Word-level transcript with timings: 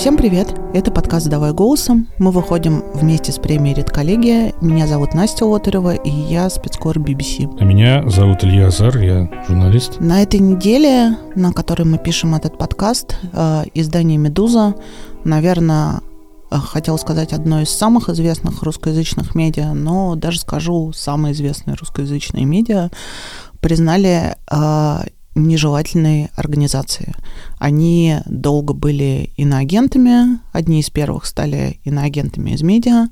Всем 0.00 0.16
привет! 0.16 0.58
Это 0.72 0.90
подкаст 0.90 1.28
«Давай 1.28 1.52
голосом». 1.52 2.08
Мы 2.16 2.30
выходим 2.30 2.82
вместе 2.94 3.32
с 3.32 3.38
премией 3.38 3.74
«Редколлегия». 3.74 4.54
Меня 4.62 4.86
зовут 4.86 5.12
Настя 5.12 5.44
Лотарева, 5.44 5.94
и 5.94 6.08
я 6.08 6.48
спецкор 6.48 6.96
BBC. 6.96 7.54
А 7.60 7.64
меня 7.64 8.08
зовут 8.08 8.42
Илья 8.42 8.68
Азар, 8.68 8.96
я 8.96 9.30
журналист. 9.46 10.00
На 10.00 10.22
этой 10.22 10.40
неделе, 10.40 11.18
на 11.34 11.52
которой 11.52 11.82
мы 11.82 11.98
пишем 11.98 12.34
этот 12.34 12.56
подкаст, 12.56 13.18
э, 13.30 13.64
издание 13.74 14.16
«Медуза», 14.16 14.74
наверное, 15.24 16.00
э, 16.50 16.56
хотел 16.56 16.96
сказать 16.96 17.34
одно 17.34 17.60
из 17.60 17.68
самых 17.68 18.08
известных 18.08 18.62
русскоязычных 18.62 19.34
медиа, 19.34 19.74
но 19.74 20.14
даже 20.14 20.40
скажу, 20.40 20.94
самые 20.94 21.34
известные 21.34 21.76
русскоязычные 21.76 22.46
медиа 22.46 22.88
признали 23.60 24.34
э, 24.50 25.00
нежелательной 25.34 26.30
организации. 26.34 27.14
Они 27.58 28.18
долго 28.26 28.74
были 28.74 29.32
иноагентами, 29.36 30.40
одни 30.52 30.80
из 30.80 30.90
первых 30.90 31.26
стали 31.26 31.80
иноагентами 31.84 32.50
из 32.50 32.62
медиа, 32.62 33.08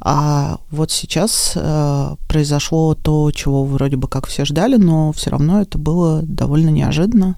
а 0.00 0.58
вот 0.70 0.90
сейчас 0.90 1.52
э, 1.54 2.16
произошло 2.26 2.94
то, 2.94 3.30
чего 3.30 3.64
вроде 3.64 3.96
бы 3.96 4.08
как 4.08 4.26
все 4.26 4.44
ждали, 4.44 4.76
но 4.76 5.12
все 5.12 5.30
равно 5.30 5.62
это 5.62 5.78
было 5.78 6.22
довольно 6.22 6.70
неожиданно. 6.70 7.36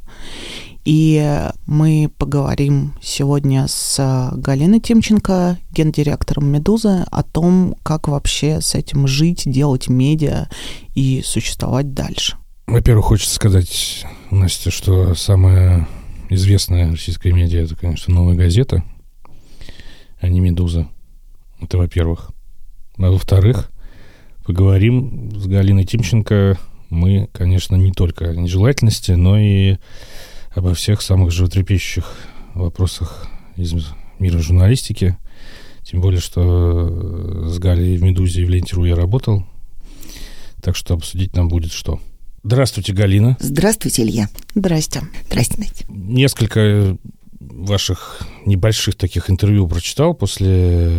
И 0.84 1.40
мы 1.66 2.10
поговорим 2.18 2.92
сегодня 3.02 3.66
с 3.68 4.30
Галиной 4.34 4.80
Тимченко, 4.80 5.58
гендиректором 5.72 6.46
«Медузы», 6.46 7.06
о 7.10 7.22
том, 7.22 7.74
как 7.82 8.08
вообще 8.08 8.60
с 8.60 8.74
этим 8.74 9.06
жить, 9.06 9.44
делать 9.46 9.88
медиа 9.88 10.48
и 10.94 11.22
существовать 11.24 11.94
дальше. 11.94 12.36
Во-первых, 12.66 13.06
хочется 13.06 13.34
сказать, 13.34 14.04
Настя, 14.30 14.70
что 14.70 15.14
самая 15.14 15.86
известная 16.30 16.90
российская 16.90 17.32
медиа 17.32 17.62
это, 17.62 17.76
конечно, 17.76 18.14
новая 18.14 18.34
газета, 18.34 18.82
а 20.20 20.28
не 20.28 20.40
Медуза. 20.40 20.88
Это 21.60 21.78
во-первых. 21.78 22.30
А 22.98 23.10
во-вторых, 23.10 23.70
поговорим 24.44 25.32
с 25.38 25.46
Галиной 25.46 25.84
Тимченко 25.84 26.58
мы, 26.90 27.28
конечно, 27.32 27.76
не 27.76 27.92
только 27.92 28.30
о 28.30 28.34
нежелательности, 28.34 29.12
но 29.12 29.38
и 29.38 29.76
обо 30.54 30.74
всех 30.74 31.02
самых 31.02 31.30
животрепещущих 31.30 32.10
вопросах 32.54 33.28
из 33.56 33.74
мира 34.18 34.38
журналистики. 34.38 35.16
Тем 35.82 36.00
более, 36.00 36.20
что 36.20 37.48
с 37.48 37.58
Галей 37.58 37.96
в 37.98 38.02
«Медузе» 38.02 38.42
и 38.42 38.44
в 38.44 38.50
«Ленте.ру» 38.50 38.84
я 38.84 38.96
работал. 38.96 39.44
Так 40.62 40.76
что 40.76 40.94
обсудить 40.94 41.36
нам 41.36 41.48
будет 41.48 41.72
что. 41.72 42.00
Здравствуйте, 42.44 42.92
Галина. 42.92 43.38
Здравствуйте, 43.40 44.02
Илья. 44.02 44.28
Здрасте. 44.54 45.00
Здрасте, 45.28 45.54
Настя. 45.56 45.86
Несколько 45.88 46.98
ваших 47.40 48.20
небольших 48.44 48.96
таких 48.96 49.30
интервью 49.30 49.66
прочитал 49.66 50.12
после 50.12 50.92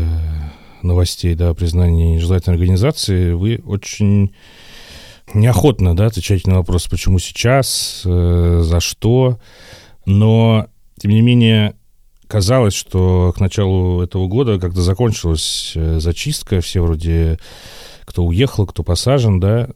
новостей, 0.82 1.36
да, 1.36 1.54
признания 1.54 2.16
нежелательной 2.16 2.56
организации. 2.56 3.34
Вы 3.34 3.62
очень 3.64 4.34
неохотно, 5.36 5.96
да, 5.96 6.08
отвечаете 6.08 6.50
на 6.50 6.58
вопрос, 6.58 6.88
почему 6.88 7.20
сейчас, 7.20 8.02
э, 8.06 8.62
за 8.64 8.80
что. 8.80 9.38
Но, 10.08 10.66
тем 10.98 11.12
не 11.12 11.22
менее, 11.22 11.76
казалось, 12.28 12.74
что 12.74 13.32
к 13.38 13.40
началу 13.40 14.02
этого 14.02 14.28
года 14.28 14.60
как-то 14.60 14.82
закончилась 14.82 15.74
э, 15.76 16.00
зачистка, 16.00 16.60
все 16.62 16.82
вроде 16.82 17.38
кто 18.04 18.26
уехал, 18.26 18.66
кто 18.66 18.82
посажен, 18.82 19.40
да, 19.40 19.70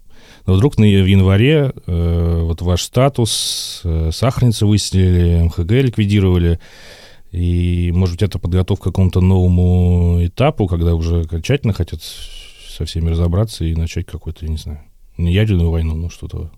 но 0.46 0.54
вдруг 0.54 0.78
в 0.78 0.82
январе 0.82 1.74
э, 1.86 2.42
вот 2.44 2.62
ваш 2.62 2.84
статус, 2.84 3.82
э, 3.84 4.12
сахарницы 4.14 4.66
выселили, 4.66 5.44
МХГ 5.44 5.72
ликвидировали, 5.72 6.60
и, 7.32 7.92
может 7.94 8.16
быть, 8.16 8.24
это 8.24 8.40
подготовка 8.40 8.84
к 8.84 8.94
какому-то 8.94 9.22
новому 9.22 10.26
этапу, 10.26 10.68
когда 10.68 10.96
уже 10.96 11.22
окончательно 11.22 11.74
хотят 11.74 12.02
со 12.02 12.86
всеми 12.86 13.10
разобраться 13.10 13.66
и 13.66 13.76
начать 13.76 14.06
какой-то, 14.08 14.46
я 14.46 14.52
не 14.52 14.58
знаю, 14.58 14.80
не 15.18 15.34
ядерную 15.34 15.70
войну, 15.70 15.96
но 15.96 16.10
что-то 16.10 16.52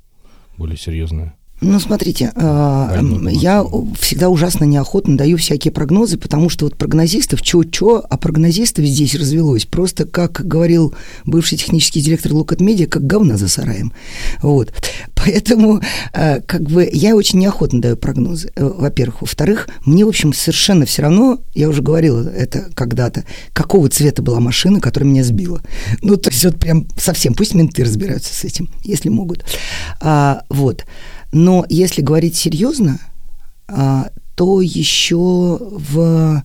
более 0.57 0.77
серьезное. 0.77 1.35
Ну, 1.63 1.79
смотрите, 1.79 2.31
э, 2.35 2.99
я 3.29 3.63
всегда 3.99 4.29
ужасно 4.29 4.63
неохотно 4.63 5.15
даю 5.15 5.37
всякие 5.37 5.71
прогнозы, 5.71 6.17
потому 6.17 6.49
что 6.49 6.65
вот 6.65 6.75
прогнозистов, 6.75 7.43
чё-чё, 7.43 8.01
а 8.09 8.17
прогнозистов 8.17 8.83
здесь 8.85 9.13
развелось. 9.13 9.65
Просто, 9.65 10.05
как 10.07 10.41
говорил 10.47 10.95
бывший 11.23 11.59
технический 11.59 12.01
директор 12.01 12.33
Лукат 12.33 12.61
Медиа, 12.61 12.87
как 12.87 13.05
говна 13.05 13.37
за 13.37 13.47
сараем. 13.47 13.93
Вот. 14.41 14.73
Поэтому, 15.13 15.81
э, 16.13 16.41
как 16.41 16.63
бы, 16.63 16.89
я 16.91 17.15
очень 17.15 17.37
неохотно 17.37 17.79
даю 17.79 17.95
прогнозы, 17.95 18.51
э, 18.55 18.65
во-первых. 18.65 19.21
Во-вторых, 19.21 19.69
мне, 19.85 20.03
в 20.03 20.07
общем, 20.09 20.33
совершенно 20.33 20.87
все 20.87 21.03
равно, 21.03 21.41
я 21.53 21.69
уже 21.69 21.83
говорила 21.83 22.27
это 22.27 22.69
когда-то, 22.73 23.23
какого 23.53 23.87
цвета 23.87 24.23
была 24.23 24.39
машина, 24.39 24.81
которая 24.81 25.07
меня 25.07 25.23
сбила. 25.23 25.61
Ну, 26.01 26.17
то 26.17 26.31
есть 26.31 26.43
вот 26.43 26.57
прям 26.59 26.87
совсем, 26.97 27.35
пусть 27.35 27.53
менты 27.53 27.83
разбираются 27.83 28.33
с 28.33 28.43
этим, 28.43 28.67
если 28.83 29.09
могут. 29.09 29.45
А, 30.01 30.41
вот. 30.49 30.85
Но 31.31 31.65
если 31.69 32.01
говорить 32.01 32.35
серьезно, 32.35 32.99
а, 33.67 34.09
то 34.35 34.61
еще 34.61 35.57
в 35.59 36.43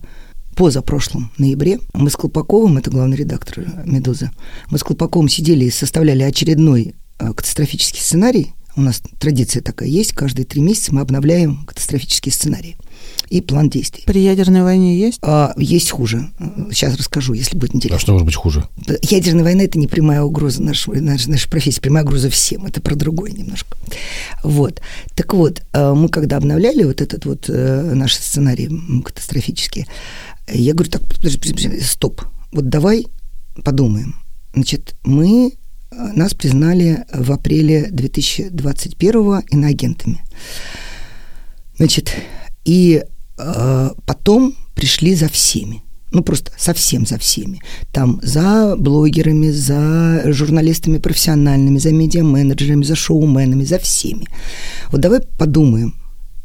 позапрошлом 0.55 1.31
ноябре 1.37 1.79
мы 1.93 2.09
с 2.09 2.15
Колпаковым, 2.15 2.77
это 2.77 2.89
главный 2.89 3.17
редактор 3.17 3.65
«Медузы», 3.85 4.31
мы 4.69 4.77
с 4.77 4.83
Колпаковым 4.83 5.29
сидели 5.29 5.65
и 5.65 5.71
составляли 5.71 6.23
очередной 6.23 6.95
а, 7.19 7.33
катастрофический 7.33 8.01
сценарий. 8.01 8.53
У 8.75 8.81
нас 8.81 9.01
традиция 9.19 9.61
такая 9.61 9.89
есть, 9.89 10.13
каждые 10.13 10.45
три 10.45 10.61
месяца 10.61 10.93
мы 10.93 11.01
обновляем 11.01 11.65
катастрофические 11.65 12.31
сценарии 12.31 12.77
и 13.29 13.41
план 13.41 13.69
действий. 13.69 14.03
При 14.05 14.21
ядерной 14.21 14.63
войне 14.63 14.97
есть? 14.97 15.19
А, 15.21 15.53
есть 15.57 15.91
хуже. 15.91 16.29
Сейчас 16.71 16.95
расскажу, 16.95 17.33
если 17.33 17.57
будет 17.57 17.75
интересно. 17.75 17.97
А 17.97 17.99
что 17.99 18.11
может 18.13 18.25
быть 18.25 18.35
хуже? 18.35 18.67
Ядерная 19.01 19.43
война– 19.43 19.63
это 19.65 19.77
не 19.79 19.87
прямая 19.87 20.21
угроза 20.21 20.61
нашей, 20.61 21.01
нашей, 21.01 21.29
нашей 21.29 21.49
профессии, 21.49 21.79
прямая 21.79 22.03
угроза 22.03 22.29
всем. 22.29 22.65
Это 22.65 22.81
про 22.81 22.95
другое 22.95 23.31
немножко. 23.31 23.77
Вот. 24.43 24.81
Так 25.15 25.33
вот, 25.33 25.63
а, 25.73 25.93
мы 25.93 26.09
когда 26.09 26.37
обновляли 26.37 26.83
вот 26.83 27.01
этот 27.01 27.25
вот 27.25 27.45
э, 27.49 27.93
наш 27.93 28.15
сценарий 28.15 28.69
катастрофический, 29.03 29.85
я 30.47 30.73
говорю, 30.73 30.91
так, 30.91 31.01
подожди, 31.03 31.37
подожди, 31.37 31.81
стоп. 31.81 32.21
Вот 32.51 32.69
давай 32.69 33.05
подумаем. 33.63 34.15
Значит, 34.53 34.95
мы 35.03 35.51
э, 35.51 35.95
нас 36.15 36.33
признали 36.33 37.05
в 37.13 37.31
апреле 37.31 37.87
2021 37.91 39.41
иноагентами. 39.51 40.21
Значит, 41.77 42.13
и 42.67 43.03
э, 43.37 43.89
потом 44.05 44.55
пришли 44.75 45.15
за 45.15 45.27
всеми. 45.27 45.81
Ну, 46.11 46.23
просто 46.23 46.51
совсем 46.57 47.05
за 47.05 47.17
всеми. 47.17 47.61
Там 47.91 48.19
за 48.23 48.75
блогерами, 48.77 49.51
за 49.51 50.23
журналистами 50.33 50.99
профессиональными, 50.99 51.79
за 51.79 51.91
медиа-менеджерами, 51.91 52.83
за 52.83 52.95
шоуменами, 52.95 53.65
за 53.65 53.77
всеми. 53.77 54.27
Вот 54.91 55.01
давай 55.01 55.21
подумаем. 55.37 55.95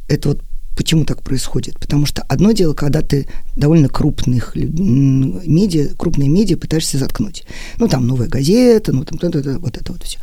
Это 0.09 0.31
вот 0.31 0.43
Почему 0.75 1.05
так 1.05 1.22
происходит? 1.22 1.78
Потому 1.78 2.06
что 2.06 2.22
одно 2.22 2.53
дело, 2.53 2.72
когда 2.72 3.03
ты 3.03 3.27
довольно 3.56 3.89
крупных 3.89 4.56
медиа, 4.56 5.94
крупные 5.99 6.31
медиа 6.31 6.56
пытаешься 6.56 6.97
заткнуть. 6.97 7.44
Ну, 7.78 7.89
там 7.89 8.06
новая 8.06 8.27
газета, 8.27 8.91
ну, 8.93 9.04
там 9.04 9.19
вот 9.59 9.77
это 9.77 9.93
вот 9.93 10.03
все. 10.03 10.19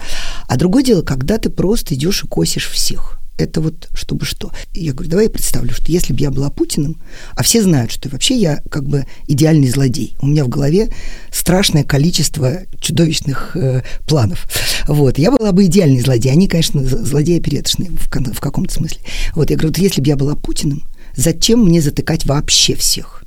А 0.48 0.58
другое 0.58 0.84
дело, 0.84 1.04
когда 1.04 1.38
ты 1.38 1.52
просто 1.52 1.94
идешь 1.94 2.24
и 2.24 2.28
косишь 2.28 2.68
всех 2.68 3.19
это 3.40 3.62
вот 3.62 3.90
чтобы 3.94 4.26
что. 4.26 4.52
Я 4.74 4.94
говорю, 4.94 5.10
давай 5.10 5.26
я 5.26 5.32
представлю, 5.32 5.74
что 5.74 5.92
если 5.92 6.14
бы 6.14 6.20
я 6.20 6.30
была 6.30 6.50
Путиным, 6.50 7.02
а 7.36 7.44
все 7.44 7.64
знают, 7.64 7.92
что 7.92 8.10
вообще 8.10 8.38
я 8.38 8.62
как 8.70 8.88
бы 8.88 9.06
идеальный 9.28 9.70
злодей. 9.70 10.16
У 10.22 10.28
меня 10.28 10.44
в 10.44 10.50
голове 10.50 10.94
страшное 11.32 11.84
количество 11.84 12.64
чудовищных 12.80 13.56
э, 13.56 13.82
планов. 14.08 14.48
Вот, 14.88 15.18
я 15.18 15.32
была 15.32 15.52
бы 15.52 15.66
идеальный 15.66 16.02
злодей. 16.02 16.32
Они, 16.32 16.48
конечно, 16.48 16.84
злодеи 16.84 17.40
опереточные 17.40 17.92
в, 17.92 18.08
в 18.08 18.40
каком-то 18.40 18.74
смысле. 18.74 19.00
Вот, 19.36 19.50
я 19.50 19.56
говорю, 19.56 19.70
вот 19.70 19.78
если 19.78 20.02
бы 20.02 20.08
я 20.08 20.18
была 20.18 20.36
Путиным, 20.36 20.84
зачем 21.16 21.64
мне 21.64 21.82
затыкать 21.82 22.26
вообще 22.26 22.76
всех? 22.76 23.24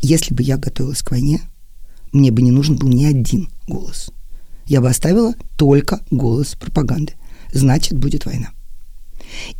Если 0.00 0.32
бы 0.32 0.42
я 0.42 0.56
готовилась 0.58 1.02
к 1.02 1.10
войне, 1.10 1.40
мне 2.12 2.30
бы 2.30 2.42
не 2.42 2.52
нужен 2.52 2.76
был 2.76 2.88
ни 2.88 3.04
один 3.04 3.48
голос. 3.66 4.10
Я 4.66 4.80
бы 4.80 4.88
оставила 4.88 5.34
только 5.56 6.00
голос 6.10 6.54
пропаганды. 6.54 7.14
Значит, 7.52 7.98
будет 7.98 8.26
война. 8.26 8.50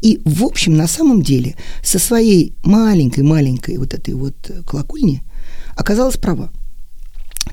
И, 0.01 0.21
в 0.25 0.45
общем, 0.45 0.77
на 0.77 0.87
самом 0.87 1.23
деле, 1.23 1.57
со 1.83 1.99
своей 1.99 2.55
маленькой-маленькой 2.65 3.79
вот 3.79 3.95
этой 3.95 4.15
вот 4.15 4.35
колокольни 4.67 5.23
оказалась 5.77 6.17
права. 6.17 6.51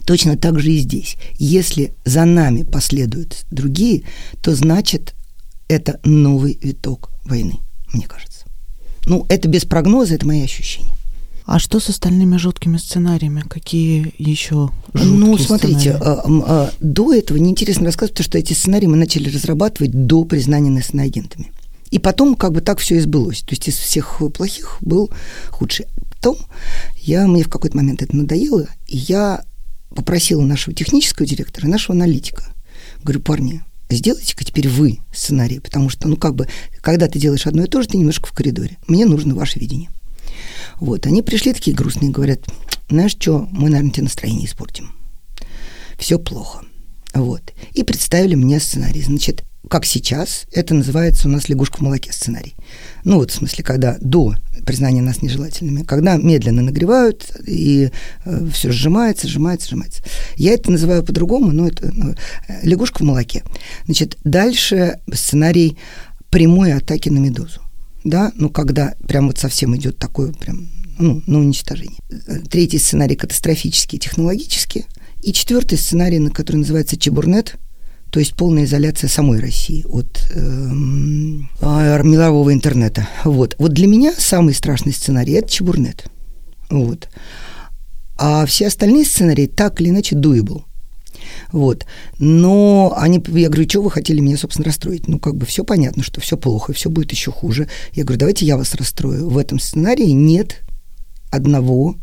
Точно 0.06 0.38
так 0.38 0.60
же 0.60 0.72
и 0.72 0.80
здесь. 0.80 1.18
Если 1.38 1.96
за 2.04 2.26
нами 2.26 2.64
последуют 2.64 3.46
другие, 3.52 4.04
то 4.42 4.56
значит 4.56 5.14
это 5.68 6.00
новый 6.04 6.58
виток 6.62 7.10
войны, 7.24 7.60
мне 7.94 8.06
кажется. 8.06 8.46
Ну, 9.06 9.26
это 9.30 9.48
без 9.48 9.66
прогноза, 9.66 10.16
это 10.16 10.26
мои 10.26 10.44
ощущения. 10.44 10.96
А 11.46 11.60
что 11.60 11.80
с 11.80 11.90
остальными 11.90 12.38
жуткими 12.38 12.78
сценариями? 12.78 13.42
Какие 13.42 14.14
еще 14.18 14.70
жуткие 14.94 15.14
Ну, 15.14 15.38
смотрите, 15.38 15.92
а, 15.92 16.24
а, 16.26 16.72
до 16.80 17.14
этого 17.14 17.38
неинтересно 17.38 17.86
рассказывать, 17.86 18.14
потому 18.14 18.26
что 18.26 18.38
эти 18.38 18.54
сценарии 18.54 18.88
мы 18.88 18.96
начали 18.96 19.30
разрабатывать 19.30 19.92
до 19.92 20.24
признания 20.24 20.70
нас 20.70 20.94
иноагентами. 20.94 21.52
И 21.94 22.00
потом 22.00 22.34
как 22.34 22.54
бы 22.54 22.62
так 22.62 22.80
все 22.80 22.96
и 22.96 23.00
сбылось. 23.00 23.42
То 23.42 23.52
есть 23.52 23.68
из 23.68 23.78
всех 23.78 24.20
плохих 24.34 24.78
был 24.82 25.12
худший. 25.52 25.86
потом 26.10 26.38
я, 26.98 27.28
мне 27.28 27.44
в 27.44 27.50
какой-то 27.50 27.78
момент 27.78 28.02
это 28.02 28.18
надоело, 28.18 28.68
и 28.88 28.98
я 28.98 29.46
попросила 29.96 30.42
нашего 30.42 30.76
технического 30.76 31.28
директора, 31.28 31.68
нашего 31.68 31.96
аналитика. 31.96 32.46
Говорю, 33.04 33.20
парни, 33.20 33.62
сделайте-ка 33.92 34.44
теперь 34.44 34.70
вы 34.70 35.02
сценарий, 35.14 35.60
потому 35.60 35.90
что, 35.90 36.08
ну, 36.08 36.18
как 36.18 36.34
бы, 36.34 36.48
когда 36.82 37.08
ты 37.08 37.20
делаешь 37.20 37.46
одно 37.46 37.66
и 37.66 37.68
то 37.68 37.80
же, 37.84 37.88
ты 37.88 37.98
немножко 37.98 38.26
в 38.26 38.34
коридоре. 38.34 38.80
Мне 38.88 39.06
нужно 39.06 39.36
ваше 39.36 39.60
видение. 39.60 39.92
Вот, 40.78 41.06
они 41.06 41.22
пришли 41.22 41.54
такие 41.54 41.78
грустные, 41.78 42.10
говорят, 42.10 42.40
знаешь 42.90 43.12
что, 43.12 43.48
мы, 43.52 43.70
наверное, 43.70 43.92
тебе 43.92 44.06
настроение 44.06 44.48
испортим. 44.48 44.96
Все 46.00 46.18
плохо. 46.18 46.66
Вот. 47.14 47.54
И 47.74 47.84
представили 47.84 48.34
мне 48.34 48.60
сценарий. 48.60 49.04
Значит, 49.04 49.44
как 49.70 49.86
сейчас, 49.86 50.46
это 50.52 50.74
называется 50.74 51.28
у 51.28 51.32
нас 51.32 51.50
лягушка 51.50 51.78
в 51.78 51.82
молоке 51.82 52.12
сценарий. 52.12 52.56
Ну 53.04 53.16
вот, 53.16 53.32
в 53.32 53.36
смысле, 53.36 53.64
когда 53.64 53.98
до 54.02 54.36
признания 54.66 55.02
нас 55.02 55.22
нежелательными, 55.22 55.84
когда 55.84 56.18
медленно 56.18 56.62
нагревают, 56.62 57.32
и 57.48 57.90
э, 58.26 58.48
все 58.52 58.72
сжимается, 58.72 59.28
сжимается, 59.28 59.70
сжимается. 59.70 60.04
Я 60.36 60.54
это 60.54 60.72
называю 60.72 61.04
по-другому, 61.04 61.52
но 61.52 61.68
это 61.68 61.92
ну, 61.94 62.14
лягушка 62.62 63.00
в 63.00 63.06
молоке. 63.06 63.44
Значит, 63.86 64.18
дальше 64.24 65.00
сценарий 65.12 65.78
прямой 66.30 66.74
атаки 66.74 67.10
на 67.10 67.20
медузу. 67.20 67.62
Да, 68.04 68.32
ну 68.36 68.50
когда 68.50 68.96
прям 69.08 69.28
вот 69.28 69.38
совсем 69.38 69.76
идет 69.78 69.98
такое 69.98 70.34
прям 70.34 70.68
ну, 71.00 71.24
на 71.26 71.40
уничтожение. 71.40 72.00
Третий 72.50 72.80
сценарий 72.80 73.16
катастрофический, 73.16 73.98
технологический. 73.98 74.86
И 75.22 75.32
четвертый 75.32 75.78
сценарий, 75.78 76.20
на 76.20 76.30
который 76.30 76.58
называется 76.58 76.98
Чебурнет, 76.98 77.56
то 78.14 78.20
есть 78.20 78.36
полная 78.36 78.66
изоляция 78.66 79.08
самой 79.08 79.40
России 79.40 79.84
от 79.90 80.28
э, 80.30 80.40
мирового 82.04 82.54
интернета. 82.54 83.10
Вот. 83.24 83.56
вот 83.58 83.74
для 83.74 83.88
меня 83.88 84.14
самый 84.16 84.54
страшный 84.54 84.94
сценарий– 84.94 85.34
это 85.34 85.50
Чебурнет. 85.50 86.06
Вот. 86.70 87.10
А 88.16 88.46
все 88.46 88.68
остальные 88.68 89.06
сценарии 89.06 89.48
так 89.48 89.82
или 89.82 89.90
иначе 89.90 90.16
doable. 90.16 90.62
Вот. 91.52 91.88
Но 92.20 92.94
они, 92.96 93.20
я 93.30 93.50
говорю, 93.50 93.68
что 93.68 93.82
вы 93.82 93.90
хотели 93.90 94.20
меня, 94.20 94.38
собственно, 94.38 94.66
расстроить? 94.66 95.08
Ну, 95.08 95.18
как 95.18 95.36
бы 95.36 95.48
все 95.48 95.64
понятно, 95.64 96.04
что 96.04 96.22
все 96.22 96.38
плохо, 96.38 96.72
все 96.72 96.92
будет 96.92 97.12
еще 97.12 97.32
хуже. 97.32 97.68
Я 97.94 98.04
говорю, 98.04 98.20
давайте 98.20 98.46
я 98.46 98.58
вас 98.58 98.76
расстрою. 98.76 99.28
В 99.28 99.40
этом 99.40 99.58
сценарии 99.58 100.12
нет 100.12 100.62
одного 101.32 101.96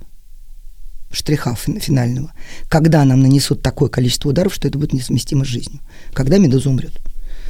штриха 1.10 1.54
финального, 1.54 2.32
когда 2.68 3.04
нам 3.04 3.20
нанесут 3.20 3.62
такое 3.62 3.88
количество 3.88 4.30
ударов, 4.30 4.54
что 4.54 4.68
это 4.68 4.78
будет 4.78 4.92
несовместимо 4.92 5.44
с 5.44 5.48
жизнью, 5.48 5.80
когда 6.12 6.38
медуза 6.38 6.70
умрет. 6.70 6.92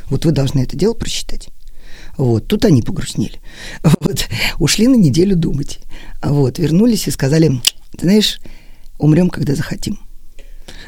Вот 0.09 0.25
вы 0.25 0.33
должны 0.33 0.61
это 0.61 0.77
дело 0.77 0.95
просчитать. 0.95 1.51
Вот, 2.17 2.47
тут 2.49 2.65
они 2.65 2.83
погрустнели. 2.83 3.41
Вот, 4.01 4.29
ушли 4.59 4.89
на 4.89 4.97
неделю 4.97 5.37
думать. 5.37 5.81
Вот, 6.23 6.59
вернулись 6.59 7.07
и 7.07 7.11
сказали, 7.11 7.61
ты 7.97 8.07
знаешь, 8.07 8.41
умрем, 8.99 9.31
когда 9.31 9.55
захотим. 9.55 9.99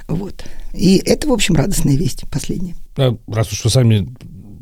Вот. 0.08 0.44
И 0.72 0.96
это, 1.04 1.28
в 1.28 1.32
общем, 1.32 1.54
радостная 1.54 1.96
весть 1.96 2.24
последняя. 2.30 2.74
А 2.96 3.16
раз 3.28 3.52
уж 3.52 3.64
вы 3.64 3.70
сами 3.70 4.08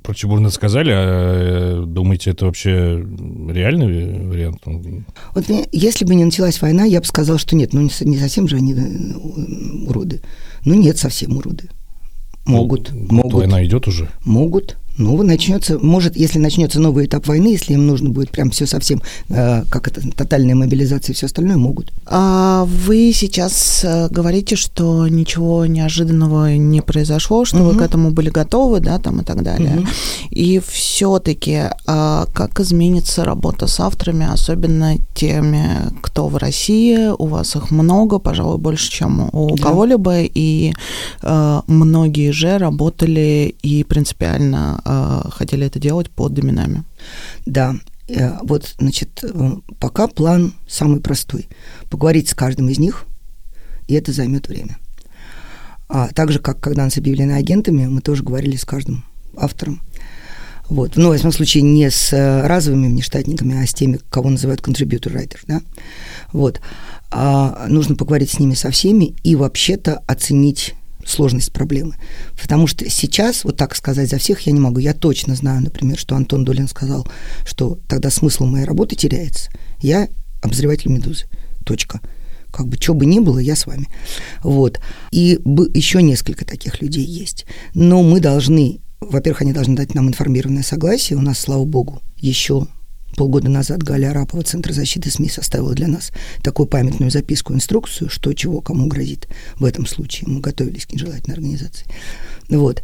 про 0.02 0.14
Чебурнет 0.14 0.52
сказали, 0.52 0.90
а 0.92 1.82
э, 1.82 1.84
думаете, 1.86 2.30
это 2.30 2.46
вообще 2.46 3.04
реальный 3.48 4.26
вариант? 4.28 4.62
Вот 5.34 5.44
если 5.72 6.04
бы 6.04 6.14
не 6.14 6.24
началась 6.24 6.60
война, 6.60 6.84
я 6.84 7.00
бы 7.00 7.06
сказал, 7.06 7.38
что 7.38 7.56
нет, 7.56 7.72
ну 7.72 7.82
не 7.82 8.16
совсем 8.18 8.48
же 8.48 8.56
они 8.56 8.74
э, 8.74 9.86
уроды. 9.88 10.22
Ну 10.64 10.74
нет, 10.74 10.98
совсем 10.98 11.36
уроды. 11.36 11.68
Могут, 12.46 12.90
ну, 12.92 13.14
могут. 13.14 13.34
Война 13.34 13.64
идет 13.64 13.86
уже? 13.86 14.08
Могут. 14.24 14.76
Ну, 15.00 15.22
начнется, 15.22 15.78
может, 15.78 16.14
если 16.14 16.38
начнется 16.38 16.78
новый 16.78 17.06
этап 17.06 17.26
войны, 17.26 17.48
если 17.48 17.72
им 17.72 17.86
нужно 17.86 18.10
будет 18.10 18.30
прям 18.30 18.50
все 18.50 18.66
совсем, 18.66 19.00
э, 19.30 19.64
как 19.70 19.88
это, 19.88 20.02
тотальная 20.14 20.54
мобилизация 20.54 21.12
и 21.12 21.16
все 21.16 21.26
остальное, 21.26 21.56
могут. 21.56 21.90
А 22.06 22.66
вы 22.66 23.10
сейчас 23.14 23.82
э, 23.82 24.08
говорите, 24.10 24.56
что 24.56 25.08
ничего 25.08 25.64
неожиданного 25.64 26.54
не 26.56 26.82
произошло, 26.82 27.46
что 27.46 27.58
угу. 27.58 27.70
вы 27.70 27.78
к 27.78 27.82
этому 27.82 28.10
были 28.10 28.28
готовы, 28.28 28.80
да, 28.80 28.98
там 28.98 29.20
и 29.20 29.24
так 29.24 29.42
далее. 29.42 29.78
Угу. 29.78 29.86
И 30.30 30.60
все-таки, 30.68 31.62
а 31.86 32.26
как 32.34 32.60
изменится 32.60 33.24
работа 33.24 33.66
с 33.66 33.80
авторами, 33.80 34.26
особенно 34.30 34.96
теми, 35.14 35.64
кто 36.02 36.28
в 36.28 36.36
России, 36.36 37.08
у 37.18 37.26
вас 37.26 37.56
их 37.56 37.70
много, 37.70 38.18
пожалуй, 38.18 38.58
больше, 38.58 38.90
чем 38.90 39.30
у 39.32 39.56
да. 39.56 39.62
кого-либо, 39.62 40.20
и 40.22 40.74
э, 41.22 41.60
многие 41.66 42.32
же 42.32 42.58
работали 42.58 43.54
и 43.62 43.82
принципиально 43.84 44.82
э, 44.84 44.89
хотели 45.30 45.66
это 45.66 45.78
делать 45.78 46.10
под 46.10 46.38
именами. 46.38 46.84
Да, 47.46 47.76
э, 48.08 48.38
вот, 48.42 48.74
значит, 48.78 49.20
э, 49.22 49.52
пока 49.78 50.06
план 50.06 50.54
самый 50.68 51.00
простой. 51.00 51.48
Поговорить 51.90 52.28
с 52.28 52.34
каждым 52.34 52.68
из 52.68 52.78
них, 52.78 53.04
и 53.88 53.94
это 53.94 54.12
займет 54.12 54.48
время. 54.48 54.78
А 55.88 56.08
так 56.08 56.30
же, 56.30 56.38
как 56.38 56.60
когда 56.60 56.84
нас 56.84 56.96
объявлены 56.96 57.32
агентами, 57.32 57.86
мы 57.86 58.00
тоже 58.00 58.22
говорили 58.22 58.56
с 58.56 58.64
каждым 58.64 59.04
автором. 59.36 59.80
Вот. 60.68 60.96
Ну, 60.96 61.08
в 61.08 61.12
этом 61.12 61.32
случае 61.32 61.64
не 61.64 61.90
с 61.90 62.12
э, 62.12 62.46
разовыми 62.46 62.86
внештатниками, 62.86 63.60
а 63.60 63.66
с 63.66 63.74
теми, 63.74 63.98
кого 64.08 64.30
называют 64.30 64.60
contributor 64.60 65.12
writer, 65.12 65.38
да. 65.48 65.62
Вот. 66.32 66.60
А 67.10 67.66
нужно 67.68 67.96
поговорить 67.96 68.30
с 68.30 68.38
ними 68.38 68.54
со 68.54 68.70
всеми 68.70 69.16
и 69.24 69.34
вообще-то 69.34 70.00
оценить 70.06 70.74
сложность 71.06 71.52
проблемы. 71.52 71.96
Потому 72.40 72.66
что 72.66 72.88
сейчас, 72.88 73.44
вот 73.44 73.56
так 73.56 73.74
сказать 73.74 74.08
за 74.08 74.18
всех 74.18 74.40
я 74.42 74.52
не 74.52 74.60
могу. 74.60 74.78
Я 74.78 74.94
точно 74.94 75.34
знаю, 75.34 75.62
например, 75.62 75.98
что 75.98 76.16
Антон 76.16 76.44
Долин 76.44 76.68
сказал, 76.68 77.06
что 77.46 77.78
тогда 77.88 78.10
смысл 78.10 78.44
моей 78.46 78.64
работы 78.64 78.96
теряется. 78.96 79.50
Я 79.80 80.08
обозреватель 80.42 80.90
«Медузы». 80.90 81.26
Точка. 81.64 82.00
Как 82.52 82.66
бы 82.66 82.76
что 82.76 82.94
бы 82.94 83.06
ни 83.06 83.20
было, 83.20 83.38
я 83.38 83.54
с 83.54 83.66
вами. 83.66 83.88
Вот. 84.42 84.80
И 85.12 85.38
еще 85.74 86.02
несколько 86.02 86.44
таких 86.44 86.80
людей 86.80 87.04
есть. 87.04 87.46
Но 87.74 88.02
мы 88.02 88.20
должны, 88.20 88.80
во-первых, 89.00 89.42
они 89.42 89.52
должны 89.52 89.76
дать 89.76 89.94
нам 89.94 90.08
информированное 90.08 90.62
согласие. 90.62 91.18
У 91.18 91.22
нас, 91.22 91.38
слава 91.38 91.64
богу, 91.64 92.00
еще 92.16 92.66
полгода 93.20 93.50
назад 93.50 93.82
Галя 93.82 94.12
Арапова, 94.12 94.42
Центр 94.42 94.72
защиты 94.72 95.10
СМИ, 95.10 95.28
составила 95.28 95.74
для 95.74 95.88
нас 95.88 96.10
такую 96.42 96.66
памятную 96.66 97.10
записку, 97.10 97.52
инструкцию, 97.52 98.08
что 98.08 98.32
чего 98.32 98.62
кому 98.62 98.86
грозит 98.86 99.28
в 99.56 99.66
этом 99.66 99.84
случае. 99.84 100.30
Мы 100.30 100.40
готовились 100.40 100.86
к 100.86 100.92
нежелательной 100.94 101.34
организации. 101.34 101.84
Вот. 102.48 102.82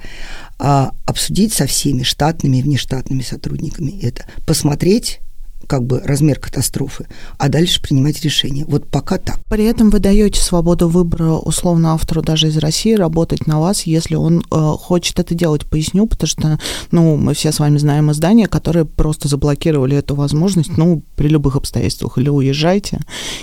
А 0.59 0.93
обсудить 1.07 1.55
со 1.55 1.67
всеми 1.67 2.03
штатными 2.03 2.59
и 2.59 2.63
внештатными 2.63 3.23
сотрудниками 3.23 3.99
это. 4.03 4.27
Посмотреть 4.47 5.21
как 5.67 5.85
бы 5.85 6.01
размер 6.01 6.39
катастрофы, 6.39 7.07
а 7.39 7.49
дальше 7.49 7.83
принимать 7.83 8.23
решение. 8.23 8.65
Вот 8.67 8.87
пока 8.89 9.19
так. 9.19 9.39
При 9.49 9.65
этом 9.65 9.91
вы 9.91 9.99
даете 9.99 10.41
свободу 10.41 10.89
выбора 10.89 11.33
условно 11.33 11.93
автору 11.93 12.23
даже 12.23 12.49
из 12.49 12.57
России 12.59 12.95
работать 12.95 13.47
на 13.47 13.61
вас, 13.61 13.83
если 13.83 14.15
он 14.15 14.45
э, 14.51 14.73
хочет 14.79 15.19
это 15.19 15.35
делать. 15.35 15.67
Поясню, 15.67 16.07
потому 16.07 16.29
что, 16.29 16.59
ну, 16.91 17.17
мы 17.17 17.35
все 17.35 17.53
с 17.53 17.59
вами 17.59 17.79
знаем 17.79 18.11
издания, 18.11 18.47
которые 18.47 18.85
просто 18.85 19.29
заблокировали 19.29 19.97
эту 19.97 20.15
возможность, 20.15 20.77
ну, 20.77 21.03
при 21.17 21.29
любых 21.29 21.57
обстоятельствах. 21.57 22.19
Или 22.19 22.29
уезжайте, 22.29 23.01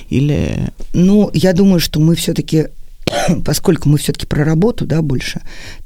или... 0.09 0.71
Ну, 0.93 1.29
я 1.33 1.53
думаю, 1.53 1.79
что 1.79 1.99
мы 1.99 2.15
все-таки 2.15 2.67
поскольку 3.45 3.89
мы 3.89 3.97
все-таки 3.97 4.25
про 4.25 4.43
работу, 4.43 4.85
да, 4.85 5.01
больше, 5.01 5.41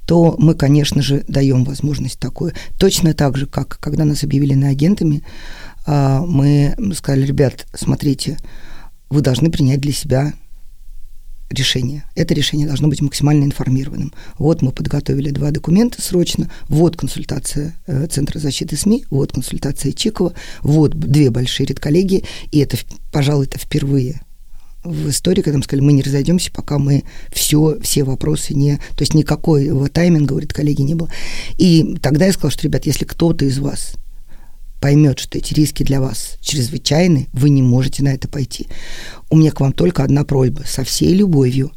то 0.06 0.36
мы, 0.38 0.54
конечно 0.54 1.02
же, 1.02 1.24
даем 1.28 1.64
возможность 1.64 2.20
такую. 2.20 2.54
Точно 2.80 3.14
так 3.14 3.38
же, 3.38 3.46
как 3.46 3.78
когда 3.80 4.06
нас 4.06 4.24
объявили 4.24 4.54
на 4.54 4.70
агентами, 4.70 5.24
мы 5.88 6.76
сказали, 6.96 7.26
ребят, 7.26 7.66
смотрите, 7.74 8.38
вы 9.10 9.22
должны 9.22 9.50
принять 9.50 9.80
для 9.80 9.94
себя 9.94 10.34
решение. 11.50 12.04
Это 12.16 12.34
решение 12.34 12.68
должно 12.68 12.88
быть 12.88 13.02
максимально 13.02 13.46
информированным. 13.46 14.14
Вот 14.38 14.62
мы 14.62 14.72
подготовили 14.72 15.30
два 15.30 15.52
документа 15.52 16.02
срочно. 16.02 16.52
Вот 16.68 16.98
консультация 16.98 17.76
э, 17.86 18.08
Центра 18.08 18.40
защиты 18.40 18.76
СМИ, 18.76 19.06
вот 19.10 19.32
консультация 19.32 19.94
Чикова, 19.94 20.34
вот 20.62 20.98
две 20.98 21.30
большие 21.30 21.68
редколлегии. 21.68 22.26
И 22.52 22.60
это, 22.60 22.78
пожалуй, 23.12 23.46
это 23.46 23.60
впервые 23.60 24.22
в 24.84 25.10
истории, 25.10 25.42
когда 25.42 25.58
мы 25.58 25.64
сказали, 25.64 25.86
мы 25.86 25.94
не 25.94 26.02
разойдемся, 26.04 26.52
пока 26.52 26.78
мы 26.78 27.04
все, 27.32 27.78
все 27.82 28.04
вопросы 28.04 28.54
не... 28.54 28.78
То 28.78 29.02
есть 29.02 29.14
никакого 29.14 29.90
тайминга, 29.90 30.30
говорит, 30.30 30.54
коллеги, 30.54 30.82
не 30.82 30.96
было. 30.96 31.10
И 31.58 31.98
тогда 32.02 32.26
я 32.26 32.32
сказала, 32.32 32.52
что, 32.52 32.64
ребят, 32.64 32.86
если 32.86 33.04
кто-то 33.04 33.46
из 33.46 33.60
вас 33.60 33.96
поймет, 34.80 35.20
что 35.20 35.38
эти 35.38 35.54
риски 35.54 35.84
для 35.84 36.02
вас 36.02 36.38
чрезвычайны, 36.42 37.28
вы 37.34 37.50
не 37.50 37.62
можете 37.62 38.04
на 38.04 38.10
это 38.10 38.28
пойти. 38.28 38.68
У 39.30 39.36
меня 39.36 39.52
к 39.52 39.60
вам 39.60 39.74
только 39.74 40.04
одна 40.04 40.24
просьба, 40.24 40.64
со 40.66 40.84
всей 40.84 41.14
любовью, 41.14 41.72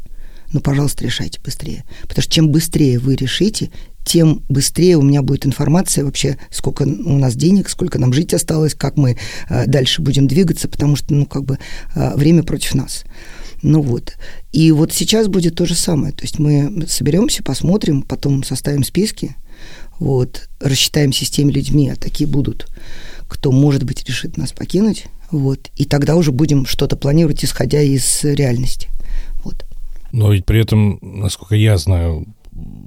ну, 0.52 0.60
пожалуйста, 0.60 1.04
решайте 1.04 1.40
быстрее. 1.44 1.84
Потому 2.02 2.22
что 2.22 2.32
чем 2.32 2.48
быстрее 2.48 2.98
вы 2.98 3.14
решите, 3.14 3.70
тем 4.04 4.42
быстрее 4.48 4.96
у 4.96 5.02
меня 5.02 5.22
будет 5.22 5.46
информация 5.46 6.04
вообще, 6.04 6.38
сколько 6.50 6.82
у 6.82 7.16
нас 7.16 7.36
денег, 7.36 7.68
сколько 7.68 7.98
нам 7.98 8.12
жить 8.12 8.34
осталось, 8.34 8.74
как 8.74 8.96
мы 8.96 9.16
э, 9.48 9.66
дальше 9.66 10.02
будем 10.02 10.26
двигаться, 10.26 10.68
потому 10.68 10.96
что, 10.96 11.14
ну, 11.14 11.26
как 11.26 11.44
бы 11.44 11.58
э, 11.94 12.16
время 12.16 12.42
против 12.42 12.74
нас. 12.74 13.04
Ну 13.62 13.82
вот. 13.82 14.14
И 14.52 14.72
вот 14.72 14.92
сейчас 14.92 15.28
будет 15.28 15.54
то 15.54 15.66
же 15.66 15.74
самое. 15.74 16.12
То 16.12 16.22
есть 16.22 16.38
мы 16.38 16.86
соберемся, 16.88 17.42
посмотрим, 17.42 18.02
потом 18.02 18.42
составим 18.42 18.82
списки, 18.82 19.36
вот, 20.00 20.48
рассчитаемся 20.58 21.24
с 21.24 21.30
теми 21.30 21.52
людьми, 21.52 21.90
а 21.90 21.94
такие 21.94 22.28
будут, 22.28 22.66
кто, 23.28 23.52
может 23.52 23.84
быть, 23.84 24.04
решит 24.08 24.36
нас 24.36 24.52
покинуть. 24.52 25.04
Вот. 25.30 25.70
И 25.76 25.84
тогда 25.84 26.16
уже 26.16 26.32
будем 26.32 26.66
что-то 26.66 26.96
планировать, 26.96 27.44
исходя 27.44 27.80
из 27.80 28.24
реальности. 28.24 28.88
Вот. 29.44 29.64
Но 30.10 30.32
ведь 30.32 30.46
при 30.46 30.60
этом, 30.60 30.98
насколько 31.02 31.54
я 31.54 31.76
знаю, 31.76 32.26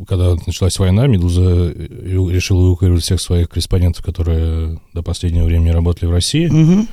когда 0.08 0.36
началась 0.46 0.78
война, 0.80 1.08
«Медуза» 1.08 1.72
решила 1.72 2.68
эвакуировать 2.68 3.04
всех 3.04 3.22
своих 3.22 3.48
корреспондентов, 3.50 4.04
которые 4.04 4.82
до 4.94 5.04
последнего 5.04 5.46
времени 5.46 5.70
работали 5.70 6.10
в 6.10 6.12
России. 6.12 6.48
Угу. 6.48 6.88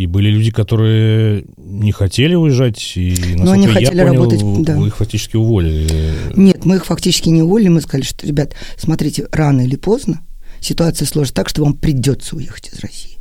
И 0.00 0.06
были 0.06 0.30
люди, 0.30 0.50
которые 0.50 1.44
не 1.58 1.92
хотели 1.92 2.34
уезжать, 2.34 2.96
и, 2.96 3.34
Но 3.36 3.52
они 3.52 3.66
хотели 3.66 3.98
я 3.98 4.06
понял, 4.06 4.22
работать, 4.22 4.64
да. 4.64 4.78
вы 4.78 4.86
их 4.86 4.96
фактически 4.96 5.36
уволили. 5.36 6.14
Нет, 6.34 6.64
мы 6.64 6.76
их 6.76 6.86
фактически 6.86 7.28
не 7.28 7.42
уволили, 7.42 7.68
мы 7.68 7.82
сказали, 7.82 8.04
что, 8.04 8.26
ребят, 8.26 8.54
смотрите, 8.78 9.26
рано 9.30 9.60
или 9.60 9.76
поздно 9.76 10.22
ситуация 10.58 11.04
сложится 11.04 11.34
так, 11.34 11.50
что 11.50 11.62
вам 11.62 11.74
придется 11.74 12.34
уехать 12.34 12.70
из 12.72 12.80
России. 12.80 13.18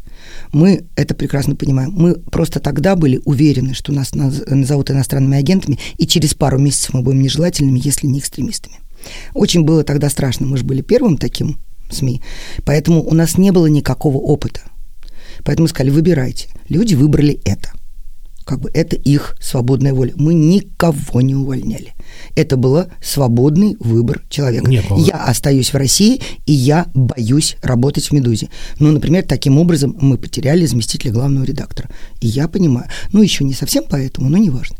Мы 0.54 0.86
это 0.96 1.16
прекрасно 1.16 1.58
понимаем. 1.58 1.92
Мы 1.92 2.14
просто 2.16 2.62
тогда 2.62 2.96
были 2.96 3.20
уверены, 3.26 3.74
что 3.74 3.92
нас 3.92 4.16
назовут 4.16 4.90
иностранными 4.90 5.38
агентами, 5.38 5.80
и 5.98 6.08
через 6.08 6.34
пару 6.34 6.60
месяцев 6.60 6.94
мы 6.94 7.02
будем 7.02 7.22
нежелательными, 7.22 7.82
если 7.84 8.08
не 8.08 8.20
экстремистами. 8.20 8.78
Очень 9.34 9.64
было 9.64 9.84
тогда 9.84 10.10
страшно. 10.10 10.46
Мы 10.46 10.56
же 10.56 10.64
были 10.64 10.82
первым 10.82 11.18
таким 11.18 11.60
СМИ, 11.92 12.22
поэтому 12.64 13.04
у 13.04 13.14
нас 13.14 13.38
не 13.38 13.52
было 13.52 13.66
никакого 13.66 14.16
опыта. 14.16 14.62
Поэтому 15.44 15.68
сказали, 15.68 15.92
выбирайте. 15.92 16.50
Люди 16.68 16.96
выбрали 16.96 17.40
это 17.46 17.72
как 18.50 18.62
бы 18.62 18.72
это 18.74 18.96
их 18.96 19.36
свободная 19.40 19.94
воля. 19.94 20.12
Мы 20.16 20.34
никого 20.34 21.22
не 21.22 21.36
увольняли. 21.36 21.94
Это 22.36 22.58
был 22.58 22.86
свободный 23.00 23.78
выбор 23.80 24.24
человека. 24.28 24.68
Нет. 24.68 24.86
Я 24.98 25.24
остаюсь 25.26 25.72
в 25.72 25.76
России, 25.76 26.20
и 26.48 26.52
я 26.52 26.88
боюсь 26.96 27.58
работать 27.62 28.08
в 28.08 28.12
«Медузе». 28.12 28.50
Ну, 28.80 28.92
например, 28.92 29.24
таким 29.24 29.60
образом 29.60 29.96
мы 30.02 30.18
потеряли 30.18 30.66
заместителя 30.66 31.12
главного 31.12 31.46
редактора. 31.46 31.92
И 32.22 32.28
я 32.28 32.48
понимаю. 32.48 32.88
Ну, 33.14 33.22
еще 33.22 33.44
не 33.44 33.54
совсем 33.54 33.84
поэтому, 33.88 34.30
но 34.30 34.40
неважно. 34.40 34.78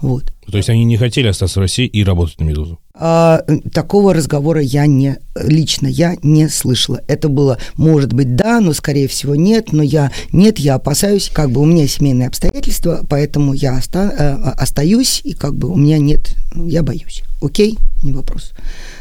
Вот. 0.00 0.34
То 0.50 0.56
есть 0.56 0.68
они 0.68 0.82
не 0.82 0.96
хотели 0.96 1.28
остаться 1.28 1.60
в 1.60 1.62
России 1.62 1.86
и 1.86 2.02
работать 2.02 2.40
на 2.40 2.44
«Медузу»? 2.44 2.80
А, 2.94 3.42
такого 3.72 4.12
разговора 4.12 4.60
я 4.60 4.86
не, 4.86 5.18
лично 5.34 5.86
я 5.86 6.16
не 6.22 6.48
слышала. 6.48 7.00
Это 7.06 7.28
было, 7.28 7.58
может 7.74 8.12
быть, 8.12 8.36
да, 8.36 8.60
но, 8.60 8.74
скорее 8.74 9.08
всего, 9.08 9.34
нет, 9.34 9.72
но 9.72 9.82
я, 9.82 10.12
нет, 10.32 10.58
я 10.58 10.74
опасаюсь, 10.74 11.30
как 11.32 11.50
бы 11.50 11.62
у 11.62 11.64
меня 11.64 11.86
семейные 11.86 12.28
обстоятельства, 12.28 13.04
поэтому 13.08 13.54
я 13.54 13.76
оста, 13.76 14.14
э, 14.16 14.50
остаюсь, 14.58 15.22
и 15.24 15.32
как 15.32 15.54
бы 15.54 15.68
у 15.68 15.76
меня 15.76 15.98
нет, 15.98 16.34
я 16.54 16.82
боюсь. 16.82 17.22
Окей, 17.40 17.78
не 18.02 18.12
вопрос. 18.12 18.52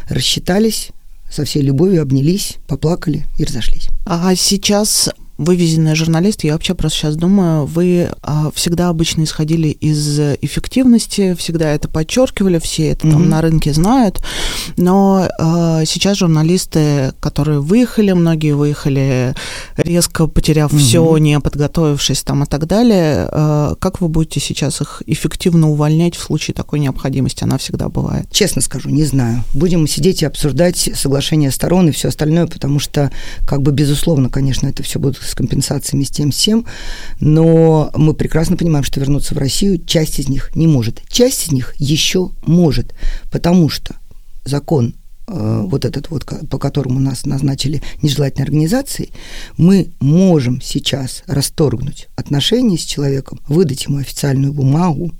Рассчитались, 0.07 0.91
со 1.29 1.43
всей 1.43 1.61
любовью 1.61 2.01
обнялись, 2.01 2.57
поплакали 2.67 3.25
и 3.37 3.43
разошлись. 3.43 3.89
А 4.05 4.35
сейчас 4.35 5.09
вывезенный 5.41 5.95
журналист, 5.95 6.43
я 6.43 6.53
вообще 6.53 6.75
просто 6.75 6.99
сейчас 6.99 7.15
думаю, 7.15 7.65
вы 7.65 8.09
а, 8.21 8.51
всегда 8.53 8.89
обычно 8.89 9.23
исходили 9.23 9.69
из 9.69 10.19
эффективности, 10.19 11.33
всегда 11.35 11.73
это 11.73 11.87
подчеркивали, 11.87 12.59
все 12.59 12.89
это 12.89 13.07
mm-hmm. 13.07 13.11
там 13.11 13.29
на 13.29 13.41
рынке 13.41 13.73
знают, 13.73 14.21
но 14.77 15.27
а, 15.39 15.83
сейчас 15.85 16.17
журналисты, 16.17 17.13
которые 17.19 17.59
выехали, 17.59 18.11
многие 18.11 18.53
выехали 18.53 19.33
резко 19.77 20.27
потеряв 20.27 20.71
mm-hmm. 20.71 20.77
все, 20.77 21.17
не 21.17 21.39
подготовившись 21.39 22.21
там 22.21 22.43
и 22.43 22.45
так 22.45 22.67
далее, 22.67 23.27
а, 23.31 23.75
как 23.79 23.99
вы 23.99 24.09
будете 24.09 24.39
сейчас 24.39 24.79
их 24.81 25.01
эффективно 25.07 25.69
увольнять 25.69 26.15
в 26.15 26.21
случае 26.21 26.53
такой 26.53 26.79
необходимости? 26.79 27.43
Она 27.43 27.57
всегда 27.57 27.89
бывает. 27.89 28.27
Честно 28.31 28.61
скажу, 28.61 28.89
не 28.89 29.05
знаю. 29.05 29.43
Будем 29.55 29.87
сидеть 29.87 30.21
и 30.21 30.25
обсуждать 30.25 30.91
соглашение 30.93 31.49
сторон 31.49 31.89
и 31.89 31.91
все 31.91 32.09
остальное, 32.09 32.45
потому 32.45 32.79
что, 32.79 33.11
как 33.47 33.63
бы, 33.63 33.71
безусловно, 33.71 34.29
конечно, 34.29 34.67
это 34.67 34.83
все 34.83 34.99
будет 34.99 35.17
с 35.31 35.35
компенсациями, 35.35 36.03
с 36.03 36.09
тем, 36.09 36.31
всем, 36.31 36.65
но 37.19 37.91
мы 37.95 38.13
прекрасно 38.13 38.57
понимаем, 38.57 38.83
что 38.83 38.99
вернуться 38.99 39.33
в 39.33 39.37
Россию 39.37 39.83
часть 39.85 40.19
из 40.19 40.29
них 40.29 40.55
не 40.55 40.67
может. 40.67 41.01
Часть 41.09 41.47
из 41.47 41.51
них 41.51 41.73
еще 41.77 42.31
может, 42.45 42.93
потому 43.31 43.69
что 43.69 43.95
закон 44.45 44.95
э, 45.27 45.61
вот 45.65 45.85
этот 45.85 46.09
вот, 46.09 46.25
по 46.49 46.57
которому 46.57 46.99
нас 46.99 47.25
назначили 47.25 47.81
нежелательной 48.01 48.45
организацией, 48.45 49.11
мы 49.57 49.91
можем 49.99 50.61
сейчас 50.61 51.23
расторгнуть 51.27 52.09
отношения 52.15 52.77
с 52.77 52.83
человеком, 52.83 53.39
выдать 53.47 53.85
ему 53.85 53.97
официальную 53.97 54.53
бумагу 54.53 55.11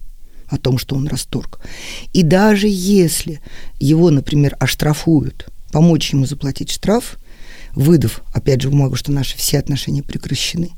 о 0.47 0.57
том, 0.57 0.77
что 0.77 0.95
он 0.95 1.07
расторг. 1.07 1.59
И 2.11 2.23
даже 2.23 2.67
если 2.67 3.39
его, 3.79 4.09
например, 4.09 4.57
оштрафуют, 4.59 5.47
помочь 5.71 6.11
ему 6.11 6.25
заплатить 6.25 6.69
штраф, 6.69 7.17
выдав, 7.75 8.21
опять 8.33 8.61
же, 8.61 8.69
бумагу, 8.69 8.95
что 8.95 9.11
наши 9.11 9.37
все 9.37 9.59
отношения 9.59 10.03
прекращены. 10.03 10.71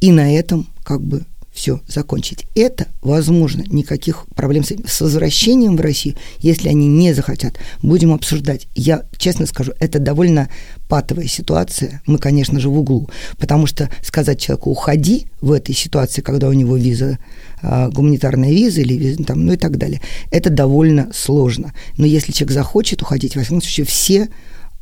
И 0.00 0.12
на 0.12 0.34
этом 0.34 0.68
как 0.84 1.02
бы 1.02 1.24
все 1.52 1.80
закончить. 1.88 2.46
Это 2.54 2.86
возможно, 3.02 3.64
никаких 3.66 4.26
проблем 4.34 4.64
с, 4.64 4.72
с 4.86 5.00
возвращением 5.00 5.76
в 5.76 5.80
Россию, 5.80 6.16
если 6.38 6.68
они 6.68 6.86
не 6.86 7.12
захотят, 7.12 7.58
будем 7.82 8.12
обсуждать. 8.12 8.68
Я 8.74 9.04
честно 9.18 9.46
скажу, 9.46 9.72
это 9.80 9.98
довольно 9.98 10.48
патовая 10.88 11.26
ситуация. 11.26 12.02
Мы, 12.06 12.18
конечно 12.18 12.60
же, 12.60 12.68
в 12.68 12.78
углу, 12.78 13.10
потому 13.36 13.66
что 13.66 13.90
сказать 14.02 14.40
человеку 14.40 14.70
уходи 14.70 15.26
в 15.40 15.52
этой 15.52 15.74
ситуации, 15.74 16.22
когда 16.22 16.48
у 16.48 16.52
него 16.52 16.76
виза, 16.76 17.18
а, 17.62 17.88
гуманитарная 17.90 18.50
виза 18.50 18.80
или 18.80 18.94
виза, 18.94 19.24
там, 19.24 19.44
ну 19.44 19.52
и 19.52 19.56
так 19.56 19.76
далее, 19.76 20.00
это 20.30 20.50
довольно 20.50 21.10
сложно. 21.12 21.74
Но 21.96 22.06
если 22.06 22.32
человек 22.32 22.54
захочет 22.54 23.02
уходить, 23.02 23.34
во 23.34 23.42
всяком 23.42 23.60
случае, 23.60 23.86
все 23.86 24.28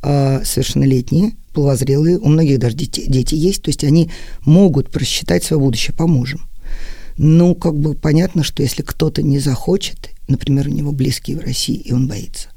а, 0.01 0.41
совершеннолетние 0.43 1.33
половозрелые, 1.53 2.19
у 2.19 2.29
многих 2.29 2.59
даже 2.59 2.75
дети, 2.75 3.03
дети 3.07 3.35
есть, 3.35 3.63
то 3.63 3.69
есть 3.69 3.83
они 3.83 4.09
могут 4.45 4.89
просчитать 4.89 5.43
свое 5.43 5.61
будущее, 5.61 5.95
поможем. 5.95 6.41
Ну, 7.17 7.53
как 7.53 7.77
бы 7.77 7.95
понятно, 7.95 8.43
что 8.43 8.63
если 8.63 8.81
кто-то 8.81 9.21
не 9.21 9.39
захочет, 9.39 10.11
например, 10.27 10.67
у 10.67 10.71
него 10.71 10.91
близкие 10.91 11.37
в 11.37 11.41
России, 11.41 11.75
и 11.75 11.91
он 11.91 12.07
боится, 12.07 12.49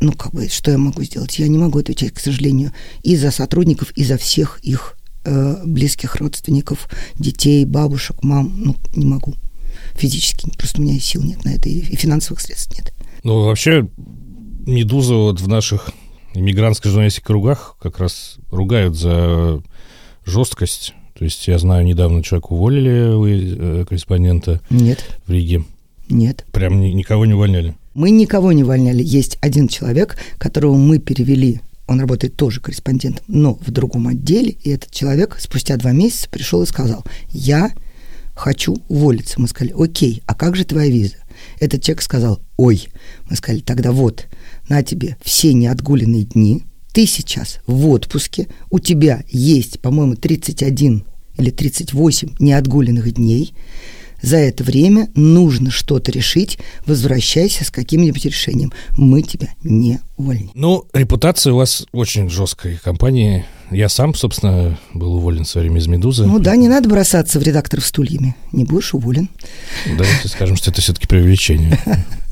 ну, 0.00 0.12
как 0.12 0.32
бы, 0.32 0.48
что 0.48 0.70
я 0.70 0.78
могу 0.78 1.02
сделать? 1.02 1.38
Я 1.38 1.48
не 1.48 1.58
могу 1.58 1.78
отвечать, 1.78 2.12
к 2.12 2.20
сожалению, 2.20 2.72
и 3.02 3.16
за 3.16 3.30
сотрудников, 3.30 3.90
и 3.92 4.04
за 4.04 4.16
всех 4.16 4.58
их 4.62 4.96
э, 5.24 5.62
близких 5.64 6.16
родственников, 6.16 6.88
детей, 7.16 7.64
бабушек, 7.64 8.22
мам, 8.22 8.54
ну, 8.56 8.76
не 8.94 9.06
могу. 9.06 9.34
Физически, 9.96 10.50
просто 10.56 10.80
у 10.80 10.84
меня 10.84 10.98
сил 10.98 11.22
нет 11.22 11.44
на 11.44 11.50
это, 11.50 11.68
и 11.68 11.80
финансовых 11.80 12.40
средств 12.40 12.72
нет. 12.74 12.92
Ну, 13.22 13.44
вообще, 13.44 13.88
«Медуза» 14.66 15.14
вот 15.14 15.40
в 15.40 15.48
наших 15.48 15.90
иммигрантских 16.34 16.90
журналистских 16.90 17.24
кругах 17.24 17.76
как 17.80 17.98
раз 17.98 18.36
ругают 18.50 18.96
за 18.96 19.62
жесткость. 20.24 20.94
То 21.16 21.24
есть 21.24 21.46
я 21.46 21.58
знаю, 21.58 21.84
недавно 21.84 22.22
человека 22.22 22.48
уволили, 22.48 23.14
вы, 23.14 23.56
э, 23.56 23.84
корреспондента 23.88 24.60
Нет. 24.70 25.04
в 25.26 25.30
Риге. 25.30 25.64
Нет. 26.08 26.44
Прям 26.52 26.80
ни, 26.80 26.88
никого 26.88 27.24
не 27.24 27.34
увольняли? 27.34 27.74
Мы 27.94 28.10
никого 28.10 28.52
не 28.52 28.64
увольняли. 28.64 29.02
Есть 29.02 29.38
один 29.40 29.68
человек, 29.68 30.18
которого 30.38 30.74
мы 30.76 30.98
перевели 30.98 31.60
он 31.86 32.00
работает 32.00 32.36
тоже 32.36 32.60
корреспондентом, 32.60 33.24
но 33.28 33.58
в 33.60 33.70
другом 33.70 34.08
отделе, 34.08 34.56
и 34.62 34.70
этот 34.70 34.90
человек 34.90 35.36
спустя 35.38 35.76
два 35.76 35.92
месяца 35.92 36.28
пришел 36.30 36.62
и 36.62 36.66
сказал, 36.66 37.04
я 37.30 37.72
хочу 38.34 38.76
уволиться. 38.88 39.40
Мы 39.40 39.48
сказали, 39.48 39.74
окей, 39.78 40.22
а 40.26 40.34
как 40.34 40.56
же 40.56 40.64
твоя 40.64 40.90
виза? 40.90 41.16
Этот 41.60 41.82
человек 41.82 42.02
сказал, 42.02 42.40
ой. 42.56 42.88
Мы 43.28 43.36
сказали, 43.36 43.60
тогда 43.60 43.92
вот, 43.92 44.26
на 44.68 44.82
тебе 44.82 45.16
все 45.22 45.52
неотгуленные 45.52 46.24
дни, 46.24 46.64
ты 46.92 47.06
сейчас 47.06 47.60
в 47.66 47.88
отпуске, 47.88 48.48
у 48.70 48.78
тебя 48.78 49.24
есть, 49.28 49.80
по-моему, 49.80 50.14
31 50.14 51.04
или 51.38 51.50
38 51.50 52.36
неотгуленных 52.38 53.12
дней, 53.12 53.52
за 54.24 54.38
это 54.38 54.64
время 54.64 55.08
нужно 55.14 55.70
что-то 55.70 56.10
решить, 56.10 56.58
возвращайся 56.86 57.62
с 57.62 57.70
каким-нибудь 57.70 58.24
решением. 58.24 58.72
Мы 58.96 59.20
тебя 59.20 59.48
не 59.62 60.00
увольним. 60.16 60.50
Ну, 60.54 60.86
репутация 60.94 61.52
у 61.52 61.56
вас 61.56 61.84
очень 61.92 62.30
жесткая 62.30 62.80
компании. 62.82 63.44
Я 63.70 63.90
сам, 63.90 64.14
собственно, 64.14 64.78
был 64.94 65.16
уволен 65.16 65.44
в 65.44 65.48
свое 65.48 65.66
время 65.66 65.80
из 65.80 65.88
«Медузы». 65.88 66.24
Ну 66.24 66.38
да, 66.38 66.56
не 66.56 66.68
надо 66.68 66.88
бросаться 66.88 67.38
в 67.38 67.42
редакторов 67.42 67.84
стульями. 67.84 68.34
Не 68.52 68.64
будешь 68.64 68.94
уволен. 68.94 69.28
Давайте 69.98 70.28
скажем, 70.28 70.56
что 70.56 70.70
это 70.70 70.80
все-таки 70.80 71.06
преувеличение. 71.06 71.78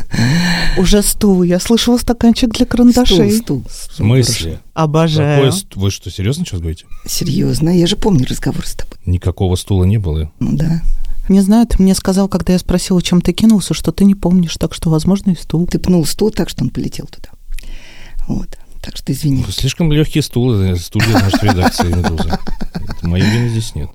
Уже 0.76 1.02
стул. 1.02 1.42
Я 1.42 1.61
слышала 1.61 1.99
стаканчик 1.99 2.50
для 2.50 2.66
карандашей. 2.66 3.31
Стул, 3.31 3.62
стул. 3.64 3.64
В 3.69 3.97
смысле? 3.97 4.61
Обожаю. 4.75 5.52
Какой, 5.52 5.83
вы 5.83 5.90
что, 5.90 6.11
серьезно 6.11 6.45
сейчас 6.45 6.61
говорите? 6.61 6.87
Серьезно. 7.07 7.71
Я 7.71 7.87
же 7.87 7.97
помню 7.97 8.26
разговор 8.28 8.66
с 8.66 8.75
тобой. 8.75 8.97
Никакого 9.04 9.57
стула 9.57 9.85
не 9.85 9.99
было? 9.99 10.31
Ну 10.38 10.57
да. 10.57 10.83
Не 11.28 11.40
знаю, 11.40 11.66
ты 11.66 11.81
мне 11.83 11.95
сказал, 11.95 12.28
когда 12.28 12.52
я 12.52 12.59
спросила, 12.59 13.00
чем 13.00 13.21
ты 13.21 13.33
кинулся, 13.33 13.75
что 13.75 13.92
ты 13.92 14.04
не 14.04 14.14
помнишь, 14.14 14.57
так 14.57 14.75
что, 14.75 14.90
возможно, 14.90 15.31
и 15.31 15.37
стул. 15.37 15.66
Ты 15.66 15.78
пнул 15.78 16.04
стул 16.04 16.31
так, 16.31 16.49
что 16.49 16.64
он 16.64 16.71
полетел 16.71 17.07
туда. 17.07 17.28
Вот. 18.26 18.59
Так 18.81 18.97
что 18.97 19.12
извини. 19.12 19.45
Ну, 19.47 19.52
слишком 19.52 19.92
легкие 19.92 20.23
стулы, 20.23 20.76
стулья 20.76 21.12
нашей 21.12 21.50
редакции 21.50 21.87
«Медузы». 21.87 22.37
Моей 23.02 23.25
вины 23.31 23.49
здесь 23.49 23.75
нет. 23.76 23.90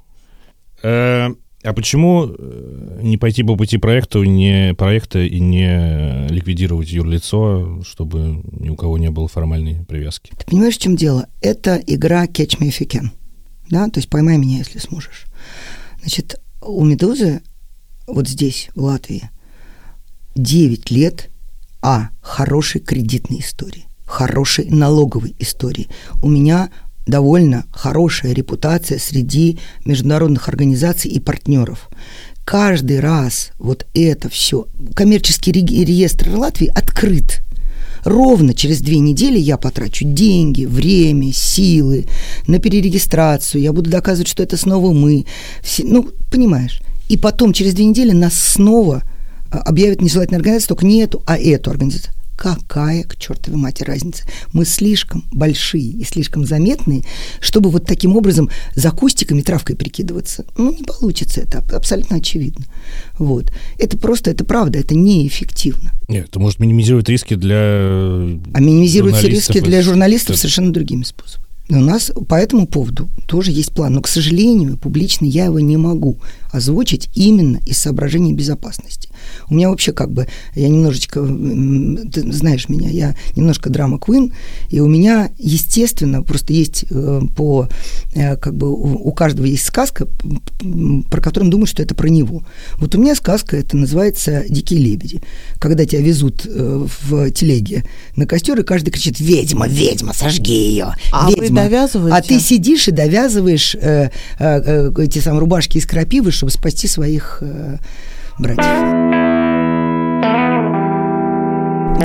Э, 1.64 1.70
а 1.70 1.74
почему 1.74 2.28
э, 2.28 3.00
не 3.02 3.18
пойти 3.18 3.44
по 3.44 3.56
пути 3.56 3.78
проекта, 3.78 4.20
не, 4.20 4.74
проекта 4.76 5.20
и 5.20 5.40
не 5.40 6.28
ликвидировать 6.30 6.90
юрлицо, 6.92 7.82
чтобы 7.84 8.42
ни 8.52 8.70
у 8.70 8.76
кого 8.76 8.98
не 8.98 9.10
было 9.10 9.28
формальной 9.28 9.86
привязки? 9.86 10.32
Ты 10.38 10.46
понимаешь, 10.46 10.76
в 10.78 10.82
чем 10.82 10.96
дело? 10.96 11.28
Это 11.42 11.82
игра 11.88 12.26
Catch 12.26 12.60
Me 12.60 12.70
If 12.70 12.80
You 12.80 12.88
Can. 12.88 13.10
да, 13.70 13.88
то 13.90 14.00
есть 14.00 14.10
поймай 14.10 14.38
меня, 14.38 14.60
если 14.60 14.80
сможешь. 14.80 15.26
Значит, 16.00 16.40
у 16.62 16.84
«Медузы» 16.84 17.42
вот 18.08 18.28
здесь, 18.28 18.70
в 18.76 18.84
Латвии, 18.84 19.30
9 20.36 20.92
лет, 20.92 21.30
а, 21.82 22.10
хорошей 22.22 22.82
кредитной 22.82 23.40
истории, 23.40 23.86
хорошей 24.06 24.70
налоговой 24.70 25.36
истории. 25.40 25.88
У 26.22 26.30
меня 26.30 26.70
довольно 27.08 27.66
хорошая 27.72 28.34
репутация 28.34 29.00
среди 29.00 29.60
международных 29.86 30.50
организаций 30.50 31.10
и 31.10 31.20
партнеров. 31.20 31.90
Каждый 32.46 33.00
раз 33.00 33.52
вот 33.58 33.86
это 33.94 34.30
все, 34.30 34.68
коммерческий 34.94 35.52
реестр 35.52 36.30
Латвии 36.30 36.72
открыт. 36.74 37.42
Ровно 38.04 38.54
через 38.54 38.80
две 38.80 39.00
недели 39.00 39.38
я 39.38 39.58
потрачу 39.58 40.06
деньги, 40.06 40.64
время, 40.66 41.34
силы 41.34 42.06
на 42.46 42.60
перерегистрацию. 42.60 43.62
Я 43.62 43.74
буду 43.74 43.90
доказывать, 43.90 44.30
что 44.30 44.44
это 44.44 44.56
снова 44.56 44.94
мы. 44.94 45.26
Все, 45.62 45.84
ну, 45.84 46.10
понимаешь. 46.32 46.80
И 47.10 47.18
потом 47.18 47.52
через 47.52 47.74
две 47.74 47.86
недели 47.86 48.12
нас 48.12 48.34
снова 48.34 49.04
а, 49.52 49.60
объявят 49.60 50.02
нежелательной 50.02 50.38
организацией, 50.38 50.70
только 50.70 50.86
не 50.86 51.02
эту, 51.02 51.22
а 51.26 51.38
эту 51.38 51.72
организацию. 51.72 52.14
Какая 52.38 53.04
к 53.04 53.18
чертовой 53.18 53.60
матери 53.60 53.88
разница? 53.88 54.24
Мы 54.54 54.64
слишком 54.64 55.26
большие 55.32 55.90
и 55.90 56.04
слишком 56.04 56.46
заметные, 56.46 57.04
чтобы 57.42 57.72
вот 57.72 57.88
таким 57.88 58.16
образом 58.16 58.52
за 58.76 58.92
кустиками 58.92 59.42
травкой 59.42 59.76
прикидываться. 59.76 60.46
Ну, 60.56 60.72
не 60.72 60.84
получится 60.84 61.42
это, 61.42 61.64
абсолютно 61.76 62.18
очевидно. 62.18 62.66
Вот. 63.18 63.52
Это 63.80 63.98
просто, 63.98 64.30
это 64.30 64.46
правда, 64.46 64.78
это 64.78 64.94
неэффективно. 64.94 65.94
Нет, 66.08 66.28
это 66.30 66.40
может 66.40 66.60
минимизировать 66.60 67.10
риски 67.10 67.34
для 67.34 67.58
А 67.58 68.60
минимизируют 68.60 69.22
риски 69.24 69.60
для 69.60 69.82
журналистов 69.82 70.32
это... 70.32 70.42
совершенно 70.42 70.72
другими 70.72 71.04
способами. 71.04 71.48
У 71.70 71.76
нас 71.76 72.12
по 72.30 72.36
этому 72.36 72.66
поводу 72.66 73.10
тоже 73.26 73.52
есть 73.52 73.74
план, 73.74 73.96
но, 73.96 74.02
к 74.02 74.08
сожалению, 74.08 74.78
публично 74.78 75.26
я 75.26 75.46
его 75.46 75.60
не 75.60 75.76
могу 75.76 76.18
озвучить 76.52 77.10
именно 77.14 77.60
из 77.66 77.78
соображений 77.78 78.34
безопасности. 78.34 79.10
У 79.50 79.56
меня 79.56 79.70
вообще 79.70 79.92
как 79.92 80.12
бы, 80.12 80.28
я 80.56 80.68
немножечко, 80.68 81.22
ты 81.22 82.32
знаешь 82.32 82.70
меня, 82.70 82.90
я 82.90 83.16
немножко 83.36 83.70
драма 83.70 84.00
Квин, 84.00 84.34
и 84.70 84.80
у 84.80 84.88
меня, 84.88 85.32
естественно, 85.38 86.24
просто 86.24 86.54
есть 86.54 86.86
э, 86.90 87.22
по, 87.36 87.68
э, 88.14 88.36
как 88.38 88.56
бы 88.56 88.72
у 88.72 89.12
каждого 89.12 89.46
есть 89.46 89.66
сказка, 89.66 90.08
про 91.10 91.22
которую 91.22 91.48
он 91.48 91.50
думает, 91.52 91.70
что 91.70 91.84
это 91.84 91.96
про 91.96 92.08
него. 92.08 92.44
Вот 92.78 92.96
у 92.96 93.02
меня 93.02 93.16
сказка, 93.16 93.58
это 93.58 93.78
называется 93.78 94.44
«Дикие 94.50 94.80
лебеди». 94.80 95.22
Когда 95.60 95.86
тебя 95.86 96.02
везут 96.02 96.46
э, 96.46 96.86
в 97.10 97.32
телеге 97.32 97.86
на 98.16 98.26
костер, 98.26 98.60
и 98.60 98.64
каждый 98.64 98.92
кричит 98.92 99.20
«Ведьма, 99.20 99.68
ведьма, 99.68 100.14
сожги 100.14 100.54
ее!» 100.54 100.94
А 101.12 101.30
ведьма. 101.30 101.44
вы 101.44 101.50
довязываете? 101.50 102.18
А 102.18 102.22
ты 102.22 102.40
сидишь 102.40 102.88
и 102.88 102.92
довязываешь 102.92 103.76
э, 103.76 104.10
э, 104.40 104.92
эти 104.98 105.20
самые 105.20 105.42
рубашки 105.42 105.78
из 105.78 105.86
крапивы, 105.86 106.32
чтобы 106.32 106.52
спасти 106.52 106.88
своих 106.88 107.40
э, 107.42 107.78
братьев. 108.40 109.08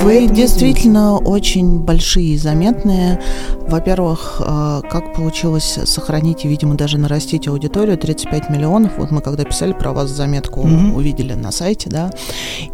Вы 0.03 0.27
действительно 0.27 1.17
очень 1.17 1.79
большие 1.79 2.33
и 2.33 2.37
заметные. 2.37 3.21
Во-первых, 3.69 4.41
э, 4.45 4.81
как 4.89 5.13
получилось 5.13 5.79
сохранить 5.85 6.43
и, 6.43 6.49
видимо, 6.49 6.75
даже 6.75 6.97
нарастить 6.97 7.47
аудиторию 7.47 7.97
35 7.97 8.49
миллионов. 8.49 8.97
Вот 8.97 9.11
мы 9.11 9.21
когда 9.21 9.45
писали 9.45 9.71
про 9.71 9.93
вас 9.93 10.09
заметку, 10.09 10.61
mm-hmm. 10.61 10.93
увидели 10.95 11.33
на 11.35 11.51
сайте, 11.53 11.89
да. 11.89 12.11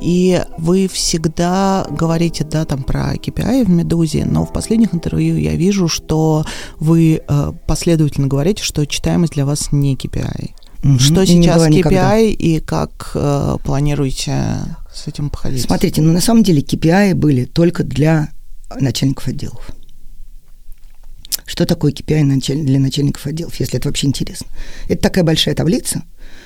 И 0.02 0.42
вы 0.58 0.88
всегда 0.88 1.86
говорите, 1.92 2.44
да, 2.46 2.66
там 2.66 2.82
про 2.82 3.14
KPI 3.14 3.66
в 3.66 3.70
Медузе, 3.70 4.26
но 4.26 4.44
в 4.46 4.52
последних 4.52 4.96
интервью 4.96 5.38
я 5.38 5.56
вижу, 5.56 5.88
что 5.88 6.46
вы 6.80 7.22
э, 7.28 7.52
последовательно 7.68 8.26
говорите, 8.28 8.64
что 8.64 8.88
читаемость 8.88 9.34
для 9.34 9.46
вас 9.46 9.72
не 9.72 9.96
KPI. 9.96 10.50
Угу. 10.84 11.00
Что 11.00 11.26
сейчас 11.26 11.62
KPI 11.62 11.70
никогда. 11.70 12.18
и 12.18 12.60
как 12.60 13.12
э, 13.14 13.58
планируете 13.64 14.56
с 14.94 15.08
этим 15.08 15.30
походить? 15.30 15.64
Смотрите, 15.64 16.02
ну 16.02 16.14
на 16.14 16.22
самом 16.22 16.44
деле 16.44 16.62
KPI 16.62 17.16
были 17.16 17.46
только 17.46 17.84
для 17.84 18.30
начальников 18.80 19.28
отделов. 19.28 19.70
Что 21.46 21.66
такое 21.66 21.92
KPI 21.92 22.64
для 22.64 22.80
начальников 22.80 23.26
отделов, 23.26 23.60
если 23.60 23.80
это 23.80 23.90
вообще 23.90 24.08
интересно? 24.08 24.48
Это 24.88 25.02
такая 25.02 25.24
большая 25.24 25.56
таблица, 25.56 26.04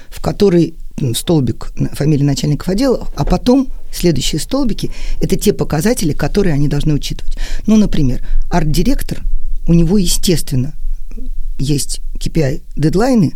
в 0.09 0.21
которой 0.21 0.75
столбик 1.13 1.73
фамилии 1.93 2.23
начальников 2.23 2.69
отделов, 2.69 3.09
а 3.15 3.25
потом 3.25 3.67
следующие 3.91 4.39
столбики– 4.39 4.91
это 5.21 5.35
те 5.35 5.53
показатели, 5.53 6.13
которые 6.13 6.53
они 6.53 6.67
должны 6.67 6.93
учитывать. 6.93 7.37
Ну, 7.67 7.75
например, 7.75 8.25
арт-директор, 8.49 9.21
у 9.67 9.73
него, 9.73 9.97
естественно, 9.97 10.73
есть 11.59 12.01
KPI-дедлайны, 12.15 13.33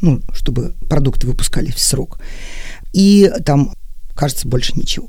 ну, 0.00 0.20
чтобы 0.32 0.74
продукты 0.88 1.26
выпускались 1.26 1.74
в 1.74 1.80
срок. 1.80 2.18
И 2.92 3.30
там, 3.44 3.72
кажется, 4.14 4.48
больше 4.48 4.72
ничего. 4.76 5.08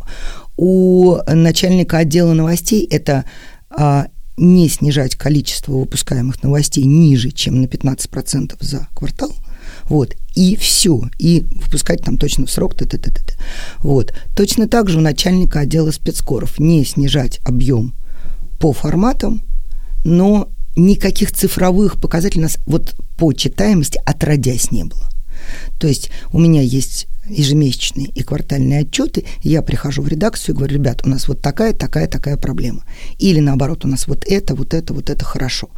У 0.58 1.17
начальника 1.27 1.99
отдела 1.99 2.34
новостей 2.34 2.86
это 2.86 3.25
а, 3.69 4.08
не 4.38 4.69
снижать 4.69 5.15
количество 5.15 5.73
выпускаемых 5.73 6.41
новостей 6.43 6.86
ниже, 6.86 7.32
чем 7.32 7.62
на 7.62 7.65
15% 7.65 8.56
за 8.60 8.88
квартал. 8.93 9.34
Вот, 9.86 10.15
и 10.36 10.56
все, 10.56 11.01
и 11.17 11.45
выпускать 11.51 12.04
там 12.04 12.17
точно 12.17 12.45
в 12.45 12.51
срок, 12.51 12.75
т 12.75 12.86
-т 12.86 12.97
-т 12.97 13.10
-т 13.10 13.12
-т. 13.12 13.34
Вот. 13.80 14.13
Точно 14.36 14.67
так 14.67 14.89
же 14.89 14.99
у 14.99 15.01
начальника 15.01 15.62
отдела 15.62 15.91
спецкоров 15.91 16.60
не 16.60 16.86
снижать 16.86 17.39
объем 17.43 17.93
по 18.60 18.73
форматам, 18.73 19.41
но 20.04 20.49
никаких 20.75 21.31
цифровых 21.31 21.99
показателей 21.99 22.41
у 22.41 22.43
нас 22.43 22.57
вот 22.65 22.95
по 23.17 23.34
читаемости 23.34 23.99
отродясь 24.05 24.71
не 24.71 24.84
было. 24.84 25.10
То 25.79 25.88
есть 25.88 26.12
у 26.31 26.39
меня 26.39 26.62
есть 26.62 27.07
ежемесячные 27.27 28.07
и 28.07 28.23
квартальные 28.23 28.81
отчеты, 28.81 29.25
я 29.41 29.62
прихожу 29.62 30.01
в 30.01 30.07
редакцию 30.07 30.53
и 30.53 30.57
говорю, 30.57 30.75
ребят, 30.75 31.01
у 31.05 31.10
нас 31.10 31.27
вот 31.27 31.41
такая, 31.41 31.73
такая, 31.73 32.07
такая 32.07 32.38
проблема. 32.38 32.84
Или 33.19 33.39
наоборот, 33.39 33.86
у 33.86 33.88
нас 33.88 34.07
вот 34.07 34.25
это, 34.27 34.55
вот 34.55 34.73
это, 34.73 34.93
вот 34.93 35.10
это 35.10 35.23
хорошо. 35.23 35.69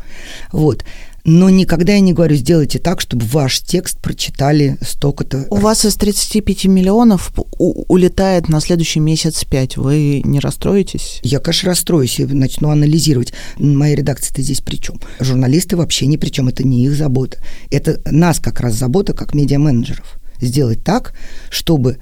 Вот 0.52 0.84
но 1.26 1.50
никогда 1.50 1.94
я 1.94 2.00
не 2.02 2.14
говорю, 2.14 2.36
сделайте 2.36 2.80
так, 2.80 3.00
чтобы 3.00 3.26
ваш 3.26 3.62
текст 3.62 4.00
прочитали 4.00 4.78
столько-то. 4.82 5.48
У 5.50 5.56
вас 5.56 5.86
из 5.86 5.96
35 5.96 6.66
миллионов 6.66 7.32
улетает 7.58 8.50
на 8.50 8.60
следующий 8.60 9.00
месяц 9.00 9.46
5. 9.46 9.78
Вы 9.78 10.22
не 10.26 10.40
расстроитесь? 10.40 11.20
Я, 11.24 11.40
конечно, 11.40 11.70
расстроюсь 11.70 12.20
и 12.20 12.26
начну 12.26 12.70
анализировать. 12.70 13.34
Моя 13.58 13.96
редакция-то 13.96 14.42
здесь 14.42 14.62
при 14.62 14.76
чем? 14.76 15.00
Журналисты 15.20 15.78
вообще 15.78 16.08
ни 16.08 16.18
при 16.18 16.30
чем. 16.30 16.50
Это 16.50 16.64
не 16.68 16.86
их 16.86 16.96
забота. 16.96 17.38
Это 17.72 18.02
нас 18.06 18.40
как 18.40 18.60
раз 18.60 18.76
забота, 18.76 19.14
как 19.14 19.34
медиа-менеджеров. 19.34 20.20
Сделать 20.42 20.84
так, 20.84 21.14
чтобы 21.50 22.00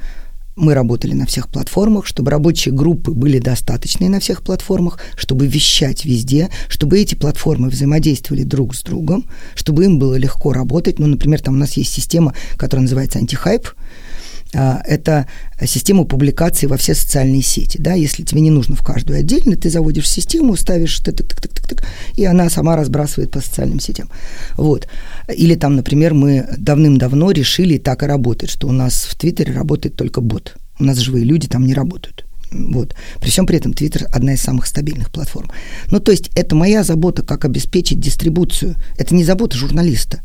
мы 0.56 0.74
работали 0.74 1.14
на 1.14 1.26
всех 1.26 1.48
платформах, 1.48 2.06
чтобы 2.06 2.32
рабочие 2.32 2.74
группы 2.74 3.12
были 3.12 3.40
достаточные 3.40 4.10
на 4.10 4.20
всех 4.20 4.42
платформах, 4.44 5.00
чтобы 5.16 5.48
вещать 5.48 6.06
везде, 6.06 6.50
чтобы 6.68 7.00
эти 7.00 7.16
платформы 7.16 7.70
взаимодействовали 7.70 8.44
друг 8.44 8.76
с 8.76 8.84
другом, 8.84 9.26
чтобы 9.56 9.86
им 9.86 10.00
было 10.00 10.16
легко 10.16 10.54
работать. 10.54 11.00
Ну, 11.00 11.08
например, 11.08 11.42
там 11.42 11.56
у 11.56 11.58
нас 11.58 11.74
есть 11.74 11.94
система, 11.94 12.34
которая 12.58 12.84
называется 12.84 13.20
антихайп, 13.20 13.70
это 14.54 15.28
система 15.66 16.04
публикации 16.04 16.68
во 16.68 16.78
все 16.78 16.94
социальные 16.94 17.42
сети. 17.42 17.78
Да? 17.80 17.94
Если 17.94 18.24
тебе 18.24 18.42
не 18.42 18.52
нужно 18.52 18.76
в 18.76 18.84
каждую 18.84 19.20
отдельно, 19.20 19.56
ты 19.56 19.70
заводишь 19.70 20.10
систему, 20.10 20.56
ставишь 20.56 21.00
тык 21.00 21.16
-тык 21.16 21.36
-тык 21.36 21.52
-тык 21.52 21.68
-тык, 21.68 21.86
и 22.16 22.26
она 22.26 22.50
сама 22.50 22.76
разбрасывает 22.76 23.32
по 23.32 23.42
социальным 23.42 23.80
сетям. 23.80 24.10
Вот. 24.58 24.88
Или 25.34 25.56
там, 25.56 25.76
например, 25.76 26.14
мы 26.14 26.48
давным-давно 26.58 27.32
решили, 27.32 27.78
так 27.78 28.04
и 28.04 28.08
работает, 28.08 28.52
что 28.52 28.68
у 28.68 28.72
нас 28.72 29.04
в 29.04 29.16
Твиттере 29.16 29.54
работает 29.54 29.96
только 29.96 30.22
бот. 30.22 30.56
У 30.80 30.84
нас 30.84 30.98
живые 30.98 31.26
люди 31.26 31.48
там 31.48 31.66
не 31.66 31.74
работают. 31.74 32.26
Вот. 32.52 32.96
При 33.22 33.30
всем 33.30 33.46
при 33.46 33.58
этом 33.58 33.74
Твиттер 33.74 34.08
одна 34.12 34.34
из 34.34 34.42
самых 34.42 34.66
стабильных 34.66 35.10
платформ. 35.10 35.50
Ну, 35.90 36.00
то 36.00 36.12
есть 36.12 36.30
это 36.36 36.56
моя 36.56 36.84
забота, 36.84 37.24
как 37.24 37.46
обеспечить 37.46 38.00
дистрибуцию. 38.00 38.76
Это 38.98 39.16
не 39.16 39.24
забота 39.24 39.58
журналиста. 39.58 40.22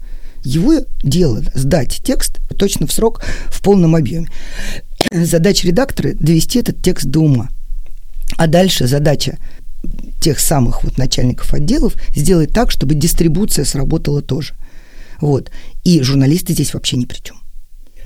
Его 0.47 0.75
дело 1.03 1.43
сдать 1.55 2.01
текст 2.05 2.39
точно 2.57 2.87
в 2.87 2.93
срок 2.93 3.21
в 3.47 3.61
полном 3.63 3.97
объеме. 3.97 4.29
Задача 5.11 5.67
редактора– 5.67 6.13
довести 6.21 6.61
этот 6.61 6.81
текст 6.81 7.07
до 7.07 7.19
ума. 7.19 7.49
А 8.37 8.47
дальше 8.47 8.87
задача 8.87 9.39
тех 10.21 10.39
самых 10.39 10.85
вот 10.85 10.99
начальников 10.99 11.53
отделов 11.53 11.95
сделать 12.15 12.53
так, 12.53 12.71
чтобы 12.71 12.95
дистрибуция 12.95 13.65
сработала 13.65 14.23
тоже. 14.23 14.55
Вот. 15.21 15.51
И 15.83 16.01
журналисты 16.03 16.53
здесь 16.53 16.75
вообще 16.75 16.97
ни 16.97 17.07
при 17.07 17.19
чем. 17.19 17.39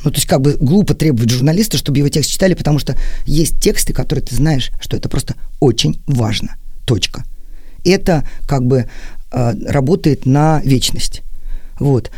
Ну, 0.02 0.10
то 0.10 0.16
есть 0.16 0.26
как 0.26 0.40
бы 0.40 0.56
глупо 0.58 0.94
требовать 0.94 1.28
журналиста, 1.28 1.76
чтобы 1.76 1.98
его 1.98 2.08
текст 2.08 2.30
читали, 2.30 2.54
потому 2.54 2.78
что 2.78 2.96
есть 3.26 3.60
тексты, 3.60 3.92
которые 3.92 4.24
ты 4.24 4.34
знаешь, 4.34 4.70
что 4.80 4.96
это 4.96 5.10
просто 5.10 5.34
очень 5.60 6.02
важно. 6.06 6.56
Точка. 6.86 7.22
Это 7.84 8.26
как 8.48 8.64
бы 8.64 8.88
э, 9.30 9.52
работает 9.66 10.24
на 10.24 10.62
вечность. 10.64 11.20
Вот. 11.80 12.10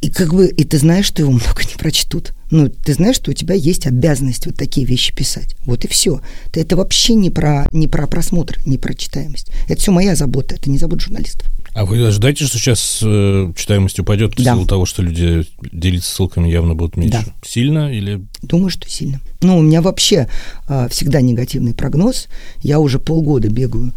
И 0.00 0.08
как 0.08 0.32
бы, 0.32 0.46
и 0.48 0.64
ты 0.64 0.78
знаешь, 0.78 1.04
что 1.04 1.20
его 1.20 1.30
много 1.32 1.62
не 1.62 1.76
прочтут. 1.76 2.32
Ну, 2.50 2.68
ты 2.68 2.94
знаешь, 2.94 3.16
что 3.16 3.30
у 3.32 3.34
тебя 3.34 3.54
есть 3.54 3.86
обязанность 3.86 4.46
вот 4.46 4.56
такие 4.56 4.86
вещи 4.86 5.14
писать. 5.14 5.54
Вот 5.66 5.84
и 5.84 5.88
все. 5.88 6.20
Это 6.54 6.74
вообще 6.76 7.14
не 7.14 7.28
про, 7.30 7.68
не 7.70 7.86
про 7.86 8.06
просмотр, 8.06 8.58
не 8.64 8.78
про 8.78 8.94
читаемость. 8.94 9.50
Это 9.68 9.78
все 9.80 9.92
моя 9.92 10.16
забота, 10.16 10.54
это 10.54 10.70
не 10.70 10.78
забота 10.78 11.02
журналистов. 11.02 11.46
А 11.74 11.84
вы 11.84 12.04
ожидаете, 12.04 12.46
что 12.46 12.58
сейчас 12.58 13.00
э, 13.02 13.52
читаемость 13.54 14.00
упадет 14.00 14.32
в 14.34 14.42
Да. 14.42 14.54
силу 14.54 14.66
того, 14.66 14.86
что 14.86 15.02
люди 15.02 15.46
делиться 15.70 16.12
ссылками 16.12 16.48
явно 16.48 16.74
будут 16.74 16.96
меньше? 16.96 17.26
Да. 17.26 17.32
Сильно 17.46 17.92
или... 17.92 18.24
Думаю, 18.42 18.70
что 18.70 18.88
сильно. 18.88 19.20
Ну, 19.42 19.58
у 19.58 19.62
меня 19.62 19.80
вообще 19.82 20.28
а, 20.66 20.88
всегда 20.88 21.20
негативный 21.20 21.74
прогноз. 21.74 22.26
Я 22.62 22.80
уже 22.80 22.98
полгода 22.98 23.48
бегаю 23.48 23.92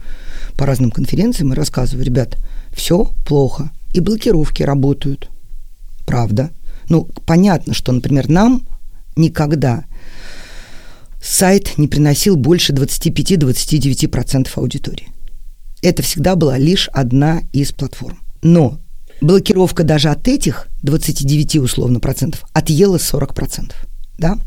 по 0.57 0.65
разным 0.65 0.91
конференциям 0.91 1.53
и 1.53 1.55
рассказываю, 1.55 2.05
ребят, 2.05 2.37
все 2.75 3.09
плохо. 3.25 3.71
И 3.93 3.99
блокировки 3.99 4.63
работают. 4.63 5.29
Правда. 6.05 6.51
Ну, 6.89 7.05
понятно, 7.25 7.73
что, 7.73 7.91
например, 7.91 8.29
нам 8.29 8.67
никогда 9.15 9.85
сайт 11.21 11.77
не 11.77 11.87
приносил 11.87 12.35
больше 12.35 12.73
25-29% 12.73 14.49
аудитории. 14.55 15.09
Это 15.81 16.01
всегда 16.03 16.35
была 16.35 16.57
лишь 16.57 16.89
одна 16.89 17.41
из 17.53 17.71
платформ. 17.71 18.19
Но 18.41 18.79
блокировка 19.21 19.83
даже 19.83 20.09
от 20.09 20.27
этих 20.27 20.67
29 20.81 21.57
условно 21.57 21.99
процентов 21.99 22.43
отъела 22.53 22.97
40 22.97 23.33
процентов. 23.33 23.85
Да? 24.17 24.37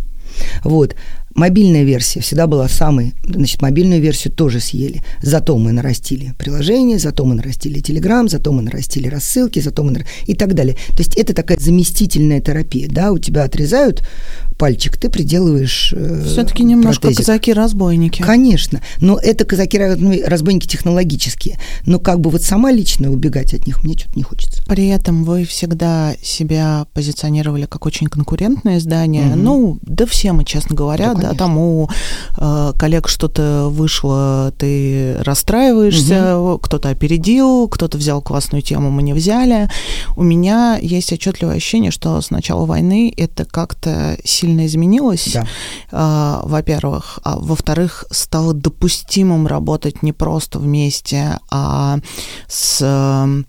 Вот. 0.65 0.95
Мобильная 1.37 1.85
версия 1.85 2.21
всегда 2.21 2.47
была 2.47 2.67
самой, 2.69 3.15
значит, 3.25 3.61
мобильную 3.61 4.01
версию 4.01 4.33
тоже 4.33 4.59
съели. 4.59 5.03
Зато 5.21 5.57
мы 5.59 5.73
нарастили 5.73 6.33
приложение, 6.39 6.99
зато 6.99 7.27
мы 7.27 7.35
нарастили 7.35 7.83
Telegram, 7.83 8.27
зато 8.29 8.53
мы 8.53 8.63
нарастили 8.63 9.07
рассылки, 9.09 9.61
зато 9.61 9.83
мы 9.85 9.91
нар- 9.93 10.07
и 10.27 10.35
так 10.35 10.55
далее. 10.55 10.77
То 10.89 10.99
есть 10.99 11.15
это 11.17 11.35
такая 11.35 11.59
заместительная 11.59 12.41
терапия, 12.41 12.89
да, 12.91 13.13
у 13.13 13.19
тебя 13.19 13.45
отрезают 13.45 14.03
пальчик, 14.59 14.97
ты 14.97 15.11
приделываешь 15.11 15.93
э, 15.95 16.23
Все-таки 16.25 16.65
немножко 16.65 17.13
казаки-разбойники. 17.13 18.23
Конечно, 18.23 18.81
но 19.01 19.19
это 19.19 19.45
казаки 19.45 19.79
ну, 19.79 20.15
разбойники 20.25 20.67
технологические. 20.67 21.59
Но 21.85 21.99
как 21.99 22.21
бы 22.21 22.31
вот 22.31 22.43
сама 22.43 22.73
лично 22.73 23.11
убегать 23.11 23.53
от 23.53 23.67
них 23.67 23.85
мне 23.85 23.97
что-то 23.99 24.17
не 24.17 24.23
хочется. 24.23 24.63
При 24.67 24.89
этом 24.89 25.25
вы 25.25 25.45
всегда 25.45 26.15
себя 26.23 26.87
позиционировали 26.95 27.67
как 27.67 27.85
очень 27.87 28.07
конкурентное 28.07 28.79
издание. 28.79 29.27
Мгм. 29.27 29.45
Ну, 29.45 29.79
да 29.83 30.07
все 30.07 30.33
мы, 30.33 30.45
честно 30.45 30.75
говоря, 30.75 31.15
Да, 31.15 31.26
да, 31.33 31.39
конечно. 31.39 31.39
там 31.39 31.59
у 31.59 31.91
э, 32.37 32.73
коллег 32.79 33.09
что-то 33.09 33.69
вышло, 33.71 34.53
ты 34.59 35.17
расстраиваешься, 35.23 36.59
кто-то 36.63 36.89
опередил, 36.89 37.69
кто-то 37.69 37.99
взял 37.99 38.23
классную 38.23 38.63
тему, 38.63 38.91
мы 38.91 39.03
не 39.03 39.13
взяли. 39.13 39.69
У 40.17 40.23
меня 40.23 40.79
есть 40.81 41.13
отчетливое 41.13 41.57
ощущение, 41.57 41.91
что 41.91 42.21
с 42.21 42.31
начала 42.31 42.65
войны 42.67 43.13
это 43.17 43.45
как-то 43.45 44.17
сильно 44.25 44.67
изменилось. 44.67 45.31
Да. 45.33 45.47
А, 45.93 46.41
во-первых. 46.45 47.21
А 47.25 47.39
во-вторых, 47.39 48.05
стало 48.11 48.55
допустимым 48.55 49.47
работать 49.47 50.03
не 50.03 50.13
просто 50.13 50.59
вместе, 50.59 51.39
а 51.51 51.99
с... 52.49 53.45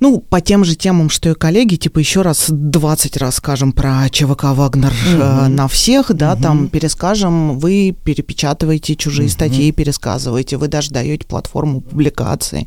Ну, 0.00 0.20
по 0.20 0.40
тем 0.40 0.64
же 0.64 0.74
темам, 0.76 1.08
что 1.10 1.30
и 1.30 1.34
коллеги, 1.34 1.76
типа 1.76 1.98
еще 1.98 2.22
раз 2.22 2.46
20 2.48 3.16
раз 3.16 3.36
скажем 3.36 3.72
про 3.72 4.08
ЧВК 4.10 4.44
Вагнер 4.54 4.92
э, 5.14 5.44
Мгм. 5.46 5.54
на 5.56 5.68
всех, 5.68 6.12
да, 6.14 6.34
Мгм. 6.34 6.42
там 6.42 6.68
перескажем, 6.68 7.58
вы 7.58 7.96
перепечатываете 8.04 8.94
чужие 8.96 9.26
Мгм. 9.26 9.32
статьи, 9.32 9.72
пересказываете, 9.72 10.56
вы 10.58 10.68
даже 10.68 10.90
даете 10.90 11.26
платформу 11.26 11.80
публикации. 11.80 12.66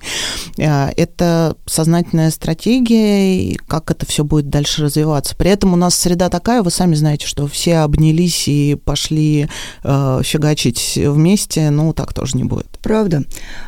Э, 0.57 0.89
Это 0.97 1.55
сознательная 1.65 2.31
стратегия, 2.31 3.39
и 3.41 3.55
как 3.55 3.91
это 3.91 4.05
все 4.05 4.23
будет 4.23 4.49
дальше 4.49 4.83
развиваться. 4.83 5.35
При 5.35 5.51
этом 5.51 5.73
у 5.73 5.75
нас 5.75 5.95
среда 5.95 6.29
такая, 6.29 6.63
вы 6.63 6.71
сами 6.71 6.95
знаете, 6.95 7.25
что 7.27 7.47
все 7.47 7.77
обнялись 7.77 8.47
и 8.47 8.75
пошли 8.75 9.47
э, 9.83 10.21
фигачить 10.23 10.93
вместе, 10.97 11.69
ну, 11.69 11.93
так 11.93 12.13
тоже 12.13 12.37
не 12.37 12.43
будет. 12.43 12.67
Правда. 12.81 13.23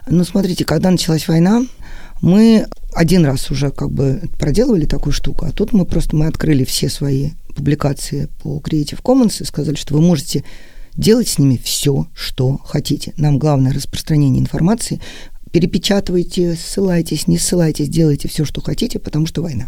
Ну, 0.08 0.24
смотрите, 0.24 0.65
когда 0.65 0.89
началась 0.91 1.28
война, 1.28 1.62
мы 2.21 2.67
один 2.93 3.25
раз 3.25 3.51
уже 3.51 3.71
как 3.71 3.91
бы 3.91 4.21
проделывали 4.38 4.86
такую 4.86 5.13
штуку, 5.13 5.45
а 5.45 5.51
тут 5.51 5.73
мы 5.73 5.86
просто 5.86 6.15
мы 6.15 6.27
открыли 6.27 6.63
все 6.63 6.89
свои 6.89 7.32
публикации 7.56 8.30
по 8.41 8.58
Creative 8.60 9.01
Commons 9.01 9.41
и 9.41 9.45
сказали, 9.45 9.75
что 9.75 9.93
вы 9.93 10.01
можете 10.01 10.43
делать 10.95 11.27
с 11.27 11.38
ними 11.38 11.60
все, 11.62 12.08
что 12.13 12.58
хотите. 12.58 13.13
Нам 13.17 13.39
главное 13.39 13.73
распространение 13.73 14.41
информации. 14.41 14.99
Перепечатывайте, 15.51 16.56
ссылайтесь, 16.56 17.27
не 17.27 17.38
ссылайтесь, 17.38 17.89
делайте 17.89 18.27
все, 18.27 18.45
что 18.45 18.62
хотите, 18.62 18.99
потому 18.99 19.25
что 19.25 19.41
война. 19.41 19.67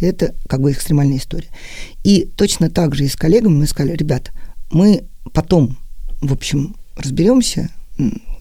Это 0.00 0.34
как 0.48 0.60
бы 0.60 0.72
экстремальная 0.72 1.18
история. 1.18 1.48
И 2.02 2.28
точно 2.36 2.70
так 2.70 2.94
же 2.94 3.04
и 3.04 3.08
с 3.08 3.16
коллегами 3.16 3.54
мы 3.54 3.66
сказали, 3.66 3.96
ребят, 3.96 4.32
мы 4.70 5.04
потом, 5.32 5.76
в 6.20 6.32
общем, 6.32 6.76
разберемся, 6.96 7.70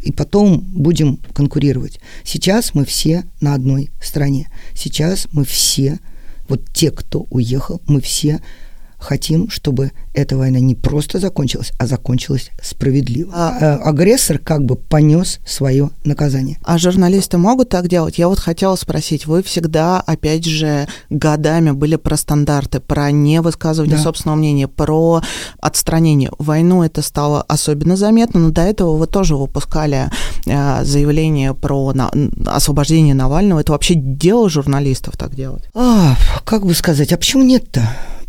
и 0.01 0.11
потом 0.11 0.59
будем 0.59 1.17
конкурировать. 1.33 1.99
Сейчас 2.23 2.73
мы 2.73 2.85
все 2.85 3.25
на 3.39 3.53
одной 3.53 3.91
стороне. 4.01 4.49
Сейчас 4.75 5.27
мы 5.31 5.45
все, 5.45 5.99
вот 6.47 6.61
те, 6.73 6.91
кто 6.91 7.27
уехал, 7.29 7.81
мы 7.87 8.01
все 8.01 8.41
хотим, 9.01 9.49
чтобы 9.49 9.91
эта 10.13 10.37
война 10.37 10.59
не 10.59 10.75
просто 10.75 11.19
закончилась, 11.19 11.71
а 11.79 11.87
закончилась 11.87 12.49
справедливо. 12.61 13.31
А- 13.35 13.57
А 13.61 13.89
агрессор 13.89 14.37
как 14.37 14.63
бы 14.65 14.75
понес 14.75 15.39
свое 15.45 15.89
наказание. 16.03 16.57
А 16.63 16.77
журналисты 16.77 17.37
могут 17.37 17.69
так 17.69 17.87
делать? 17.87 18.17
Я 18.17 18.27
вот 18.27 18.39
хотела 18.39 18.75
спросить, 18.75 19.25
вы 19.25 19.41
всегда, 19.43 19.99
опять 20.01 20.45
же, 20.45 20.87
годами 21.09 21.71
были 21.71 21.95
про 21.95 22.15
стандарты, 22.17 22.79
про 22.79 23.11
невысказывание 23.11 23.97
Да. 23.97 24.03
собственного 24.03 24.37
мнения, 24.37 24.67
про 24.67 25.21
отстранение. 25.59 26.31
Войну 26.37 26.83
это 26.83 27.01
стало 27.01 27.41
особенно 27.43 27.95
заметно, 27.95 28.39
но 28.39 28.49
до 28.51 28.61
этого 28.61 28.95
вы 28.97 29.07
тоже 29.07 29.35
выпускали 29.35 30.09
э, 30.45 30.83
заявление 30.83 31.53
про 31.53 31.93
на- 31.93 32.11
освобождение 32.47 33.13
Навального. 33.13 33.59
Это 33.59 33.71
вообще 33.71 33.93
дело 33.95 34.49
журналистов 34.49 35.15
так 35.17 35.35
делать? 35.35 35.63
А, 35.73 36.15
как 36.45 36.65
бы 36.65 36.73
сказать, 36.73 37.13
а 37.13 37.17
почему 37.17 37.43
нет-то? 37.43 37.81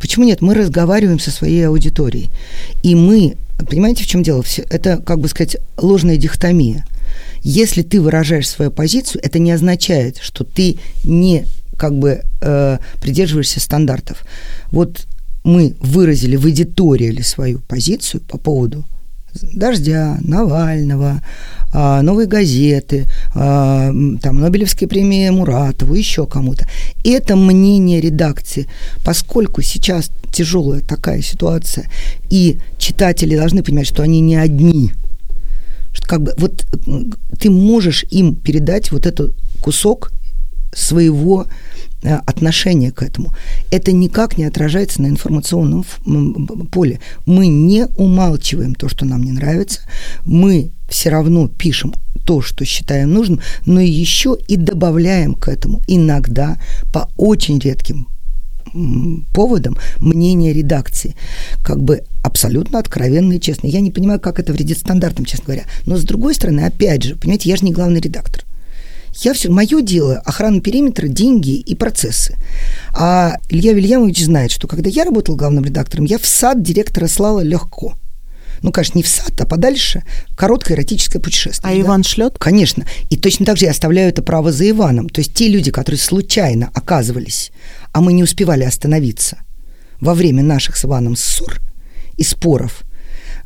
Почему 0.03 0.25
нет? 0.25 0.41
Мы 0.41 0.55
разговариваем 0.55 1.21
со 1.21 1.31
своей 1.31 1.69
аудиторией. 1.69 2.29
И 2.83 2.97
мы, 2.97 3.37
понимаете, 3.71 4.03
в 4.03 4.09
чем 4.09 4.25
дело? 4.25 4.43
Все, 4.43 4.63
это, 4.69 4.97
как 4.97 5.21
бы 5.21 5.29
сказать, 5.29 5.57
ложная 5.77 6.17
дихотомия. 6.17 6.85
Если 7.43 7.83
ты 7.83 8.01
выражаешь 8.01 8.49
свою 8.49 8.73
позицию, 8.73 9.23
это 9.25 9.39
не 9.39 9.53
означает, 9.53 10.19
что 10.19 10.43
ты 10.43 10.79
не 11.05 11.47
как 11.77 11.97
бы 11.97 12.23
э, 12.41 12.79
придерживаешься 13.01 13.61
стандартов. 13.61 14.25
Вот 14.73 15.07
мы 15.45 15.77
выразили 15.79 16.35
в 16.35 16.51
эдиториале 16.51 17.23
свою 17.23 17.61
позицию 17.61 18.23
по 18.23 18.39
поводу 18.39 18.85
Дождя, 19.53 20.19
Навального, 20.21 21.23
а, 21.73 22.03
Новой 22.03 22.27
газеты, 22.27 23.07
а, 23.35 23.91
там 24.21 24.41
Нобелевской 24.41 24.87
премии 24.87 25.31
Муратову, 25.31 25.95
еще 25.95 26.27
кому-то. 26.27 26.67
Это 27.05 27.35
мнение 27.35 28.01
редакции. 28.01 28.67
Поскольку 29.05 29.63
сейчас 29.63 30.11
тяжелая 30.33 30.81
такая 30.81 31.23
ситуация, 31.23 31.89
и 32.29 32.59
читатели 32.79 33.37
должны 33.37 33.63
понимать, 33.63 33.87
что 33.87 34.03
они 34.03 34.21
не 34.21 34.37
одни, 34.37 34.93
что 35.95 36.07
как 36.07 36.23
бы 36.23 36.35
вот 36.37 36.67
ты 37.39 37.51
можешь 37.51 38.05
им 38.11 38.35
передать 38.35 38.93
вот 38.93 39.07
этот 39.07 39.35
кусок 39.63 40.13
своего 40.75 41.47
э, 42.03 42.15
отношения 42.27 42.91
к 42.91 43.03
этому. 43.03 43.33
Это 43.71 43.93
никак 43.93 44.39
не 44.39 44.45
отражается 44.45 45.03
на 45.03 45.07
информационном 45.07 45.85
поле. 46.71 47.01
Мы 47.27 47.47
не 47.49 47.87
умалчиваем 47.97 48.75
то, 48.75 48.89
что 48.89 49.05
нам 49.05 49.23
не 49.23 49.33
нравится. 49.33 49.81
Мы 50.25 50.71
все 50.89 51.11
равно 51.11 51.49
пишем 51.49 51.95
то, 52.25 52.41
что 52.41 52.65
считаем 52.65 53.13
нужным, 53.13 53.41
но 53.67 53.81
еще 53.81 54.37
и 54.47 54.57
добавляем 54.57 55.35
к 55.35 55.49
этому 55.49 55.83
иногда 55.87 56.59
по 56.93 57.09
очень 57.17 57.59
редким 57.59 58.09
поводом 59.33 59.77
мнение 59.99 60.53
редакции. 60.53 61.15
Как 61.63 61.83
бы 61.83 62.05
абсолютно 62.23 62.79
откровенно 62.79 63.35
и 63.35 63.41
честно. 63.41 63.67
Я 63.67 63.81
не 63.81 63.91
понимаю, 63.91 64.21
как 64.21 64.39
это 64.39 64.53
вредит 64.53 64.79
стандартам, 64.79 65.25
честно 65.25 65.47
говоря. 65.47 65.65
Но 65.87 65.97
с 65.97 66.05
другой 66.05 66.35
стороны, 66.35 66.61
опять 66.61 67.03
же, 67.03 67.17
понимаете, 67.17 67.51
я 67.51 67.57
же 67.57 67.65
не 67.65 67.73
главный 67.73 68.01
редактор. 68.01 68.45
Я 69.15 69.35
все, 69.35 69.51
мое 69.51 69.83
дело 69.83 70.17
охрана 70.25 70.61
периметра, 70.61 71.07
деньги 71.07 71.57
и 71.57 71.75
процессы. 71.75 72.37
А 72.95 73.37
Илья 73.51 73.73
Вильямович 73.73 74.25
знает, 74.25 74.51
что 74.51 74.67
когда 74.67 74.89
я 74.89 75.05
работал 75.05 75.37
главным 75.37 75.65
редактором, 75.65 76.07
я 76.07 76.19
в 76.19 76.27
сад 76.27 76.63
директора 76.63 77.09
слала 77.09 77.41
легко. 77.41 77.95
Ну, 78.63 78.71
конечно, 78.71 78.99
не 78.99 79.03
в 79.03 79.09
сад, 79.09 79.39
а 79.41 79.45
подальше. 79.45 80.05
Короткое 80.37 80.75
эротическое 80.75 81.21
путешествие. 81.21 81.73
А 81.73 81.75
да. 81.75 81.81
Иван 81.81 82.05
шлет? 82.05 82.37
Конечно. 82.39 82.87
И 83.11 83.17
точно 83.17 83.45
так 83.45 83.59
же 83.59 83.65
я 83.67 83.73
оставляю 83.73 84.09
это 84.09 84.23
право 84.23 84.53
за 84.53 84.71
Иваном. 84.71 85.09
То 85.09 85.21
есть 85.21 85.35
те 85.35 85.49
люди, 85.49 85.71
которые 85.71 85.99
случайно 85.99 86.71
оказывались, 86.73 87.51
а 87.93 88.01
мы 88.01 88.13
не 88.13 88.23
успевали 88.23 88.63
остановиться 88.63 89.39
во 90.01 90.15
время 90.15 90.43
наших 90.43 90.77
с 90.77 90.85
Иваном 90.85 91.17
ссор 91.17 91.61
и 92.17 92.23
споров, 92.23 92.83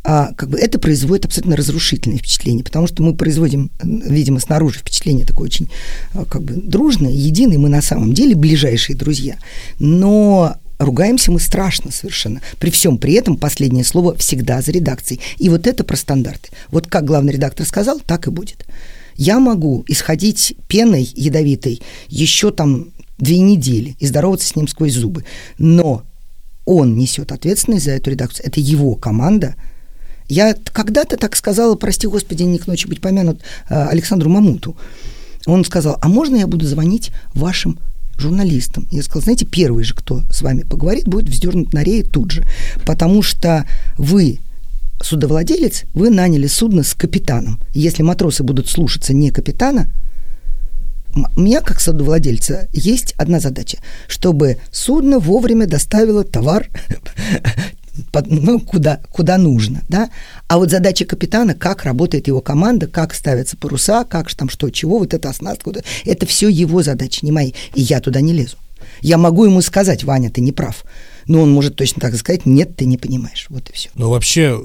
а, 0.08 0.32
как 0.34 0.50
бы 0.50 0.58
это 0.58 0.78
производит 0.78 1.24
абсолютно 1.24 1.56
разрушительное 1.56 2.18
впечатление, 2.18 2.62
потому 2.62 2.86
что 2.86 3.02
мы 3.02 3.12
производим, 3.12 3.72
видимо, 3.82 4.38
снаружи 4.38 4.78
впечатление 4.78 5.26
такое 5.26 5.46
очень 5.46 5.68
а, 6.14 6.24
как 6.24 6.42
бы 6.42 6.54
дружное, 6.54 7.10
единое, 7.10 7.58
мы 7.58 7.68
на 7.68 7.82
самом 7.82 8.14
деле 8.14 8.36
ближайшие 8.36 8.96
друзья, 8.96 9.36
но 9.80 10.58
ругаемся 10.78 11.32
мы 11.32 11.40
страшно 11.40 11.90
совершенно. 11.90 12.40
При 12.60 12.70
всем 12.70 12.98
при 12.98 13.14
этом 13.14 13.36
последнее 13.36 13.82
слово 13.82 14.16
всегда 14.16 14.62
за 14.62 14.70
редакцией. 14.70 15.20
И 15.38 15.48
вот 15.48 15.66
это 15.66 15.82
про 15.82 15.96
стандарты. 15.96 16.50
Вот 16.70 16.86
как 16.86 17.04
главный 17.04 17.32
редактор 17.32 17.66
сказал, 17.66 17.98
так 17.98 18.28
и 18.28 18.30
будет. 18.30 18.64
Я 19.16 19.40
могу 19.40 19.84
исходить 19.88 20.54
пеной 20.68 21.10
ядовитой 21.16 21.82
еще 22.06 22.52
там 22.52 22.90
две 23.18 23.40
недели 23.40 23.96
и 23.98 24.06
здороваться 24.06 24.46
с 24.46 24.54
ним 24.54 24.68
сквозь 24.68 24.92
зубы. 24.92 25.24
Но 25.58 26.04
он 26.64 26.96
несет 26.96 27.32
ответственность 27.32 27.86
за 27.86 27.92
эту 27.92 28.10
редакцию. 28.10 28.46
Это 28.46 28.60
его 28.60 28.94
команда. 28.94 29.56
Я 30.28 30.54
когда-то 30.72 31.16
так 31.16 31.36
сказала, 31.36 31.74
прости 31.76 32.06
господи, 32.06 32.42
не 32.42 32.58
к 32.58 32.66
ночи 32.66 32.86
быть 32.86 33.00
помянут, 33.00 33.40
э, 33.68 33.88
Александру 33.88 34.28
Мамуту. 34.28 34.76
Он 35.46 35.64
сказал, 35.64 35.98
а 36.00 36.08
можно 36.08 36.36
я 36.36 36.46
буду 36.46 36.66
звонить 36.66 37.10
вашим 37.34 37.78
журналистам? 38.18 38.88
Я 38.90 39.02
сказала, 39.02 39.22
знаете, 39.22 39.46
первый 39.46 39.84
же, 39.84 39.94
кто 39.94 40.22
с 40.30 40.42
вами 40.42 40.62
поговорит, 40.62 41.06
будет 41.06 41.28
вздернут 41.28 41.72
на 41.72 41.84
рее 41.84 42.02
тут 42.02 42.32
же. 42.32 42.44
Потому 42.84 43.22
что 43.22 43.64
вы 43.96 44.40
судовладелец, 45.02 45.84
вы 45.94 46.10
наняли 46.10 46.46
судно 46.46 46.82
с 46.82 46.94
капитаном. 46.94 47.60
Если 47.72 48.02
матросы 48.02 48.42
будут 48.42 48.68
слушаться 48.68 49.12
не 49.12 49.30
капитана, 49.30 49.88
у 51.36 51.40
меня, 51.40 51.62
как 51.62 51.80
судовладельца, 51.80 52.68
есть 52.72 53.14
одна 53.16 53.40
задача, 53.40 53.78
чтобы 54.06 54.58
судно 54.70 55.18
вовремя 55.18 55.66
доставило 55.66 56.24
товар 56.24 56.68
ну, 58.26 58.60
куда, 58.60 59.00
куда 59.10 59.38
нужно, 59.38 59.82
да. 59.88 60.10
А 60.48 60.58
вот 60.58 60.70
задача 60.70 61.04
капитана, 61.04 61.54
как 61.54 61.84
работает 61.84 62.26
его 62.26 62.40
команда, 62.40 62.86
как 62.86 63.14
ставятся 63.14 63.56
паруса, 63.56 64.04
как 64.04 64.32
там 64.34 64.48
что, 64.48 64.70
чего, 64.70 64.98
вот 64.98 65.14
эта 65.14 65.28
оснастка, 65.28 65.68
вот, 65.68 65.84
это 66.04 66.26
все 66.26 66.48
его 66.48 66.82
задачи, 66.82 67.20
не 67.22 67.32
мои. 67.32 67.52
И 67.74 67.82
я 67.82 68.00
туда 68.00 68.20
не 68.20 68.32
лезу. 68.32 68.56
Я 69.00 69.18
могу 69.18 69.44
ему 69.44 69.60
сказать, 69.62 70.04
Ваня, 70.04 70.30
ты 70.30 70.40
не 70.40 70.52
прав 70.52 70.84
но 71.28 71.42
он 71.42 71.50
может 71.50 71.76
точно 71.76 72.00
так 72.00 72.14
сказать, 72.14 72.46
нет, 72.46 72.76
ты 72.76 72.86
не 72.86 72.98
понимаешь. 72.98 73.46
Вот 73.48 73.68
и 73.70 73.72
все. 73.72 73.90
Но 73.94 74.10
вообще 74.10 74.60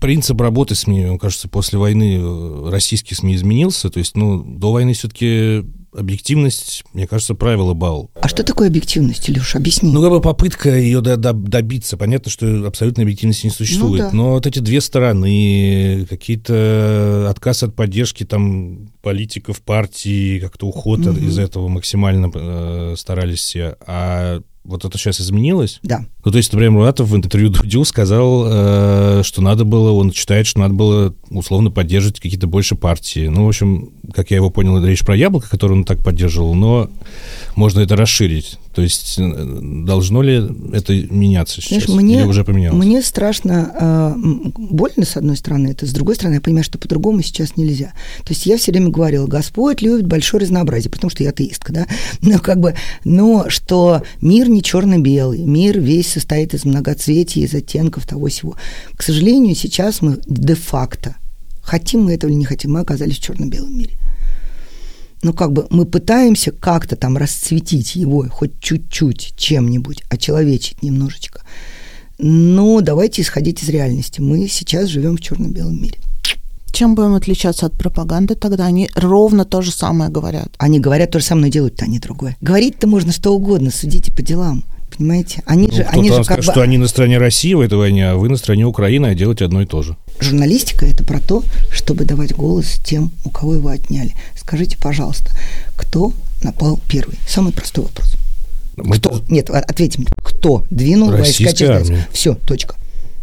принцип 0.00 0.40
работы 0.40 0.74
СМИ, 0.74 1.06
мне 1.06 1.18
кажется, 1.18 1.48
после 1.48 1.78
войны 1.78 2.18
э, 2.20 2.70
российских 2.70 3.16
СМИ 3.16 3.36
изменился. 3.36 3.90
То 3.90 3.98
есть, 3.98 4.16
ну, 4.16 4.42
до 4.42 4.72
войны 4.72 4.94
все-таки 4.94 5.64
объективность, 5.94 6.84
мне 6.92 7.06
кажется, 7.06 7.34
правило 7.34 7.74
бал. 7.74 8.10
А 8.20 8.28
что 8.28 8.42
такое 8.42 8.68
объективность, 8.68 9.28
Илюш, 9.28 9.54
объясни. 9.54 9.92
Ну, 9.92 10.00
как 10.00 10.10
бы 10.10 10.20
попытка 10.20 10.76
ее 10.76 11.00
до, 11.00 11.16
до, 11.16 11.32
добиться. 11.32 11.96
Понятно, 11.96 12.30
что 12.30 12.66
абсолютной 12.66 13.04
объективности 13.04 13.46
не 13.46 13.52
существует. 13.52 14.04
Ну, 14.04 14.10
да. 14.10 14.16
Но 14.16 14.30
вот 14.32 14.46
эти 14.46 14.58
две 14.58 14.80
стороны, 14.80 16.06
какие-то 16.08 17.28
отказ 17.30 17.62
от 17.62 17.74
поддержки 17.74 18.24
там 18.24 18.88
политиков 19.02 19.60
партии, 19.60 20.40
как-то 20.40 20.66
уход 20.66 21.00
угу. 21.00 21.18
из 21.18 21.38
этого 21.38 21.68
максимально 21.68 22.30
э, 22.34 22.94
старались 22.96 23.40
все. 23.40 23.76
А 23.86 24.40
вот 24.64 24.84
это 24.84 24.96
сейчас 24.96 25.20
изменилось? 25.20 25.80
Да. 25.82 26.06
Ну, 26.24 26.30
то 26.30 26.36
есть, 26.36 26.52
например, 26.52 26.70
Муратов 26.72 27.08
в 27.08 27.16
интервью 27.16 27.50
Дудю 27.50 27.84
сказал, 27.84 28.44
э, 28.46 29.22
что 29.24 29.42
надо 29.42 29.64
было, 29.64 29.90
он 29.90 30.12
считает, 30.12 30.46
что 30.46 30.60
надо 30.60 30.74
было 30.74 31.14
условно 31.30 31.70
поддерживать 31.70 32.20
какие-то 32.20 32.46
больше 32.46 32.76
партии. 32.76 33.26
Ну, 33.28 33.46
в 33.46 33.48
общем, 33.48 33.90
как 34.14 34.30
я 34.30 34.36
его 34.36 34.50
понял, 34.50 34.78
это 34.78 34.86
речь 34.86 35.04
про 35.04 35.16
яблоко, 35.16 35.48
которое 35.50 35.74
он 35.74 35.84
так 35.84 35.98
поддерживал, 36.04 36.54
но 36.54 36.88
можно 37.56 37.80
это 37.80 37.96
расширить. 37.96 38.58
То 38.74 38.80
есть 38.80 39.18
э, 39.18 39.60
должно 39.84 40.22
ли 40.22 40.48
это 40.72 40.94
меняться 40.94 41.60
сейчас? 41.60 41.84
Знаешь, 41.84 42.02
мне, 42.02 42.20
Или 42.20 42.26
уже 42.26 42.44
поменялось? 42.44 42.84
Мне 42.84 43.02
страшно, 43.02 43.70
э, 43.78 44.14
больно, 44.56 45.04
с 45.04 45.16
одной 45.16 45.36
стороны, 45.36 45.68
это, 45.68 45.86
с 45.86 45.90
другой 45.90 46.14
стороны, 46.14 46.34
я 46.34 46.40
понимаю, 46.40 46.64
что 46.64 46.78
по-другому 46.78 47.22
сейчас 47.22 47.56
нельзя. 47.56 47.92
То 48.24 48.30
есть 48.30 48.46
я 48.46 48.56
все 48.56 48.72
время 48.72 48.88
говорила, 48.88 49.26
Господь 49.26 49.82
любит 49.82 50.06
большое 50.06 50.42
разнообразие, 50.42 50.90
потому 50.90 51.10
что 51.10 51.22
я 51.22 51.30
атеистка, 51.30 51.72
да, 51.72 51.86
но 52.22 52.38
как 52.38 52.60
бы, 52.60 52.74
но 53.04 53.46
что 53.48 54.02
мир 54.20 54.48
не 54.52 54.62
черно-белый, 54.62 55.42
мир 55.44 55.80
весь 55.80 56.12
состоит 56.12 56.54
из 56.54 56.64
многоцветия, 56.64 57.44
из 57.44 57.54
оттенков 57.54 58.06
того 58.06 58.28
всего. 58.28 58.56
К 58.96 59.02
сожалению, 59.02 59.54
сейчас 59.54 60.02
мы 60.02 60.20
де-факто, 60.26 61.16
хотим 61.62 62.04
мы 62.04 62.14
этого 62.14 62.30
или 62.30 62.38
не 62.38 62.44
хотим, 62.44 62.72
мы 62.72 62.80
оказались 62.80 63.18
в 63.18 63.22
черно-белом 63.22 63.76
мире 63.76 63.96
ну, 65.22 65.32
как 65.32 65.52
бы 65.52 65.66
мы 65.70 65.86
пытаемся 65.86 66.50
как-то 66.50 66.96
там 66.96 67.16
расцветить 67.16 67.94
его 67.94 68.26
хоть 68.28 68.58
чуть-чуть 68.60 69.34
чем-нибудь, 69.36 70.02
очеловечить 70.08 70.82
немножечко. 70.82 71.42
Но 72.18 72.80
давайте 72.80 73.22
исходить 73.22 73.62
из 73.62 73.68
реальности. 73.68 74.20
Мы 74.20 74.48
сейчас 74.48 74.88
живем 74.88 75.16
в 75.16 75.20
черно-белом 75.20 75.80
мире. 75.80 75.98
Чем 76.72 76.94
будем 76.94 77.14
отличаться 77.14 77.66
от 77.66 77.74
пропаганды 77.74 78.34
тогда? 78.34 78.66
Они 78.66 78.90
ровно 78.94 79.44
то 79.44 79.60
же 79.60 79.70
самое 79.70 80.10
говорят. 80.10 80.48
Они 80.56 80.80
говорят 80.80 81.10
то 81.10 81.20
же 81.20 81.24
самое, 81.24 81.46
но 81.46 81.52
делают-то 81.52 81.84
они 81.84 81.98
другое. 81.98 82.36
Говорить-то 82.40 82.86
можно 82.86 83.12
что 83.12 83.34
угодно, 83.34 83.70
судите 83.70 84.10
по 84.10 84.22
делам. 84.22 84.64
Понимаете? 84.96 85.42
Они 85.46 85.68
ну, 85.68 85.74
же, 85.74 85.82
они 85.84 86.10
же 86.10 86.24
как 86.24 86.38
бы... 86.38 86.42
что 86.42 86.60
они 86.62 86.78
на 86.78 86.86
стороне 86.86 87.18
России 87.18 87.54
в 87.54 87.60
этой 87.60 87.78
войне, 87.78 88.10
а 88.10 88.16
вы 88.16 88.28
на 88.28 88.36
стороне 88.36 88.64
Украины, 88.64 89.06
а 89.06 89.14
делаете 89.14 89.44
одно 89.44 89.62
и 89.62 89.66
то 89.66 89.82
же. 89.82 89.96
Журналистика– 90.20 90.86
это 90.86 91.04
про 91.04 91.20
то, 91.20 91.44
чтобы 91.70 92.04
давать 92.04 92.34
голос 92.34 92.78
тем, 92.84 93.10
у 93.24 93.30
кого 93.30 93.54
его 93.54 93.68
отняли. 93.68 94.14
Скажите, 94.38 94.76
пожалуйста, 94.78 95.30
кто 95.76 96.12
напал 96.42 96.78
первый? 96.88 97.18
Самый 97.26 97.52
простой 97.52 97.84
вопрос. 97.84 98.16
Мы 98.76 98.96
кто? 98.96 99.18
То... 99.18 99.24
Нет, 99.28 99.50
ответьте 99.50 100.00
мне. 100.00 100.08
Кто 100.22 100.64
двинул 100.70 101.10
Российская 101.10 101.68
войска 101.68 101.76
армия. 101.76 102.08
Все, 102.12 102.34
точка. 102.34 102.76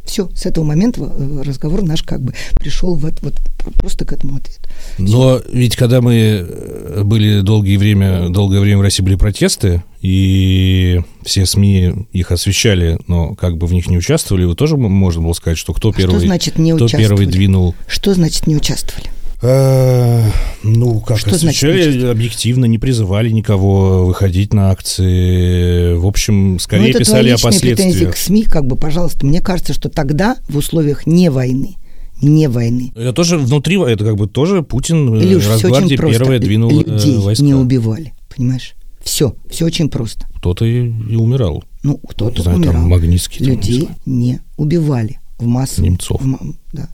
Все, 0.10 0.28
с 0.36 0.48
этого 0.48 0.66
момента 0.66 1.02
э, 1.02 1.44
разговор 1.46 1.84
наш 1.84 2.02
как 2.02 2.20
бы 2.24 2.34
пришел 2.56 2.96
вот, 2.96 3.14
вот 3.22 3.36
просто 3.76 4.06
к 4.06 4.12
этому 4.12 4.38
ответу. 4.38 4.68
Но 4.98 5.40
ведь 5.54 5.76
когда 5.76 6.02
мы 6.02 6.16
э, 6.16 7.04
были 7.04 7.42
долгое 7.42 7.78
время, 7.78 8.30
долгое 8.30 8.60
время 8.60 8.80
в 8.80 8.82
России 8.82 9.04
были 9.04 9.14
протесты, 9.14 9.84
и 10.02 11.02
все 11.24 11.46
СМИ 11.46 12.08
их 12.12 12.32
освещали, 12.32 12.98
но 13.06 13.36
как 13.36 13.58
бы 13.58 13.68
в 13.68 13.74
них 13.74 13.88
не 13.88 14.00
участвовали, 14.00 14.46
вы 14.46 14.56
тоже 14.56 14.78
можно 14.78 15.22
было 15.22 15.34
сказать, 15.34 15.60
что 15.60 15.74
кто 15.74 15.90
а 15.90 15.94
первый, 15.94 16.18
что 16.18 16.26
значит 16.26 16.58
не 16.58 16.74
кто 16.74 16.88
первый 16.88 17.28
двинул. 17.28 17.76
Что 17.88 18.16
значит 18.16 18.48
не 18.48 18.56
участвовали? 18.56 19.12
Э, 19.42 20.30
ну, 20.64 21.00
как 21.00 21.18
Что 21.18 21.32
освещали 21.32 22.06
объективно, 22.06 22.66
не 22.66 22.78
призывали 22.78 23.30
никого 23.30 24.06
выходить 24.06 24.54
на 24.54 24.72
акции. 24.72 25.94
В 25.94 26.06
общем, 26.06 26.60
скорее 26.60 26.94
ну, 26.94 27.00
писали 27.00 27.30
о 27.30 27.38
последствиях. 27.38 28.14
к 28.14 28.18
СМИ, 28.18 28.44
как 28.44 28.66
бы, 28.66 28.76
пожалуйста. 28.76 29.26
Мне 29.26 29.42
кажется, 29.42 29.74
что 29.74 29.90
тогда 29.90 30.38
в 30.50 30.58
условиях 30.58 31.08
не 31.08 31.32
войны, 31.32 31.78
не 32.22 32.50
войны. 32.50 32.92
Это 32.96 33.14
тоже 33.14 33.38
внутри, 33.38 33.80
это 33.80 34.04
как 34.04 34.18
бы 34.18 34.28
тоже 34.28 34.62
Путин 34.62 35.16
э, 35.16 35.24
Илюш, 35.24 35.48
Росгвардия 35.48 35.98
первая 35.98 36.40
двинул 36.40 36.72
э, 36.72 36.84
Людей 36.84 37.18
войска. 37.18 37.44
не 37.44 37.54
убивали, 37.54 38.14
понимаешь? 38.36 38.74
Все, 39.02 39.36
все 39.50 39.66
очень 39.66 39.90
просто. 39.90 40.28
Кто-то 40.36 40.66
и, 40.66 40.86
и 40.86 41.16
умирал. 41.16 41.64
Ну, 41.84 41.98
кто-то 41.98 42.52
умирал. 42.52 42.74
Там 42.74 42.90
Магнитский. 42.90 43.46
Людей 43.46 43.84
там, 43.84 43.96
не 44.06 44.42
убивали 44.58 45.20
в 45.38 45.46
массовом. 45.46 45.92
Немцов. 45.92 46.22
В, 46.22 46.56
да. 46.74 46.90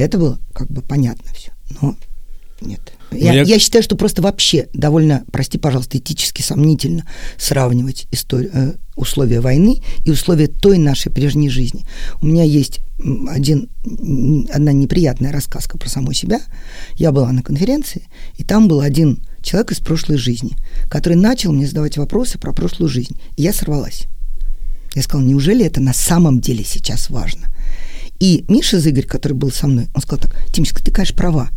Это 0.00 0.18
было 0.18 0.38
как 0.52 0.70
бы 0.70 0.82
понятно 0.82 1.32
все. 1.32 1.52
Но 1.80 1.96
нет. 2.60 2.92
Я, 3.10 3.32
я... 3.32 3.42
я 3.42 3.58
считаю, 3.58 3.82
что 3.82 3.96
просто 3.96 4.22
вообще 4.22 4.68
довольно, 4.72 5.24
прости, 5.32 5.58
пожалуйста, 5.58 5.98
этически 5.98 6.42
сомнительно 6.42 7.06
сравнивать 7.38 8.06
историю, 8.12 8.50
э, 8.52 8.72
условия 8.96 9.40
войны 9.40 9.82
и 10.04 10.10
условия 10.10 10.46
той 10.46 10.78
нашей 10.78 11.10
прежней 11.10 11.48
жизни. 11.48 11.86
У 12.20 12.26
меня 12.26 12.44
есть 12.44 12.80
один, 13.28 13.68
одна 14.52 14.72
неприятная 14.72 15.32
рассказка 15.32 15.78
про 15.78 15.88
саму 15.88 16.12
себя. 16.12 16.40
Я 16.94 17.12
была 17.12 17.32
на 17.32 17.42
конференции, 17.42 18.08
и 18.36 18.44
там 18.44 18.68
был 18.68 18.80
один 18.80 19.20
человек 19.42 19.72
из 19.72 19.78
прошлой 19.78 20.18
жизни, 20.18 20.52
который 20.88 21.16
начал 21.16 21.52
мне 21.52 21.66
задавать 21.66 21.96
вопросы 21.96 22.38
про 22.38 22.52
прошлую 22.52 22.88
жизнь. 22.88 23.16
И 23.36 23.42
я 23.42 23.52
сорвалась. 23.52 24.06
Я 24.94 25.02
сказала, 25.02 25.26
неужели 25.26 25.64
это 25.64 25.80
на 25.80 25.94
самом 25.94 26.40
деле 26.40 26.64
сейчас 26.64 27.10
важно? 27.10 27.48
И 28.20 28.44
Миша 28.48 28.78
Зыгорь, 28.78 29.06
который 29.06 29.32
был 29.32 29.50
со 29.50 29.66
мной, 29.66 29.88
он 29.94 30.02
сказал 30.02 30.20
так, 30.20 30.36
Тимочка, 30.52 30.84
ты, 30.84 30.92
конечно, 30.92 31.16
права, 31.16 31.48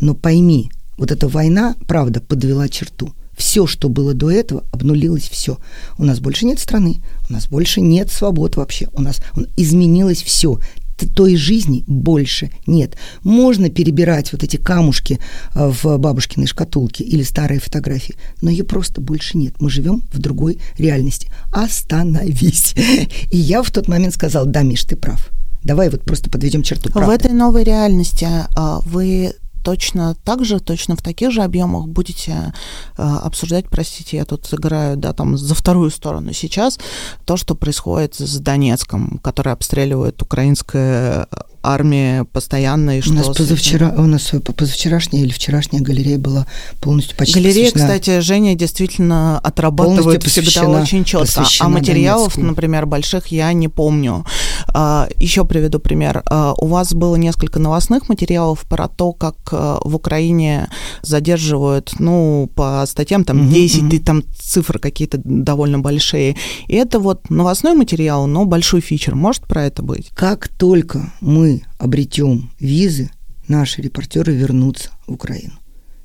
но 0.00 0.14
пойми, 0.14 0.70
вот 0.98 1.10
эта 1.10 1.28
война, 1.28 1.74
правда, 1.86 2.20
подвела 2.20 2.68
черту. 2.68 3.14
Все, 3.36 3.66
что 3.66 3.88
было 3.88 4.14
до 4.14 4.30
этого, 4.30 4.64
обнулилось 4.72 5.28
все. 5.28 5.58
У 5.96 6.04
нас 6.04 6.18
больше 6.18 6.44
нет 6.44 6.58
страны, 6.58 6.96
у 7.30 7.32
нас 7.32 7.48
больше 7.48 7.80
нет 7.80 8.10
свобод 8.10 8.56
вообще, 8.56 8.88
у 8.92 9.00
нас 9.00 9.20
изменилось 9.56 10.22
все 10.22 10.58
той 11.06 11.36
жизни 11.36 11.84
больше 11.86 12.50
нет. 12.66 12.96
Можно 13.22 13.70
перебирать 13.70 14.32
вот 14.32 14.42
эти 14.42 14.56
камушки 14.56 15.20
э, 15.54 15.72
в 15.82 15.96
бабушкиной 15.98 16.46
шкатулке 16.46 17.04
или 17.04 17.22
старые 17.22 17.60
фотографии, 17.60 18.16
но 18.42 18.50
ее 18.50 18.64
просто 18.64 19.00
больше 19.00 19.38
нет. 19.38 19.60
Мы 19.60 19.70
живем 19.70 20.02
в 20.12 20.18
другой 20.18 20.58
реальности. 20.76 21.30
Остановись. 21.52 22.74
И 23.30 23.36
я 23.36 23.62
в 23.62 23.70
тот 23.70 23.88
момент 23.88 24.14
сказал, 24.14 24.46
да, 24.46 24.62
Миш, 24.62 24.84
ты 24.84 24.96
прав. 24.96 25.30
Давай 25.64 25.90
вот 25.90 26.04
просто 26.04 26.30
подведем 26.30 26.62
черту. 26.62 26.90
Правда. 26.90 27.10
В 27.10 27.14
этой 27.14 27.32
новой 27.32 27.64
реальности 27.64 28.26
а, 28.56 28.80
вы 28.84 29.34
точно 29.62 30.14
так 30.24 30.44
же, 30.44 30.60
точно 30.60 30.96
в 30.96 31.02
таких 31.02 31.30
же 31.30 31.42
объемах 31.42 31.88
будете 31.88 32.54
э, 32.96 33.02
обсуждать, 33.02 33.68
простите, 33.68 34.16
я 34.16 34.24
тут 34.24 34.48
играю, 34.54 34.96
да, 34.96 35.12
там 35.12 35.36
за 35.36 35.54
вторую 35.54 35.90
сторону 35.90 36.32
сейчас, 36.32 36.78
то, 37.26 37.36
что 37.36 37.54
происходит 37.54 38.14
с 38.14 38.38
Донецком, 38.38 39.18
который 39.22 39.52
обстреливает 39.52 40.22
украинская 40.22 41.28
армия 41.62 42.24
постоянно. 42.24 42.98
И 42.98 43.08
у 43.08 43.12
нас 43.12 43.26
позавчера, 43.28 43.94
у 43.96 44.02
нас 44.02 44.32
позавчерашняя 44.56 45.22
или 45.22 45.32
вчерашняя 45.32 45.82
галерея 45.82 46.18
была 46.18 46.46
полностью 46.80 47.16
почти 47.16 47.34
Галерея, 47.34 47.70
посвящена... 47.70 47.86
кстати, 47.86 48.20
Женя 48.20 48.54
действительно 48.54 49.38
отрабатывает 49.38 50.22
всегда 50.24 50.68
очень 50.68 51.04
четко, 51.04 51.44
а 51.60 51.68
материалов, 51.68 52.34
Донецку. 52.34 52.40
например, 52.42 52.86
больших 52.86 53.28
я 53.28 53.52
не 53.52 53.68
помню. 53.68 54.24
А, 54.68 55.08
еще 55.18 55.44
приведу 55.44 55.78
пример. 55.78 56.22
А, 56.26 56.54
у 56.54 56.66
вас 56.66 56.94
было 56.94 57.16
несколько 57.16 57.58
новостных 57.58 58.08
материалов 58.08 58.64
про 58.68 58.88
то, 58.88 59.12
как 59.12 59.36
а, 59.52 59.80
в 59.84 59.94
Украине 59.94 60.68
задерживают, 61.02 61.94
ну, 61.98 62.50
по 62.54 62.84
статьям 62.86 63.24
там 63.24 63.48
10, 63.48 63.82
угу, 63.82 63.98
там 64.04 64.22
цифры 64.38 64.78
какие-то 64.78 65.20
довольно 65.24 65.78
большие. 65.78 66.36
И 66.66 66.76
это 66.76 66.98
вот 66.98 67.30
новостной 67.30 67.74
материал, 67.74 68.26
но 68.26 68.44
большой 68.44 68.80
фичер. 68.80 69.14
Может 69.14 69.42
про 69.42 69.64
это 69.64 69.82
быть? 69.82 70.10
Как 70.14 70.48
только 70.48 71.12
мы 71.20 71.47
обретем 71.78 72.50
визы, 72.58 73.10
наши 73.46 73.82
репортеры 73.82 74.32
вернутся 74.32 74.90
в 75.06 75.12
Украину. 75.12 75.58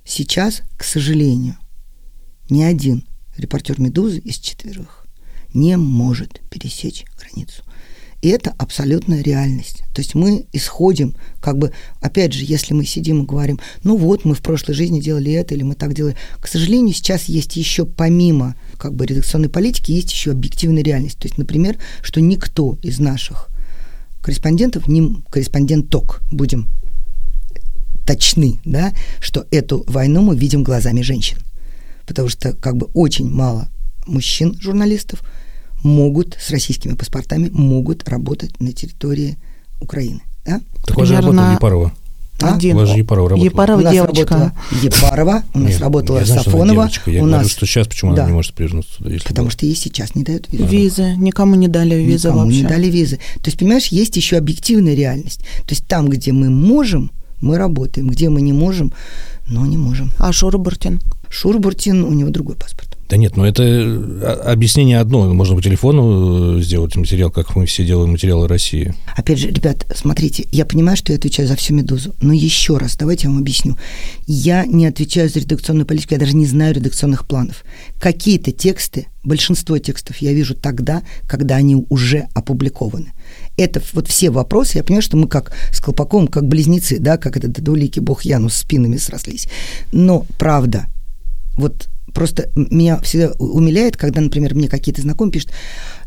Сейчас, 0.05 0.61
к 0.77 0.83
сожалению, 0.83 1.57
ни 2.49 2.61
один 2.61 3.05
репортер 3.37 3.79
«Медузы» 3.79 4.19
из 4.19 4.37
четверых 4.37 5.05
не 5.53 5.77
может 5.77 6.41
пересечь 6.49 7.05
границу. 7.17 7.63
И 8.23 8.29
это 8.29 8.53
абсолютная 8.57 9.21
реальность. 9.21 9.83
То 9.93 9.99
есть 9.99 10.15
мы 10.15 10.47
исходим, 10.53 11.13
как 11.41 11.57
бы, 11.57 11.73
опять 11.99 12.31
же, 12.31 12.45
если 12.45 12.73
мы 12.73 12.85
сидим 12.85 13.23
и 13.23 13.25
говорим, 13.25 13.59
ну 13.83 13.97
вот, 13.97 14.23
мы 14.23 14.33
в 14.33 14.41
прошлой 14.41 14.75
жизни 14.75 15.01
делали 15.01 15.33
это, 15.33 15.53
или 15.53 15.63
мы 15.63 15.75
так 15.75 15.93
делали. 15.93 16.15
К 16.39 16.47
сожалению, 16.47 16.95
сейчас 16.95 17.25
есть 17.25 17.57
еще 17.57 17.85
помимо 17.85 18.55
как 18.77 18.95
бы 18.95 19.05
редакционной 19.05 19.49
политики, 19.49 19.91
есть 19.91 20.11
еще 20.13 20.31
объективная 20.31 20.83
реальность. 20.83 21.17
То 21.17 21.27
есть, 21.27 21.37
например, 21.37 21.77
что 22.01 22.21
никто 22.21 22.77
из 22.81 22.99
наших 22.99 23.49
корреспондентов, 24.23 24.87
не 24.87 25.21
корреспонденток, 25.29 26.21
будем 26.31 26.69
точны, 28.05 28.59
да, 28.65 28.93
что 29.19 29.45
эту 29.51 29.83
войну 29.87 30.21
мы 30.21 30.35
видим 30.35 30.63
глазами 30.63 31.01
женщин. 31.01 31.37
Потому 32.07 32.29
что 32.29 32.53
как 32.53 32.77
бы 32.77 32.87
очень 32.93 33.29
мало 33.29 33.67
мужчин-журналистов 34.07 35.21
могут 35.83 36.37
с 36.39 36.49
российскими 36.51 36.93
паспортами 36.93 37.49
могут 37.49 38.07
работать 38.07 38.59
на 38.59 38.71
территории 38.71 39.37
Украины. 39.81 40.21
Да? 40.45 40.61
Так 40.85 40.95
Примерно... 40.95 41.21
работала 41.21 41.53
Епарова. 41.53 41.93
А? 42.41 42.55
Один. 42.55 42.75
У 42.75 42.79
вас 42.79 42.89
же 42.89 42.97
Епарова 42.97 43.29
работала. 43.29 43.45
Епарова 43.49 43.79
у 43.79 43.83
нас 43.83 43.93
девочка. 43.93 44.21
Работала 44.21 44.53
Епарова, 44.81 45.43
у 45.53 45.59
нас 45.59 45.71
Нет, 45.71 45.81
работала 45.81 46.19
я 46.19 46.25
знаю, 46.25 46.43
Сафонова. 46.43 46.89
Я 47.05 47.11
у 47.11 47.25
говорю, 47.25 47.25
нас... 47.25 47.51
что 47.51 47.65
сейчас 47.65 47.87
почему 47.87 48.13
да. 48.15 48.23
она 48.23 48.31
не 48.31 48.35
может 48.35 48.53
привернуться 48.53 48.97
туда? 48.97 49.11
Если 49.11 49.27
Потому 49.27 49.45
было. 49.45 49.51
что 49.51 49.65
ей 49.65 49.75
сейчас 49.75 50.15
не 50.15 50.23
дают 50.23 50.47
визы. 50.51 50.65
Визы. 50.65 51.15
Никому 51.17 51.55
не 51.55 51.67
дали 51.67 51.95
визы 51.95 52.27
Никому 52.27 52.45
вообще. 52.45 52.61
не 52.61 52.67
дали 52.67 52.87
визы. 52.87 53.17
То 53.17 53.45
есть, 53.45 53.57
понимаешь, 53.57 53.87
есть 53.87 54.17
еще 54.17 54.37
объективная 54.37 54.95
реальность. 54.95 55.39
То 55.39 55.69
есть 55.71 55.85
там, 55.87 56.09
где 56.09 56.31
мы 56.31 56.49
можем, 56.49 57.11
мы 57.39 57.57
работаем. 57.57 58.09
Где 58.09 58.29
мы 58.29 58.41
не 58.41 58.53
можем, 58.53 58.93
но 59.47 59.65
не 59.65 59.77
можем. 59.77 60.11
А 60.17 60.31
Шурбуртин? 60.31 61.01
Шурбуртин, 61.29 62.03
у 62.03 62.11
него 62.11 62.29
другой 62.29 62.55
паспорт. 62.55 62.92
Да 63.09 63.17
нет, 63.17 63.35
ну 63.35 63.43
это 63.43 63.63
а, 63.63 64.51
объяснение 64.51 64.99
одно. 64.99 65.31
Можно 65.33 65.55
по 65.55 65.61
телефону 65.61 66.57
э, 66.57 66.61
сделать 66.61 66.95
материал, 66.95 67.29
как 67.29 67.55
мы 67.55 67.65
все 67.65 67.85
делаем 67.85 68.11
материалы 68.11 68.47
России. 68.47 68.93
Опять 69.15 69.39
же, 69.39 69.49
ребят, 69.49 69.85
смотрите, 69.95 70.47
я 70.51 70.65
понимаю, 70.65 70.97
что 70.97 71.11
я 71.11 71.17
отвечаю 71.17 71.47
за 71.47 71.55
всю 71.55 71.73
«Медузу», 71.73 72.15
но 72.21 72.33
еще 72.33 72.77
раз, 72.77 72.95
давайте 72.95 73.27
я 73.27 73.31
вам 73.31 73.39
объясню. 73.39 73.77
Я 74.25 74.65
не 74.65 74.85
отвечаю 74.85 75.29
за 75.29 75.39
редакционную 75.39 75.85
политику, 75.85 76.13
я 76.13 76.19
даже 76.19 76.35
не 76.35 76.45
знаю 76.45 76.73
редакционных 76.75 77.27
планов. 77.27 77.63
Какие-то 77.99 78.51
тексты, 78.51 79.07
большинство 79.23 79.77
текстов 79.77 80.17
я 80.17 80.33
вижу 80.33 80.55
тогда, 80.55 81.03
когда 81.27 81.55
они 81.55 81.85
уже 81.89 82.27
опубликованы 82.33 83.13
это 83.57 83.81
вот 83.93 84.07
все 84.07 84.29
вопросы, 84.31 84.77
я 84.77 84.83
понимаю, 84.83 85.03
что 85.03 85.17
мы 85.17 85.27
как 85.27 85.53
с 85.71 85.79
Колпаковым, 85.79 86.27
как 86.27 86.47
близнецы, 86.47 86.99
да, 86.99 87.17
как 87.17 87.37
этот 87.37 87.51
двуликий 87.51 88.01
бог 88.01 88.23
Янус 88.23 88.55
спинами 88.55 88.97
срослись. 88.97 89.47
Но 89.91 90.25
правда, 90.37 90.87
вот 91.55 91.87
просто 92.13 92.49
меня 92.55 92.99
всегда 92.99 93.31
умиляет, 93.39 93.97
когда, 93.97 94.21
например, 94.21 94.55
мне 94.55 94.67
какие-то 94.67 95.01
знакомые 95.01 95.33
пишут, 95.33 95.51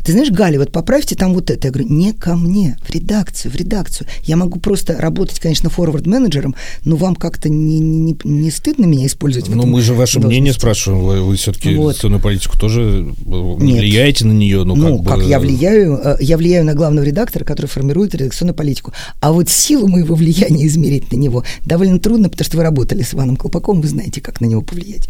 ты 0.07 0.12
знаешь, 0.12 0.31
Галя, 0.31 0.61
вот 0.61 0.71
поправьте 0.71 1.16
там 1.16 1.35
вот 1.35 1.51
это. 1.51 1.66
Я 1.66 1.73
говорю, 1.73 1.88
не 1.92 2.12
ко 2.12 2.37
мне, 2.37 2.79
в 2.81 2.90
редакцию, 2.92 3.51
в 3.51 3.57
редакцию. 3.57 4.07
Я 4.23 4.37
могу 4.37 4.61
просто 4.61 4.97
работать, 4.97 5.40
конечно, 5.40 5.69
форвард-менеджером, 5.69 6.55
но 6.85 6.95
вам 6.95 7.16
как-то 7.16 7.49
не, 7.49 7.81
не, 7.81 8.16
не 8.23 8.53
стыдно 8.53 8.85
меня 8.85 9.07
использовать? 9.07 9.49
Ну, 9.49 9.66
мы 9.66 9.83
же 9.83 9.95
ваше 9.95 10.21
должности. 10.21 10.27
мнение 10.27 10.53
спрашиваем. 10.53 11.03
Вы, 11.03 11.23
вы 11.23 11.35
все-таки 11.35 11.75
вот. 11.75 11.88
редакционную 11.90 12.23
политику 12.23 12.57
тоже 12.57 13.12
э, 13.27 13.33
не 13.59 13.73
Нет. 13.73 13.81
влияете 13.81 14.27
на 14.27 14.33
нее? 14.33 14.62
Ну, 14.62 14.77
ну 14.77 14.99
как, 15.03 15.14
как 15.14 15.25
бы... 15.25 15.29
я 15.29 15.40
влияю? 15.40 15.97
Э, 15.97 16.16
я 16.21 16.37
влияю 16.37 16.64
на 16.64 16.75
главного 16.75 17.05
редактора, 17.05 17.42
который 17.42 17.66
формирует 17.66 18.14
редакционную 18.14 18.55
политику. 18.55 18.92
А 19.21 19.33
вот 19.33 19.49
силу 19.49 19.88
моего 19.88 20.14
влияния 20.14 20.66
измерить 20.69 21.11
на 21.11 21.16
него 21.16 21.42
довольно 21.64 21.99
трудно, 21.99 22.29
потому 22.29 22.45
что 22.45 22.59
вы 22.59 22.62
работали 22.62 23.03
с 23.03 23.12
Иваном 23.12 23.37
Колпаком, 23.37 23.81
вы 23.81 23.88
знаете, 23.88 24.21
как 24.21 24.40
на 24.40 24.47
него 24.47 24.62
повлиять 24.62 25.09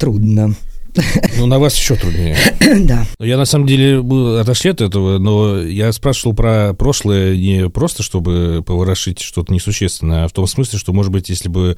трудно. 0.00 0.54
Ну, 1.38 1.46
на 1.46 1.58
вас 1.58 1.76
еще 1.76 1.96
труднее. 1.96 2.36
да. 2.86 3.06
Я, 3.18 3.36
на 3.36 3.44
самом 3.44 3.66
деле, 3.66 4.00
отошли 4.40 4.70
от 4.70 4.80
этого, 4.80 5.18
но 5.18 5.60
я 5.60 5.92
спрашивал 5.92 6.34
про 6.34 6.74
прошлое 6.74 7.36
не 7.36 7.68
просто, 7.68 8.02
чтобы 8.02 8.62
поворошить 8.66 9.20
что-то 9.20 9.52
несущественное, 9.52 10.24
а 10.24 10.28
в 10.28 10.32
том 10.32 10.46
смысле, 10.46 10.78
что, 10.78 10.92
может 10.92 11.12
быть, 11.12 11.28
если 11.28 11.48
бы 11.48 11.76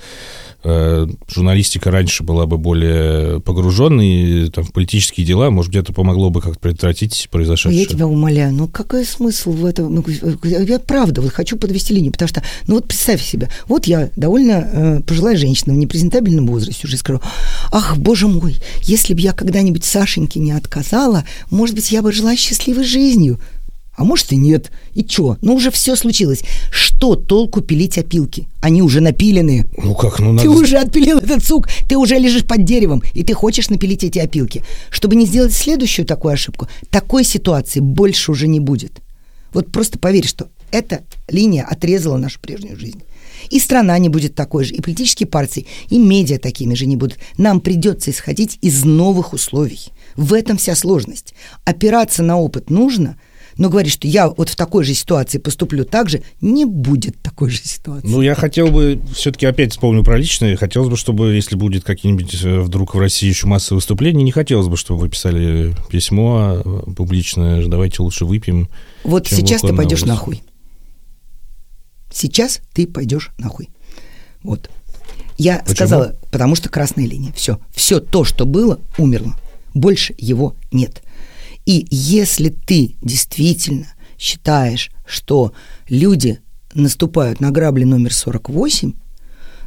э, 0.64 1.07
журналистика 1.29 1.90
раньше 1.90 2.22
была 2.22 2.46
бы 2.46 2.59
более 2.59 3.40
погруженной 3.40 4.51
там, 4.51 4.64
в 4.64 4.72
политические 4.72 5.27
дела, 5.27 5.51
может 5.51 5.72
быть, 5.72 5.83
это 5.83 5.92
помогло 5.92 6.31
бы 6.31 6.40
как-то 6.40 6.59
предотвратить 6.59 7.29
произошедшее. 7.31 7.81
Я 7.83 7.87
тебя 7.87 8.07
умоляю, 8.07 8.53
ну 8.53 8.68
какой 8.68 9.05
смысл 9.05 9.53
в 9.53 9.64
этом? 9.64 9.94
Ну, 9.94 10.05
я 10.44 10.79
правда 10.79 11.20
вот 11.20 11.33
хочу 11.33 11.57
подвести 11.57 11.94
линию, 11.94 12.12
потому 12.12 12.29
что, 12.29 12.42
ну 12.66 12.77
вот 12.77 12.87
представь 12.87 13.22
себе, 13.22 13.48
вот 13.66 13.87
я 13.87 14.11
довольно 14.16 14.53
э, 14.53 15.01
пожилая 15.07 15.37
женщина 15.37 15.75
в 15.75 15.77
непрезентабельном 15.77 16.46
возрасте 16.46 16.87
уже 16.87 16.96
скажу, 16.96 17.20
ах, 17.70 17.96
боже 17.96 18.29
мой, 18.29 18.57
если 18.83 19.02
если 19.03 19.15
бы 19.15 19.21
я 19.21 19.33
когда-нибудь 19.33 19.85
Сашеньке 19.85 20.38
не 20.38 20.53
отказала, 20.53 21.25
может 21.51 21.75
быть, 21.75 21.91
я 21.91 22.03
бы 22.03 22.12
жила 22.12 22.37
счастливой 22.37 22.85
жизнью. 22.85 23.41
А 23.97 24.05
может 24.05 24.33
и 24.33 24.37
нет. 24.37 24.71
И 24.95 25.03
чё? 25.03 25.37
Ну 25.43 25.55
уже 25.55 25.73
все 25.73 25.97
случилось. 25.97 26.43
Что 26.71 27.17
толку 27.17 27.61
пилить 27.61 27.99
опилки? 27.99 28.47
Они 28.61 28.81
уже 28.81 29.01
напилены. 29.01 29.69
Ну 29.77 29.95
как, 29.97 30.21
ну 30.21 30.33
надо... 30.33 30.43
Ты 30.43 30.49
уже 30.49 30.79
отпилил 30.79 31.19
этот 31.19 31.45
сук, 31.45 31.69
ты 31.88 31.97
уже 31.97 32.17
лежишь 32.17 32.45
под 32.47 32.65
деревом, 32.65 33.03
и 33.12 33.25
ты 33.25 33.35
хочешь 33.35 33.71
напилить 33.71 34.05
эти 34.05 34.21
опилки. 34.21 34.62
Чтобы 34.88 35.17
не 35.17 35.27
сделать 35.27 35.53
следующую 35.53 36.07
такую 36.07 36.35
ошибку, 36.35 36.69
такой 36.88 37.25
ситуации 37.25 37.81
больше 37.81 38.31
уже 38.31 38.47
не 38.47 38.61
будет. 38.61 38.93
Вот 39.53 39.73
просто 39.73 39.99
поверь, 39.99 40.27
что 40.27 40.47
эта 40.73 41.05
линия 41.29 41.65
отрезала 41.65 42.17
нашу 42.17 42.41
прежнюю 42.41 42.79
жизнь. 42.79 43.03
И 43.51 43.61
страна 43.61 43.99
не 43.99 44.09
будет 44.09 44.35
такой 44.35 44.65
же, 44.65 44.75
и 44.75 44.81
политические 44.81 45.27
партии, 45.27 45.67
и 45.91 45.99
медиа 45.99 46.39
такими 46.39 46.75
же 46.75 46.87
не 46.87 46.97
будут. 46.97 47.19
Нам 47.39 47.61
придется 47.61 48.11
исходить 48.11 48.59
из 48.63 48.85
новых 48.85 49.33
условий. 49.33 49.93
В 50.17 50.33
этом 50.33 50.57
вся 50.57 50.75
сложность. 50.75 51.35
Опираться 51.65 52.23
на 52.23 52.39
опыт 52.39 52.71
нужно– 52.71 53.19
но 53.57 53.69
говорить, 53.69 53.93
что 53.93 54.07
я 54.07 54.29
вот 54.29 54.49
в 54.49 54.57
такой 54.57 54.85
же 54.85 54.95
ситуации 54.95 55.39
поступлю 55.39 55.85
так 55.85 56.09
же, 56.09 56.23
не 56.41 56.65
будет 56.65 57.21
такой 57.23 57.51
же 57.51 57.59
ситуации. 57.63 58.07
Ну, 58.07 58.23
я 58.23 58.35
хотел 58.35 58.69
бы, 58.69 59.01
все-таки 59.15 59.47
опять 59.47 59.73
вспомню 59.73 60.05
про 60.05 60.17
личное, 60.17 60.57
хотелось 60.57 60.89
бы, 60.89 60.97
чтобы, 60.97 61.35
если 61.35 61.57
будет 61.57 61.85
какие-нибудь 61.85 62.43
э, 62.45 62.61
вдруг 62.61 62.95
в 62.95 62.99
России 62.99 63.29
еще 63.29 63.47
масса 63.47 63.75
выступлений, 63.75 64.23
не 64.23 64.33
хотелось 64.33 64.69
бы, 64.69 64.77
чтобы 64.77 65.01
вы 65.01 65.09
писали 65.09 65.75
письмо 65.91 66.63
э, 66.65 66.93
публичное, 66.97 67.67
давайте 67.67 68.03
лучше 68.03 68.25
выпьем. 68.25 68.69
Вот 69.05 69.27
сейчас 69.27 69.63
ты 69.63 69.75
пойдешь 69.75 70.05
нахуй. 70.05 70.43
Сейчас 72.12 72.61
ты 72.72 72.87
пойдешь 72.87 73.31
нахуй. 73.38 73.70
Вот. 74.42 74.70
Я 75.38 75.59
Почему? 75.59 75.75
сказала, 75.75 76.16
потому 76.31 76.55
что 76.55 76.68
красная 76.68 77.07
линия. 77.07 77.33
Все. 77.33 77.59
Все 77.75 78.01
то, 78.01 78.25
что 78.25 78.44
было, 78.44 78.81
умерло. 78.98 79.37
Больше 79.75 80.14
его 80.18 80.55
нет. 80.70 81.03
И 81.64 81.87
если 81.90 82.51
ты 82.51 82.96
действительно 83.03 83.87
считаешь, 84.18 84.90
что 85.07 85.53
люди 85.88 86.40
наступают 86.75 87.40
на 87.40 87.51
грабли 87.51 87.85
номер 87.85 88.12
48, 88.12 88.92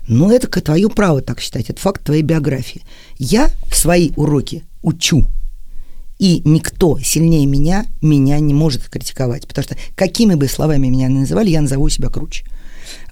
ну, 0.07 0.31
это 0.31 0.47
твое 0.47 0.89
право 0.89 1.21
так 1.21 1.39
считать, 1.39 1.69
это 1.69 1.81
факт 1.81 2.03
твоей 2.03 2.21
биографии. 2.21 2.83
Я 3.17 3.49
свои 3.71 4.11
уроки 4.15 4.63
учу, 4.81 5.27
и 6.17 6.41
никто 6.45 6.97
сильнее 6.99 7.45
меня 7.45 7.85
меня 8.01 8.39
не 8.39 8.53
может 8.53 8.87
критиковать, 8.89 9.47
потому 9.47 9.63
что 9.63 9.77
какими 9.95 10.35
бы 10.35 10.47
словами 10.47 10.87
меня 10.87 11.07
ни 11.07 11.19
называли, 11.19 11.49
я 11.49 11.61
назову 11.61 11.89
себя 11.89 12.09
круче. 12.09 12.45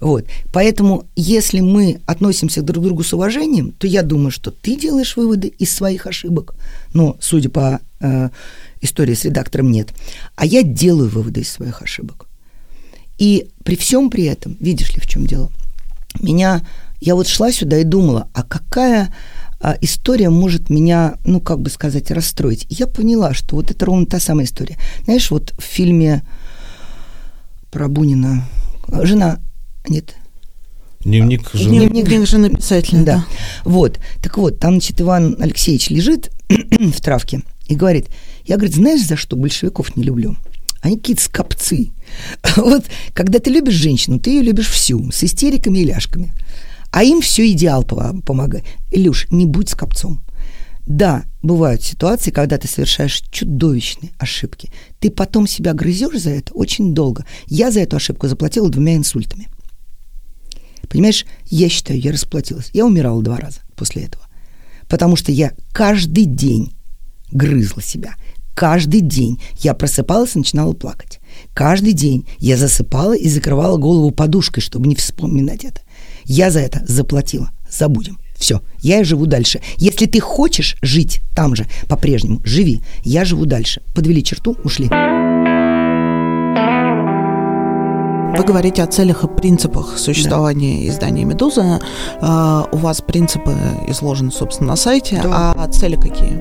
Вот. 0.00 0.26
Поэтому, 0.52 1.06
если 1.16 1.60
мы 1.60 2.00
относимся 2.06 2.62
друг 2.62 2.82
к 2.82 2.86
другу 2.86 3.02
с 3.02 3.12
уважением, 3.12 3.72
то 3.72 3.86
я 3.86 4.02
думаю, 4.02 4.30
что 4.30 4.50
ты 4.50 4.76
делаешь 4.76 5.16
выводы 5.16 5.48
из 5.48 5.72
своих 5.72 6.06
ошибок. 6.06 6.54
Но, 6.92 7.16
судя 7.20 7.50
по 7.50 7.80
э, 8.00 8.30
истории 8.80 9.14
с 9.14 9.24
редактором, 9.24 9.70
нет. 9.70 9.88
А 10.36 10.46
я 10.46 10.62
делаю 10.62 11.08
выводы 11.08 11.40
из 11.40 11.50
своих 11.50 11.82
ошибок. 11.82 12.26
И 13.18 13.48
при 13.64 13.76
всем 13.76 14.10
при 14.10 14.24
этом, 14.24 14.56
видишь 14.60 14.94
ли, 14.94 15.00
в 15.00 15.06
чем 15.06 15.26
дело, 15.26 15.50
меня, 16.20 16.64
я 17.00 17.14
вот 17.14 17.26
шла 17.26 17.52
сюда 17.52 17.78
и 17.78 17.84
думала, 17.84 18.28
а 18.34 18.42
какая 18.42 19.14
а, 19.64 19.78
история 19.80 20.28
может 20.28 20.68
меня, 20.68 21.16
ну, 21.24 21.40
как 21.40 21.58
бы 21.60 21.70
сказать, 21.70 22.10
расстроить. 22.10 22.66
И 22.68 22.74
я 22.74 22.86
поняла, 22.86 23.32
что 23.32 23.56
вот 23.56 23.70
это 23.70 23.86
ровно 23.86 24.04
та 24.04 24.20
самая 24.20 24.44
история. 24.44 24.76
Знаешь, 25.04 25.30
вот 25.30 25.54
в 25.56 25.62
фильме 25.62 26.22
про 27.70 27.88
Бунина 27.88 28.46
жена, 29.02 29.38
нет, 29.88 30.16
Дневник 31.02 31.48
жены. 31.54 31.78
Дневник, 31.78 32.06
дневник 32.06 32.28
жены 32.28 32.50
писателя, 32.50 32.98
да. 32.98 33.04
да. 33.04 33.24
Вот. 33.64 33.98
Так 34.22 34.36
вот, 34.36 34.58
там, 34.58 34.72
значит, 34.72 35.00
Иван 35.00 35.38
Алексеевич 35.40 35.88
лежит 35.88 36.30
в 36.48 37.00
травке 37.00 37.40
и 37.66 37.74
говорит, 37.74 38.08
я, 38.44 38.56
говорит, 38.56 38.74
знаешь, 38.74 39.06
за 39.06 39.16
что 39.16 39.34
большевиков 39.34 39.96
не 39.96 40.02
люблю? 40.02 40.36
Они 40.82 40.98
какие-то 40.98 41.22
скопцы. 41.22 41.92
Вот 42.56 42.84
когда 43.14 43.38
ты 43.38 43.48
любишь 43.48 43.72
женщину, 43.72 44.20
ты 44.20 44.28
ее 44.28 44.42
любишь 44.42 44.68
всю, 44.68 45.10
с 45.10 45.24
истериками 45.24 45.78
и 45.78 45.84
ляжками. 45.84 46.34
А 46.94 47.02
им 47.02 47.20
все 47.20 47.50
идеал 47.50 47.82
помогает. 47.82 48.64
Илюш, 48.92 49.26
не 49.32 49.46
будь 49.46 49.68
скопцом. 49.68 50.24
Да, 50.86 51.24
бывают 51.42 51.82
ситуации, 51.82 52.30
когда 52.30 52.56
ты 52.56 52.68
совершаешь 52.68 53.20
чудовищные 53.32 54.12
ошибки. 54.16 54.70
Ты 55.00 55.10
потом 55.10 55.48
себя 55.48 55.72
грызешь 55.72 56.20
за 56.20 56.30
это 56.30 56.52
очень 56.54 56.94
долго. 56.94 57.26
Я 57.46 57.72
за 57.72 57.80
эту 57.80 57.96
ошибку 57.96 58.28
заплатила 58.28 58.70
двумя 58.70 58.94
инсультами. 58.94 59.48
Понимаешь, 60.88 61.26
я 61.46 61.68
считаю, 61.68 61.98
я 61.98 62.12
расплатилась. 62.12 62.70
Я 62.72 62.86
умирала 62.86 63.20
два 63.24 63.38
раза 63.38 63.58
после 63.74 64.04
этого. 64.04 64.28
Потому 64.88 65.16
что 65.16 65.32
я 65.32 65.50
каждый 65.72 66.26
день 66.26 66.76
грызла 67.32 67.82
себя. 67.82 68.14
Каждый 68.54 69.00
день 69.00 69.40
я 69.58 69.74
просыпалась 69.74 70.36
и 70.36 70.38
начинала 70.38 70.74
плакать. 70.74 71.18
Каждый 71.54 71.92
день 71.92 72.28
я 72.38 72.56
засыпала 72.56 73.16
и 73.16 73.28
закрывала 73.28 73.78
голову 73.78 74.12
подушкой, 74.12 74.62
чтобы 74.62 74.86
не 74.86 74.94
вспоминать 74.94 75.64
это. 75.64 75.80
Я 76.24 76.50
за 76.50 76.60
это 76.60 76.82
заплатила. 76.86 77.50
Забудем. 77.70 78.18
Все, 78.36 78.60
я 78.80 79.00
и 79.00 79.04
живу 79.04 79.26
дальше. 79.26 79.60
Если 79.78 80.06
ты 80.06 80.20
хочешь 80.20 80.76
жить 80.82 81.20
там 81.34 81.56
же 81.56 81.66
по-прежнему, 81.88 82.40
живи. 82.44 82.82
Я 83.02 83.24
живу 83.24 83.46
дальше. 83.46 83.82
Подвели 83.94 84.22
черту, 84.22 84.56
ушли. 84.64 84.90
Вы 88.36 88.42
говорите 88.42 88.82
о 88.82 88.86
целях 88.88 89.22
и 89.22 89.28
принципах 89.28 89.96
существования 89.96 90.86
да. 90.86 90.88
издания 90.88 91.24
«Медуза». 91.24 91.80
У 92.20 92.76
вас 92.76 93.00
принципы 93.00 93.54
изложены, 93.86 94.32
собственно, 94.32 94.70
на 94.70 94.76
сайте. 94.76 95.20
Да. 95.22 95.54
А 95.56 95.68
цели 95.68 95.94
какие? 95.94 96.40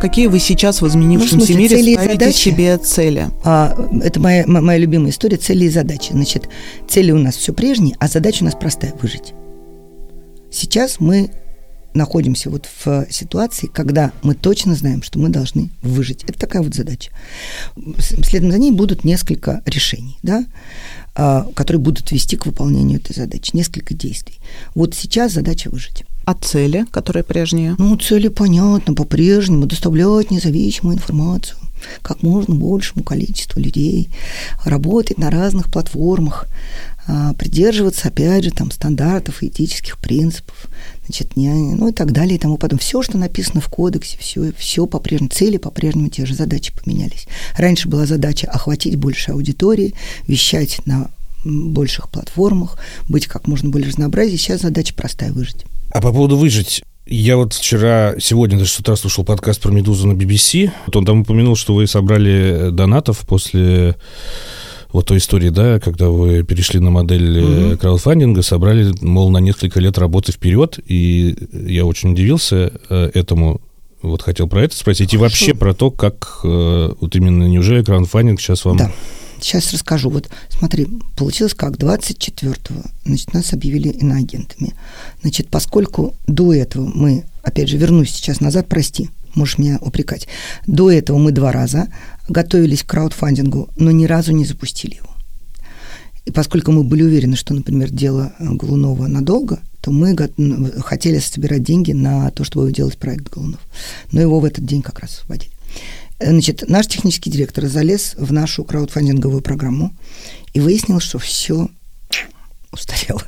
Какие 0.00 0.28
вы 0.28 0.38
сейчас 0.38 0.80
в 0.80 0.86
изменившемся 0.86 1.36
ну, 1.36 1.42
в 1.42 1.46
смысле, 1.46 1.62
мире 1.62 1.76
цели 1.76 1.92
ставите 1.94 2.12
задачи? 2.14 2.38
себе 2.38 2.78
цели? 2.78 3.28
А, 3.44 3.76
это 4.02 4.18
моя, 4.18 4.44
моя 4.46 4.78
любимая 4.78 5.10
история 5.10 5.36
цели 5.36 5.66
и 5.66 5.68
задачи. 5.68 6.12
Значит, 6.12 6.48
цели 6.88 7.10
у 7.12 7.18
нас 7.18 7.36
все 7.36 7.52
прежние, 7.52 7.96
а 7.98 8.08
задача 8.08 8.42
у 8.42 8.46
нас 8.46 8.54
простая– 8.54 8.94
выжить. 9.02 9.34
Сейчас 10.50 11.00
мы 11.00 11.30
находимся 11.92 12.50
вот 12.50 12.66
в 12.84 13.06
ситуации, 13.10 13.66
когда 13.66 14.12
мы 14.22 14.34
точно 14.34 14.74
знаем, 14.74 15.02
что 15.02 15.18
мы 15.18 15.28
должны 15.28 15.70
выжить. 15.82 16.24
Это 16.24 16.38
такая 16.38 16.62
вот 16.62 16.74
задача. 16.74 17.10
Следом 17.98 18.52
за 18.52 18.58
ней 18.58 18.72
будут 18.72 19.04
несколько 19.04 19.62
решений, 19.66 20.18
да, 20.22 20.44
которые 21.16 21.80
будут 21.80 22.12
вести 22.12 22.36
к 22.36 22.46
выполнению 22.46 23.00
этой 23.00 23.14
задачи, 23.14 23.50
несколько 23.54 23.94
действий. 23.94 24.38
Вот 24.74 24.94
сейчас 24.94 25.32
задача 25.32 25.70
выжить. 25.70 26.04
А 26.26 26.34
цели, 26.34 26.84
которые 26.90 27.24
прежние? 27.24 27.74
Ну, 27.78 27.96
цели 27.96 28.28
понятно, 28.28 28.94
по-прежнему 28.94 29.66
доставлять 29.66 30.30
независимую 30.30 30.96
информацию 30.96 31.58
как 32.02 32.22
можно 32.22 32.54
большему 32.54 33.04
количеству 33.04 33.60
людей, 33.60 34.08
работать 34.64 35.18
на 35.18 35.30
разных 35.30 35.70
платформах, 35.70 36.46
а, 36.46 36.95
придерживаться, 37.38 38.08
опять 38.08 38.44
же, 38.44 38.50
там, 38.50 38.70
стандартов 38.70 39.42
этических 39.42 39.98
принципов, 39.98 40.66
значит, 41.04 41.36
не, 41.36 41.50
ну 41.50 41.88
и 41.88 41.92
так 41.92 42.12
далее 42.12 42.36
и 42.36 42.38
тому 42.38 42.56
потом. 42.56 42.78
Все, 42.78 43.02
что 43.02 43.16
написано 43.16 43.60
в 43.60 43.68
кодексе, 43.68 44.18
все, 44.18 44.52
все 44.56 44.86
по-прежнему, 44.86 45.30
цели 45.30 45.56
по-прежнему 45.56 46.08
те 46.08 46.26
же, 46.26 46.34
задачи 46.34 46.72
поменялись. 46.74 47.28
Раньше 47.56 47.88
была 47.88 48.06
задача 48.06 48.48
охватить 48.50 48.96
больше 48.96 49.32
аудитории, 49.32 49.94
вещать 50.26 50.80
на 50.84 51.10
больших 51.44 52.08
платформах, 52.08 52.78
быть 53.08 53.26
как 53.26 53.46
можно 53.46 53.70
более 53.70 53.88
разнообразнее. 53.88 54.38
Сейчас 54.38 54.62
задача 54.62 54.94
простая– 54.94 55.32
выжить. 55.32 55.64
А 55.90 56.00
по 56.00 56.10
поводу 56.12 56.36
выжить, 56.36 56.82
я 57.06 57.36
вот 57.36 57.54
вчера, 57.54 58.14
сегодня 58.18 58.58
даже 58.58 58.72
с 58.72 58.80
утра 58.80 58.96
слушал 58.96 59.24
подкаст 59.24 59.60
про 59.60 59.70
«Медузу» 59.70 60.08
на 60.08 60.12
BBC. 60.12 60.72
Вот 60.86 60.96
он 60.96 61.04
там 61.04 61.20
упомянул, 61.20 61.54
что 61.54 61.72
вы 61.72 61.86
собрали 61.86 62.70
донатов 62.72 63.20
после 63.20 63.94
вот 64.96 65.04
той 65.04 65.18
истории, 65.18 65.50
да, 65.50 65.78
когда 65.78 66.08
вы 66.08 66.42
перешли 66.42 66.80
на 66.80 66.90
модель 66.90 67.38
mm-hmm. 67.38 67.76
краудфандинга, 67.76 68.40
собрали, 68.40 68.94
мол, 69.02 69.28
на 69.28 69.36
несколько 69.38 69.78
лет 69.78 69.98
работы 69.98 70.32
вперед, 70.32 70.78
и 70.86 71.36
я 71.52 71.84
очень 71.84 72.12
удивился 72.12 72.72
э, 72.88 73.10
этому, 73.12 73.60
вот 74.00 74.22
хотел 74.22 74.48
про 74.48 74.62
это 74.62 74.74
спросить, 74.74 75.10
Хорошо. 75.10 75.18
и 75.18 75.20
вообще 75.20 75.54
про 75.54 75.74
то, 75.74 75.90
как 75.90 76.40
э, 76.44 76.92
вот 76.98 77.14
именно, 77.14 77.44
неужели 77.44 77.84
краудфандинг 77.84 78.40
сейчас 78.40 78.64
вам... 78.64 78.78
Да. 78.78 78.92
Сейчас 79.38 79.70
расскажу. 79.74 80.08
Вот 80.08 80.30
смотри, 80.48 80.86
получилось 81.14 81.52
как 81.52 81.74
24-го, 81.74 82.80
значит, 83.04 83.34
нас 83.34 83.52
объявили 83.52 83.90
иноагентами. 83.90 84.72
Значит, 85.20 85.50
поскольку 85.50 86.14
до 86.26 86.54
этого 86.54 86.86
мы, 86.86 87.26
опять 87.42 87.68
же, 87.68 87.76
вернусь 87.76 88.12
сейчас 88.12 88.40
назад, 88.40 88.66
прости, 88.66 89.10
можешь 89.36 89.58
меня 89.58 89.78
упрекать. 89.80 90.26
До 90.66 90.90
этого 90.90 91.18
мы 91.18 91.30
два 91.30 91.52
раза 91.52 91.88
готовились 92.28 92.82
к 92.82 92.88
краудфандингу, 92.88 93.70
но 93.76 93.90
ни 93.92 94.06
разу 94.06 94.32
не 94.32 94.44
запустили 94.44 94.96
его. 94.96 95.10
И 96.24 96.32
поскольку 96.32 96.72
мы 96.72 96.82
были 96.82 97.04
уверены, 97.04 97.36
что, 97.36 97.54
например, 97.54 97.90
дело 97.90 98.32
Голунова 98.40 99.06
надолго, 99.06 99.60
то 99.80 99.92
мы 99.92 100.16
хотели 100.80 101.20
собирать 101.20 101.62
деньги 101.62 101.92
на 101.92 102.30
то, 102.30 102.42
чтобы 102.42 102.72
делать 102.72 102.98
проект 102.98 103.32
Голунов. 103.32 103.60
Но 104.10 104.20
его 104.20 104.40
в 104.40 104.44
этот 104.44 104.64
день 104.66 104.82
как 104.82 104.98
раз 104.98 105.22
вводили. 105.28 105.52
Значит, 106.18 106.64
наш 106.66 106.88
технический 106.88 107.30
директор 107.30 107.66
залез 107.66 108.16
в 108.18 108.32
нашу 108.32 108.64
краудфандинговую 108.64 109.42
программу 109.42 109.92
и 110.54 110.60
выяснил, 110.60 110.98
что 110.98 111.18
все 111.18 111.68
устарело. 112.72 113.22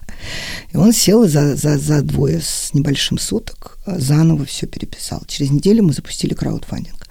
И 0.72 0.76
он 0.76 0.92
сел 0.92 1.26
за, 1.26 1.56
за, 1.56 1.78
за 1.78 2.02
двое 2.02 2.40
с 2.40 2.70
небольшим 2.74 3.18
суток, 3.18 3.78
а, 3.86 3.98
заново 3.98 4.44
все 4.44 4.66
переписал. 4.66 5.22
Через 5.26 5.50
неделю 5.50 5.84
мы 5.84 5.92
запустили 5.92 6.34
краудфандинг. 6.34 7.08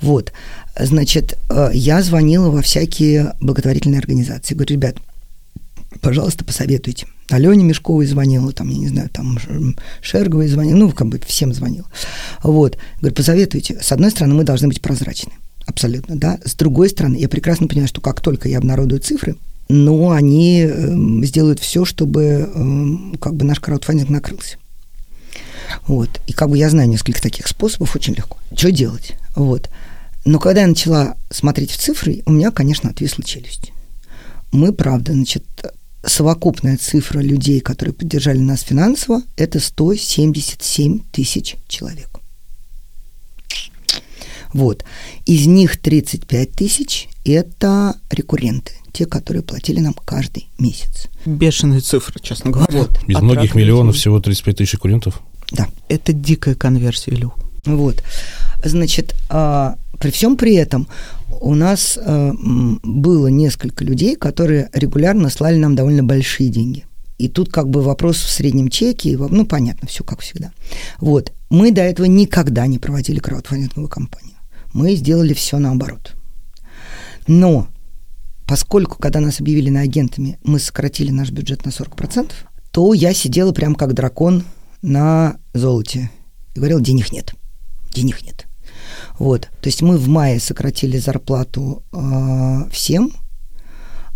Вот. 0.00 0.32
Значит, 0.78 1.38
э, 1.48 1.70
я 1.74 2.02
звонила 2.02 2.50
во 2.50 2.62
всякие 2.62 3.34
благотворительные 3.40 3.98
организации. 3.98 4.54
Говорю, 4.54 4.74
ребят, 4.74 4.96
пожалуйста, 6.00 6.44
посоветуйте. 6.44 7.06
Алене 7.28 7.64
Мешковой 7.64 8.06
звонила, 8.06 8.52
там, 8.52 8.68
я 8.70 8.78
не 8.78 8.88
знаю, 8.88 9.08
там 9.10 9.38
Шерговой 10.00 10.48
звонила, 10.48 10.76
ну, 10.76 10.90
как 10.90 11.08
бы 11.08 11.20
всем 11.26 11.52
звонила. 11.52 11.86
Вот. 12.42 12.76
Говорю, 13.00 13.14
посоветуйте. 13.14 13.78
С 13.80 13.92
одной 13.92 14.10
стороны, 14.10 14.34
мы 14.34 14.44
должны 14.44 14.68
быть 14.68 14.80
прозрачны. 14.80 15.32
Абсолютно, 15.66 16.16
да. 16.16 16.38
С 16.44 16.54
другой 16.54 16.88
стороны, 16.88 17.16
я 17.16 17.28
прекрасно 17.28 17.68
понимаю, 17.68 17.88
что 17.88 18.00
как 18.00 18.20
только 18.20 18.48
я 18.48 18.58
обнародую 18.58 19.00
цифры, 19.00 19.36
но 19.70 20.10
они 20.10 20.62
э, 20.62 21.24
сделают 21.24 21.60
все, 21.60 21.84
чтобы 21.84 22.50
э, 22.52 23.16
как 23.20 23.36
бы 23.36 23.44
наш 23.44 23.60
краудфандинг 23.60 24.10
накрылся. 24.10 24.56
Вот. 25.86 26.20
И 26.26 26.32
как 26.32 26.50
бы 26.50 26.58
я 26.58 26.68
знаю 26.68 26.88
несколько 26.88 27.22
таких 27.22 27.46
способов, 27.46 27.94
очень 27.94 28.14
легко. 28.14 28.36
Что 28.54 28.72
делать? 28.72 29.12
Вот. 29.36 29.70
Но 30.24 30.40
когда 30.40 30.62
я 30.62 30.66
начала 30.66 31.16
смотреть 31.30 31.70
в 31.70 31.78
цифры, 31.78 32.22
у 32.26 32.32
меня, 32.32 32.50
конечно, 32.50 32.90
отвисла 32.90 33.22
челюсть. 33.22 33.70
Мы, 34.50 34.72
правда, 34.72 35.12
значит, 35.12 35.44
совокупная 36.04 36.76
цифра 36.76 37.20
людей, 37.20 37.60
которые 37.60 37.94
поддержали 37.94 38.40
нас 38.40 38.62
финансово, 38.62 39.22
это 39.36 39.60
177 39.60 40.98
тысяч 41.12 41.54
человек. 41.68 42.10
Вот. 44.52 44.84
Из 45.26 45.46
них 45.46 45.80
35 45.80 46.50
тысяч– 46.50 47.08
это 47.24 47.96
рекурренты 48.10 48.72
те, 48.92 49.06
которые 49.06 49.42
платили 49.42 49.80
нам 49.80 49.94
каждый 50.04 50.48
месяц. 50.58 51.08
Бешеные 51.24 51.80
цифры, 51.80 52.20
честно 52.20 52.50
говоря. 52.50 52.80
Вот. 52.80 52.98
Из 53.06 53.16
От 53.16 53.22
многих 53.22 53.54
миллионов 53.54 53.96
всего 53.96 54.20
35 54.20 54.56
тысяч 54.56 54.78
курентов? 54.78 55.20
Да. 55.52 55.68
Это 55.88 56.12
дикая 56.12 56.54
конверсия, 56.54 57.12
Илю. 57.12 57.32
Вот. 57.64 58.02
Значит, 58.64 59.14
а, 59.28 59.76
при 59.98 60.10
всем 60.10 60.36
при 60.36 60.54
этом 60.54 60.88
у 61.40 61.54
нас 61.54 61.98
а, 62.00 62.32
было 62.82 63.28
несколько 63.28 63.84
людей, 63.84 64.16
которые 64.16 64.70
регулярно 64.72 65.30
слали 65.30 65.56
нам 65.56 65.74
довольно 65.74 66.02
большие 66.02 66.48
деньги. 66.48 66.84
И 67.18 67.28
тут 67.28 67.52
как 67.52 67.68
бы 67.68 67.82
вопрос 67.82 68.16
в 68.16 68.30
среднем 68.30 68.70
чеке, 68.70 69.18
ну, 69.18 69.44
понятно, 69.44 69.86
все 69.86 70.02
как 70.02 70.20
всегда. 70.20 70.52
Вот. 70.98 71.32
Мы 71.50 71.70
до 71.70 71.82
этого 71.82 72.06
никогда 72.06 72.66
не 72.66 72.78
проводили 72.78 73.18
краудфандинговую 73.18 73.88
кампанию. 73.88 74.36
Мы 74.72 74.94
сделали 74.94 75.34
все 75.34 75.58
наоборот. 75.58 76.14
Но 77.30 77.68
поскольку, 78.44 78.98
когда 78.98 79.20
нас 79.20 79.38
объявили 79.38 79.70
на 79.70 79.82
агентами, 79.82 80.36
мы 80.42 80.58
сократили 80.58 81.12
наш 81.12 81.30
бюджет 81.30 81.64
на 81.64 81.70
40%, 81.70 82.32
то 82.72 82.92
я 82.92 83.14
сидела 83.14 83.52
прям 83.52 83.76
как 83.76 83.94
дракон 83.94 84.42
на 84.82 85.36
золоте 85.54 86.10
и 86.54 86.58
говорила, 86.58 86.80
денег 86.80 87.12
нет, 87.12 87.32
денег 87.92 88.20
нет. 88.24 88.48
Вот, 89.20 89.42
то 89.42 89.68
есть 89.68 89.80
мы 89.80 89.96
в 89.96 90.08
мае 90.08 90.40
сократили 90.40 90.98
зарплату 90.98 91.84
э, 91.92 92.68
всем, 92.72 93.12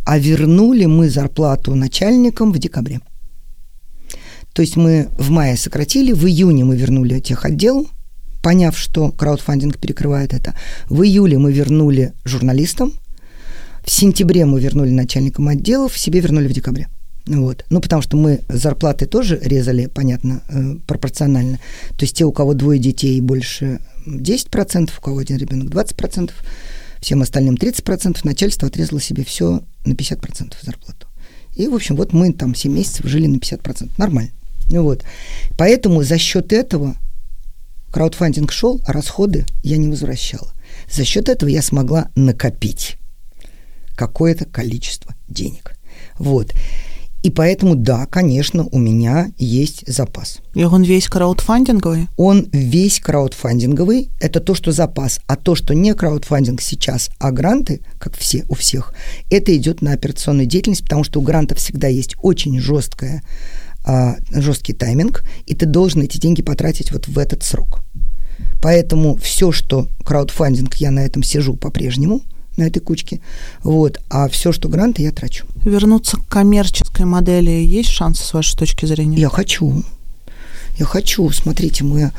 а 0.05 0.19
вернули 0.19 0.87
мы 0.87 1.09
зарплату 1.09 1.77
начальникам 1.77 2.53
в 2.53 2.59
декабре. 2.59 3.01
То 4.55 4.63
есть 4.63 4.75
мы 4.75 5.09
в 5.17 5.31
мае 5.31 5.57
сократили, 5.57 6.11
в 6.11 6.27
июне 6.27 6.65
мы 6.65 6.77
вернули 6.77 7.21
тех 7.21 7.45
отдел, 7.45 7.87
поняв, 8.43 8.77
что 8.77 9.13
краудфандинг 9.13 9.79
перекрывает 9.79 10.35
это. 10.35 10.57
В 10.89 11.05
июле 11.05 11.39
мы 11.39 11.53
вернули 11.53 12.13
журналистам, 12.25 12.93
в 13.85 13.91
сентябре 13.91 14.47
мы 14.47 14.61
вернули 14.61 14.91
начальникам 14.91 15.49
отделов, 15.49 15.97
себе 15.99 16.21
вернули 16.21 16.49
в 16.49 16.53
декабре. 16.53 16.89
Вот. 17.27 17.65
Ну, 17.71 17.81
потому 17.81 18.03
что 18.03 18.17
мы 18.17 18.41
зарплаты 18.49 19.07
тоже 19.07 19.39
резали, 19.43 19.87
понятно, 19.87 20.43
э, 20.49 20.77
пропорционально. 20.87 21.59
То 21.91 22.05
есть 22.05 22.17
те, 22.17 22.25
у 22.25 22.33
кого 22.33 22.55
двое 22.55 22.79
детей, 22.79 23.21
больше 23.21 23.81
10%, 24.07 24.91
у 24.99 25.01
кого 25.01 25.19
один 25.19 25.37
ребенок 25.37 25.69
20%, 25.69 26.33
всем 27.01 27.23
остальным 27.23 27.57
30%, 27.57 28.19
начальство 28.25 28.69
отрезало 28.69 29.01
себе 29.01 29.25
все 29.25 29.63
на 29.85 29.93
50% 29.93 30.55
зарплату. 30.63 31.07
И, 31.55 31.69
в 31.69 31.75
общем, 31.75 31.97
вот 31.97 32.13
мы 32.13 32.33
там 32.33 32.55
7 32.55 32.73
месяцев 32.73 33.07
жили 33.07 33.27
на 33.27 33.37
50%. 33.37 33.91
Нормально. 33.97 34.31
Ну 34.71 34.83
вот. 34.83 35.05
Поэтому 35.57 36.03
за 36.03 36.19
счет 36.19 36.53
этого 36.53 36.97
краудфандинг 37.91 38.51
шел, 38.51 38.81
а 38.87 38.93
расходы 38.93 39.47
я 39.63 39.77
не 39.77 39.89
возвращала. 39.89 40.53
За 40.91 41.05
счет 41.05 41.29
этого 41.29 41.49
я 41.49 41.63
смогла 41.63 42.11
накопить 42.17 42.99
какое-то 43.97 44.45
количество 44.45 45.15
денег. 45.29 45.77
Вот. 46.19 46.53
И 47.25 47.31
поэтому, 47.31 47.75
да, 47.75 48.05
конечно, 48.05 48.69
у 48.71 48.79
меня 48.79 49.33
есть 49.39 49.83
запас. 49.91 50.41
И 50.53 50.63
он 50.63 50.83
весь 50.83 51.09
краудфандинговый? 51.09 52.07
Он 52.19 52.47
весь 52.53 53.01
краудфандинговый. 53.01 54.11
Это 54.21 54.41
то, 54.41 54.55
что 54.55 54.73
запас. 54.73 55.21
А 55.27 55.37
то, 55.37 55.55
что 55.55 55.75
не 55.75 55.95
краудфандинг 55.95 56.61
сейчас, 56.61 57.09
а 57.19 57.33
гранты, 57.33 57.81
как 57.99 58.15
все 58.19 58.45
у 58.51 58.55
всех, 58.55 58.93
это 59.31 59.57
идет 59.57 59.81
на 59.81 59.93
операционную 59.93 60.47
деятельность, 60.47 60.83
потому 60.83 61.03
что 61.03 61.19
у 61.19 61.23
грантов 61.23 61.57
всегда 61.57 61.89
есть 61.89 62.15
очень 62.21 62.61
жесткая, 62.61 63.23
а, 63.87 64.17
жесткий 64.31 64.75
тайминг, 64.75 65.25
и 65.47 65.55
ты 65.55 65.65
должен 65.65 66.03
эти 66.03 66.19
деньги 66.19 66.43
потратить 66.43 66.93
вот 66.93 67.09
в 67.09 67.17
этот 67.17 67.43
срок. 67.43 67.81
Поэтому 68.61 69.17
все, 69.17 69.51
что 69.51 69.89
краудфандинг, 70.05 70.75
я 70.75 70.91
на 70.91 71.01
этом 71.01 71.23
сижу 71.23 71.55
по-прежнему– 71.57 72.21
на 72.57 72.65
этой 72.65 72.81
кучке. 72.81 73.21
Вот. 73.63 74.01
А 74.09 74.29
все, 74.29 74.53
что 74.53 74.69
гранты, 74.69 75.03
я 75.03 75.13
трачу. 75.13 75.47
Вернуться 75.65 76.17
к 76.17 76.27
коммерческой 76.29 77.07
модели 77.07 77.51
есть 77.51 77.91
шансы, 77.91 78.25
с 78.25 78.33
вашей 78.33 78.57
точки 78.57 78.87
зрения? 78.87 79.19
Я 79.19 79.29
хочу. 79.29 79.83
Я 80.79 80.87
хочу. 80.87 81.31
Смотрите, 81.31 81.85
мы 81.85 82.13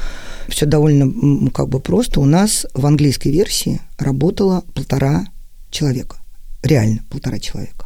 все 0.50 0.66
довольно 0.66 1.50
как 1.52 1.70
бы 1.70 1.80
просто. 1.80 2.20
У 2.20 2.26
нас 2.26 2.66
в 2.74 2.86
английской 2.86 3.30
версии 3.30 3.82
работало 3.98 4.64
полтора 4.74 5.26
человека. 5.70 6.18
Реально 6.64 7.04
полтора 7.10 7.40
человека. 7.40 7.86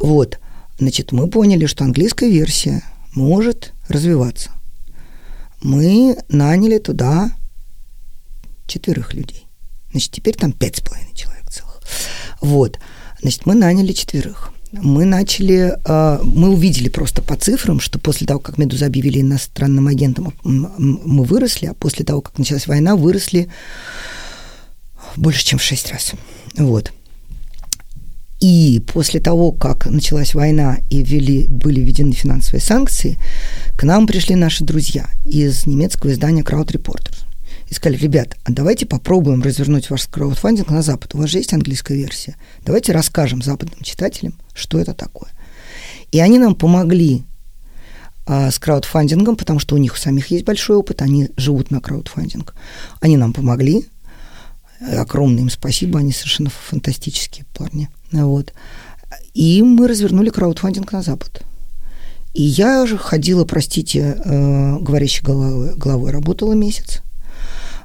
Вот. 0.00 0.38
Значит, 0.78 1.12
мы 1.12 1.28
поняли, 1.28 1.66
что 1.66 1.84
английская 1.84 2.30
версия 2.30 2.82
может 3.14 3.72
развиваться. 3.88 4.50
Мы 5.62 6.16
наняли 6.28 6.78
туда 6.78 7.30
четверых 8.66 9.14
людей. 9.14 9.46
Значит, 9.90 10.12
теперь 10.12 10.34
там 10.34 10.52
пять 10.52 10.76
с 10.76 10.80
половиной 10.80 11.14
человек. 11.14 11.33
Вот. 12.40 12.78
Значит, 13.20 13.46
мы 13.46 13.54
наняли 13.54 13.92
четверых. 13.92 14.50
Мы 14.72 15.04
начали, 15.04 15.78
а, 15.84 16.20
мы 16.22 16.50
увидели 16.50 16.88
просто 16.88 17.22
по 17.22 17.36
цифрам, 17.36 17.78
что 17.80 17.98
после 17.98 18.26
того, 18.26 18.40
как 18.40 18.58
Медуза 18.58 18.86
объявили 18.86 19.20
иностранным 19.20 19.86
агентом, 19.86 20.34
мы 20.42 21.24
выросли, 21.24 21.66
а 21.66 21.74
после 21.74 22.04
того, 22.04 22.20
как 22.20 22.38
началась 22.38 22.66
война, 22.66 22.96
выросли 22.96 23.48
больше, 25.16 25.44
чем 25.44 25.58
в 25.58 25.62
шесть 25.62 25.90
раз. 25.92 26.12
Вот. 26.58 26.92
И 28.40 28.82
после 28.92 29.20
того, 29.20 29.52
как 29.52 29.86
началась 29.86 30.34
война 30.34 30.78
и 30.90 31.02
ввели, 31.02 31.46
были 31.48 31.80
введены 31.80 32.12
финансовые 32.12 32.60
санкции, 32.60 33.18
к 33.76 33.84
нам 33.84 34.06
пришли 34.06 34.34
наши 34.34 34.64
друзья 34.64 35.06
из 35.24 35.66
немецкого 35.66 36.12
издания 36.12 36.42
Crowd 36.42 36.66
Reporters 36.66 37.24
и 37.68 37.74
сказали, 37.74 37.98
ребят, 37.98 38.36
а 38.44 38.52
давайте 38.52 38.86
попробуем 38.86 39.42
развернуть 39.42 39.90
ваш 39.90 40.06
краудфандинг 40.06 40.70
на 40.70 40.82
Запад. 40.82 41.14
У 41.14 41.18
вас 41.18 41.30
же 41.30 41.38
есть 41.38 41.52
английская 41.52 41.96
версия. 41.96 42.36
Давайте 42.64 42.92
расскажем 42.92 43.42
западным 43.42 43.80
читателям, 43.82 44.34
что 44.54 44.78
это 44.78 44.94
такое. 44.94 45.30
И 46.12 46.20
они 46.20 46.38
нам 46.38 46.54
помогли 46.54 47.24
а, 48.26 48.50
с 48.50 48.58
краудфандингом, 48.58 49.36
потому 49.36 49.58
что 49.58 49.74
у 49.74 49.78
них 49.78 49.94
у 49.94 49.96
самих 49.96 50.28
есть 50.28 50.44
большой 50.44 50.76
опыт, 50.76 51.02
они 51.02 51.30
живут 51.36 51.70
на 51.70 51.80
краудфандинг. 51.80 52.54
Они 53.00 53.16
нам 53.16 53.32
помогли. 53.32 53.86
Огромное 54.80 55.42
им 55.42 55.50
спасибо, 55.50 55.98
они 55.98 56.12
совершенно 56.12 56.50
фантастические 56.50 57.46
парни. 57.54 57.88
Вот. 58.12 58.52
И 59.32 59.62
мы 59.62 59.88
развернули 59.88 60.30
краудфандинг 60.30 60.92
на 60.92 61.02
Запад. 61.02 61.42
И 62.34 62.42
я 62.42 62.84
же 62.84 62.98
ходила, 62.98 63.44
простите, 63.44 64.18
э, 64.24 64.78
говорящей 64.80 65.24
головой, 65.24 65.76
головой 65.76 66.10
работала 66.10 66.52
месяц. 66.52 67.03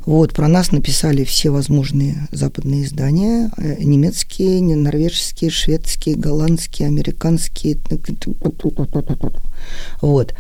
Вот, 0.06 0.34
про 0.34 0.48
нас 0.48 0.72
написали 0.72 1.24
все 1.24 1.50
возможные 1.50 2.28
западные 2.32 2.86
издания, 2.86 3.52
э, 3.58 3.84
немецкие, 3.84 4.62
норвежские, 4.62 5.52
шведские, 5.52 6.16
голландские, 6.16 6.88
американские. 6.88 7.78
Вот. 10.02 10.34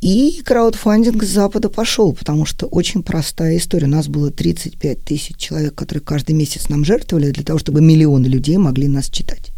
И 0.00 0.42
краудфандинг 0.44 1.22
с 1.22 1.28
Запада 1.28 1.70
пошел, 1.70 2.12
потому 2.12 2.44
что 2.44 2.66
очень 2.66 3.02
простая 3.02 3.56
история. 3.56 3.86
У 3.86 3.90
нас 3.90 4.08
было 4.08 4.30
35 4.30 5.02
тысяч 5.02 5.36
человек, 5.36 5.74
которые 5.74 6.02
каждый 6.02 6.32
месяц 6.32 6.68
нам 6.68 6.84
жертвовали 6.84 7.30
для 7.30 7.42
того, 7.42 7.58
чтобы 7.58 7.80
миллионы 7.80 8.26
людей 8.26 8.58
могли 8.58 8.86
нас 8.88 9.08
читать. 9.08 9.52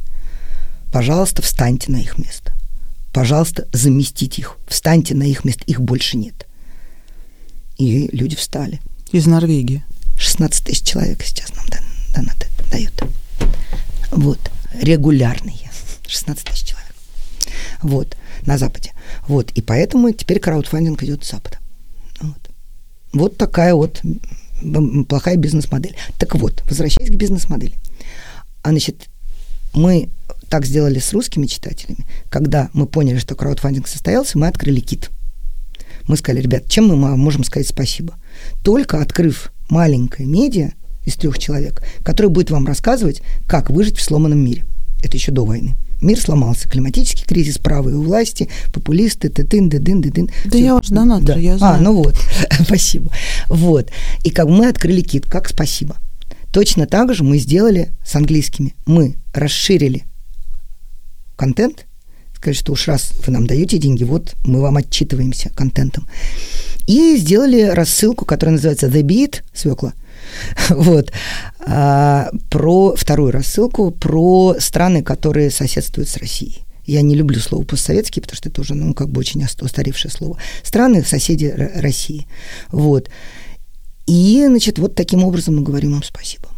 Пожалуйста, 0.93 1.43
встаньте 1.43 1.91
на 1.91 1.97
их 1.97 2.17
место. 2.19 2.53
Пожалуйста, 3.13 3.67
заместите 3.73 4.43
их. 4.43 4.57
Встаньте 4.69 5.15
на 5.15 5.25
их 5.25 5.45
место. 5.45 5.65
Их 5.67 5.81
больше 5.81 6.17
нет. 6.17 6.46
И 7.79 8.09
люди 8.13 8.37
встали. 8.37 8.81
Из 9.13 9.27
Норвегии. 9.27 9.85
16 10.19 10.65
тысяч 10.65 10.83
человек 10.83 11.23
сейчас 11.23 11.55
нам 11.55 11.67
донаты 12.15 12.47
дают. 12.71 12.93
Вот. 14.11 14.41
Регулярные. 14.81 15.71
16 16.07 16.45
тысяч 16.45 16.69
человек. 16.69 16.95
Вот. 17.83 18.17
На 18.43 18.59
Западе. 18.59 18.93
Вот. 19.29 19.51
И 19.53 19.61
поэтому 19.61 20.13
теперь 20.13 20.41
краудфандинг 20.41 21.03
идет 21.03 21.25
с 21.25 21.31
Запада. 21.31 21.59
Вот. 22.21 22.51
Вот 23.13 23.37
такая 23.37 23.75
вот 23.75 24.03
плохая 25.09 25.37
бизнес-модель. 25.37 25.97
Так 26.19 26.35
вот, 26.35 26.63
возвращаясь 26.69 27.11
к 27.11 27.15
бизнес-модели. 27.15 27.75
А 28.63 28.71
значит, 28.71 29.09
мы 29.75 30.09
так 30.49 30.65
сделали 30.65 30.99
с 30.99 31.13
русскими 31.13 31.47
читателями. 31.47 32.07
Когда 32.31 32.71
мы 32.73 32.87
поняли, 32.87 33.19
что 33.19 33.35
краудфандинг 33.35 33.87
состоялся, 33.89 34.39
мы 34.39 34.49
открыли 34.49 34.81
кит. 34.81 35.11
Мы 36.07 36.17
сказали, 36.17 36.43
ребят, 36.43 36.69
чем 36.69 36.89
мы 36.89 37.17
можем 37.17 37.45
сказать 37.45 37.69
спасибо? 37.69 38.15
только 38.63 39.01
открыв 39.01 39.53
маленькое 39.69 40.29
медиа 40.29 40.73
из 41.05 41.15
трех 41.15 41.39
человек, 41.39 41.83
которое 42.05 42.29
будет 42.29 42.51
вам 42.51 42.67
рассказывать, 42.67 43.23
как 43.47 43.71
выжить 43.71 43.99
в 43.99 44.03
сломанном 44.03 44.39
мире. 44.39 44.65
Это 45.03 45.17
еще 45.17 45.31
до 45.31 45.45
войны. 45.45 45.77
Мир 46.03 46.19
сломался. 46.21 46.69
Климатический 46.69 47.25
кризис, 47.25 47.59
правые 47.59 47.97
у 47.97 48.03
власти, 48.03 48.49
популисты, 48.73 49.29
тын 49.29 49.69
дын 49.69 49.83
дын 49.83 50.01
дын 50.01 50.27
Да 50.27 50.51
Все. 50.51 50.65
я 50.65 50.75
уж 50.75 50.89
донатор, 50.89 51.37
да. 51.37 51.41
я 51.41 51.55
а, 51.55 51.59
знаю. 51.59 51.77
А, 51.77 51.81
ну 51.81 51.95
вот, 51.95 52.17
спасибо. 52.65 53.11
Вот. 53.49 53.91
И 54.25 54.31
как 54.31 54.49
мы 54.49 54.69
открыли 54.69 55.01
кит, 55.01 55.27
как 55.27 55.49
спасибо. 55.49 55.97
Точно 56.53 56.87
так 56.87 57.15
же 57.15 57.23
мы 57.23 57.39
сделали 57.39 57.91
с 58.05 58.15
английскими. 58.15 58.75
Мы 58.87 59.17
расширили 59.33 60.05
контент, 61.37 61.87
сказали, 62.37 62.57
что 62.57 62.73
уж 62.73 62.89
раз 62.89 63.13
вы 63.27 63.33
нам 63.33 63.47
даете 63.47 63.79
деньги, 63.79 64.05
вот 64.05 64.35
мы 64.45 64.61
вам 64.61 64.77
отчитываемся 64.77 65.51
контентом. 65.51 66.07
И 66.87 67.17
сделали 67.17 67.63
рассылку, 67.63 68.25
которая 68.25 68.55
называется 68.55 68.87
The 68.87 69.03
Beat, 69.03 69.43
свекла, 69.53 69.95
вот, 70.71 71.13
а, 71.61 72.31
про 72.51 72.95
вторую 72.95 73.33
рассылку 73.33 73.91
про 73.91 74.57
страны, 74.59 75.03
которые 75.03 75.51
соседствуют 75.51 76.09
с 76.09 76.17
Россией. 76.17 76.63
Я 76.85 77.03
не 77.03 77.17
люблю 77.17 77.41
слово 77.41 77.65
постсоветские, 77.65 78.23
потому 78.23 78.37
что 78.37 78.49
это 78.49 78.61
уже, 78.61 78.75
ну, 78.75 78.95
как 78.95 79.09
бы 79.09 79.19
очень 79.19 79.45
устаревшее 79.61 80.13
слово. 80.13 80.39
Страны, 80.63 81.03
соседи 81.03 81.47
России. 81.75 82.29
Вот. 82.71 83.11
И, 84.07 84.45
значит, 84.47 84.79
вот 84.79 84.95
таким 84.95 85.25
образом 85.25 85.57
мы 85.57 85.63
говорим 85.63 85.93
вам 85.93 86.05
спасибо. 86.05 86.49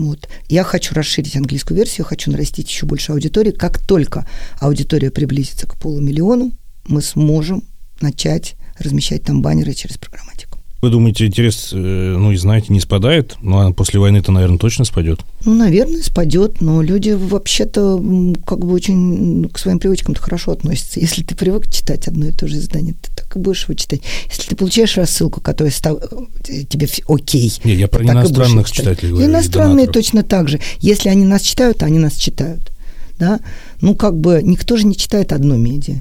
Вот. 0.00 0.28
Я 0.48 0.64
хочу 0.64 0.94
расширить 0.94 1.36
английскую 1.36 1.76
версию, 1.76 2.06
хочу 2.06 2.30
нарастить 2.30 2.70
еще 2.70 2.86
больше 2.86 3.12
аудитории. 3.12 3.50
Как 3.50 3.78
только 3.78 4.26
аудитория 4.58 5.10
приблизится 5.10 5.66
к 5.66 5.76
полумиллиону, 5.76 6.52
мы 6.86 7.02
сможем 7.02 7.64
начать 8.00 8.54
размещать 8.78 9.24
там 9.24 9.42
баннеры 9.42 9.74
через 9.74 9.98
программатику. 9.98 10.49
Вы 10.82 10.88
думаете, 10.88 11.26
интерес, 11.26 11.70
э, 11.74 11.76
ну 11.76 12.32
и 12.32 12.36
знаете, 12.36 12.72
не 12.72 12.80
спадает? 12.80 13.36
Ну, 13.42 13.58
а 13.58 13.72
после 13.72 14.00
войны-то, 14.00 14.32
наверное, 14.32 14.56
точно 14.56 14.86
спадет? 14.86 15.20
Ну, 15.44 15.54
наверное, 15.54 16.02
спадет, 16.02 16.62
но 16.62 16.80
люди 16.80 17.10
вообще-то 17.10 18.02
как 18.46 18.60
бы 18.60 18.72
очень 18.72 19.46
к 19.50 19.58
своим 19.58 19.78
привычкам-то 19.78 20.22
хорошо 20.22 20.52
относятся. 20.52 20.98
Если 20.98 21.22
ты 21.22 21.34
привык 21.34 21.70
читать 21.70 22.08
одно 22.08 22.26
и 22.26 22.32
то 22.32 22.48
же 22.48 22.56
издание, 22.56 22.94
ты 22.94 23.10
так 23.14 23.36
и 23.36 23.38
будешь 23.38 23.64
его 23.64 23.74
читать. 23.74 24.00
Если 24.30 24.48
ты 24.48 24.56
получаешь 24.56 24.96
рассылку, 24.96 25.42
которая 25.42 25.72
став... 25.72 25.98
Э, 25.98 26.64
тебе 26.64 26.88
окей. 27.08 27.52
Не, 27.64 27.74
я 27.74 27.86
про 27.86 28.02
иностранных 28.02 28.70
читателей 28.70 29.10
говорю. 29.10 29.28
Иностранные 29.28 29.86
точно 29.86 30.22
так 30.22 30.48
же. 30.48 30.60
Если 30.78 31.10
они 31.10 31.26
нас 31.26 31.42
читают, 31.42 31.82
они 31.82 31.98
нас 31.98 32.14
читают. 32.14 32.72
Да? 33.18 33.40
Ну, 33.82 33.94
как 33.94 34.18
бы 34.18 34.40
никто 34.42 34.78
же 34.78 34.86
не 34.86 34.96
читает 34.96 35.34
одно 35.34 35.56
медиа. 35.56 35.96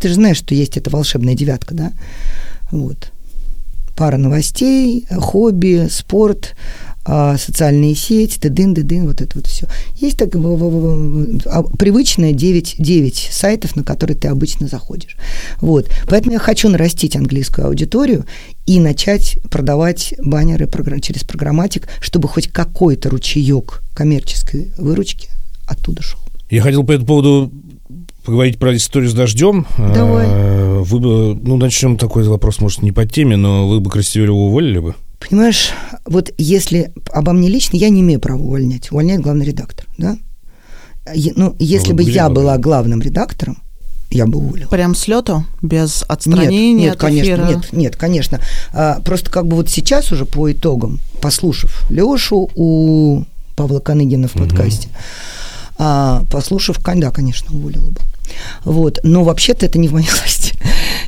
Ты 0.00 0.08
же 0.08 0.14
знаешь, 0.14 0.38
что 0.38 0.56
есть 0.56 0.76
эта 0.76 0.90
волшебная 0.90 1.34
девятка, 1.34 1.72
да? 1.72 1.92
Вот. 2.72 3.12
Пара 3.96 4.16
новостей, 4.16 5.06
хобби, 5.10 5.88
спорт, 5.90 6.54
а, 7.06 7.36
социальные 7.36 7.94
сети, 7.94 8.38
тыдын, 8.38 8.72
дыдын, 8.72 9.06
вот 9.06 9.20
это 9.20 9.36
вот 9.36 9.46
все. 9.46 9.68
Есть 9.96 10.18
так 10.18 10.30
привычное 11.78 12.32
9, 12.32 12.76
9 12.78 13.28
сайтов, 13.30 13.76
на 13.76 13.84
которые 13.84 14.16
ты 14.16 14.28
обычно 14.28 14.68
заходишь. 14.68 15.18
Вот. 15.60 15.90
Поэтому 16.08 16.32
я 16.32 16.38
хочу 16.38 16.70
нарастить 16.70 17.14
английскую 17.14 17.66
аудиторию 17.66 18.24
и 18.64 18.80
начать 18.80 19.38
продавать 19.50 20.14
баннеры 20.18 20.66
через 21.00 21.24
программатик, 21.24 21.88
чтобы 22.00 22.26
хоть 22.26 22.48
какой-то 22.48 23.10
ручеек 23.10 23.82
коммерческой 23.94 24.72
выручки 24.78 25.28
оттуда 25.66 26.02
шел. 26.02 26.20
Я 26.48 26.62
хотел 26.62 26.84
по 26.84 26.92
этому 26.92 27.06
поводу 27.06 27.52
поговорить 28.24 28.58
про 28.58 28.74
историю 28.76 29.10
с 29.10 29.14
дождем. 29.14 29.66
Давай. 29.76 30.26
А, 30.28 30.82
вы 30.82 30.98
бы, 31.00 31.34
ну, 31.34 31.56
начнем 31.56 31.96
такой 31.96 32.24
вопрос, 32.24 32.60
может, 32.60 32.82
не 32.82 32.92
по 32.92 33.06
теме, 33.06 33.36
но 33.36 33.68
вы 33.68 33.80
бы 33.80 33.90
Красивелева 33.90 34.34
уволили 34.34 34.78
бы? 34.78 34.94
Понимаешь, 35.28 35.70
вот 36.04 36.32
если 36.36 36.92
обо 37.12 37.32
мне 37.32 37.48
лично, 37.48 37.76
я 37.76 37.88
не 37.88 38.00
имею 38.00 38.20
права 38.20 38.40
увольнять. 38.40 38.90
Увольняет 38.90 39.20
главный 39.20 39.46
редактор, 39.46 39.86
да? 39.96 40.18
Ну, 41.36 41.54
если 41.58 41.90
ну, 41.90 41.96
бы 41.96 42.02
я 42.02 42.28
была 42.28 42.58
главным 42.58 43.00
редактором, 43.00 43.58
я 44.10 44.26
бы 44.26 44.38
уволила. 44.38 44.68
Прям 44.68 44.94
с 44.94 45.08
лету? 45.08 45.44
Без 45.60 46.04
отстранения 46.08 46.72
нет, 46.72 46.80
нет, 46.80 46.94
от 46.94 47.00
конечно, 47.00 47.22
эфира? 47.22 47.46
Нет, 47.46 47.72
нет, 47.72 47.96
конечно. 47.96 48.40
А, 48.72 49.00
просто 49.00 49.30
как 49.30 49.46
бы 49.46 49.56
вот 49.56 49.68
сейчас 49.68 50.12
уже 50.12 50.24
по 50.24 50.50
итогам, 50.50 51.00
послушав 51.20 51.84
Лешу 51.90 52.50
у 52.54 53.24
Павла 53.56 53.80
Каныгина 53.80 54.28
в 54.28 54.32
подкасте, 54.32 54.88
угу. 54.88 54.96
А, 55.78 56.24
послушав, 56.30 56.78
да, 56.82 57.10
конечно, 57.10 57.54
уволила 57.54 57.90
бы. 57.90 58.00
Вот. 58.64 59.00
Но 59.02 59.24
вообще-то 59.24 59.66
это 59.66 59.78
не 59.78 59.88
в 59.88 59.92
моей 59.92 60.08
власти. 60.18 60.54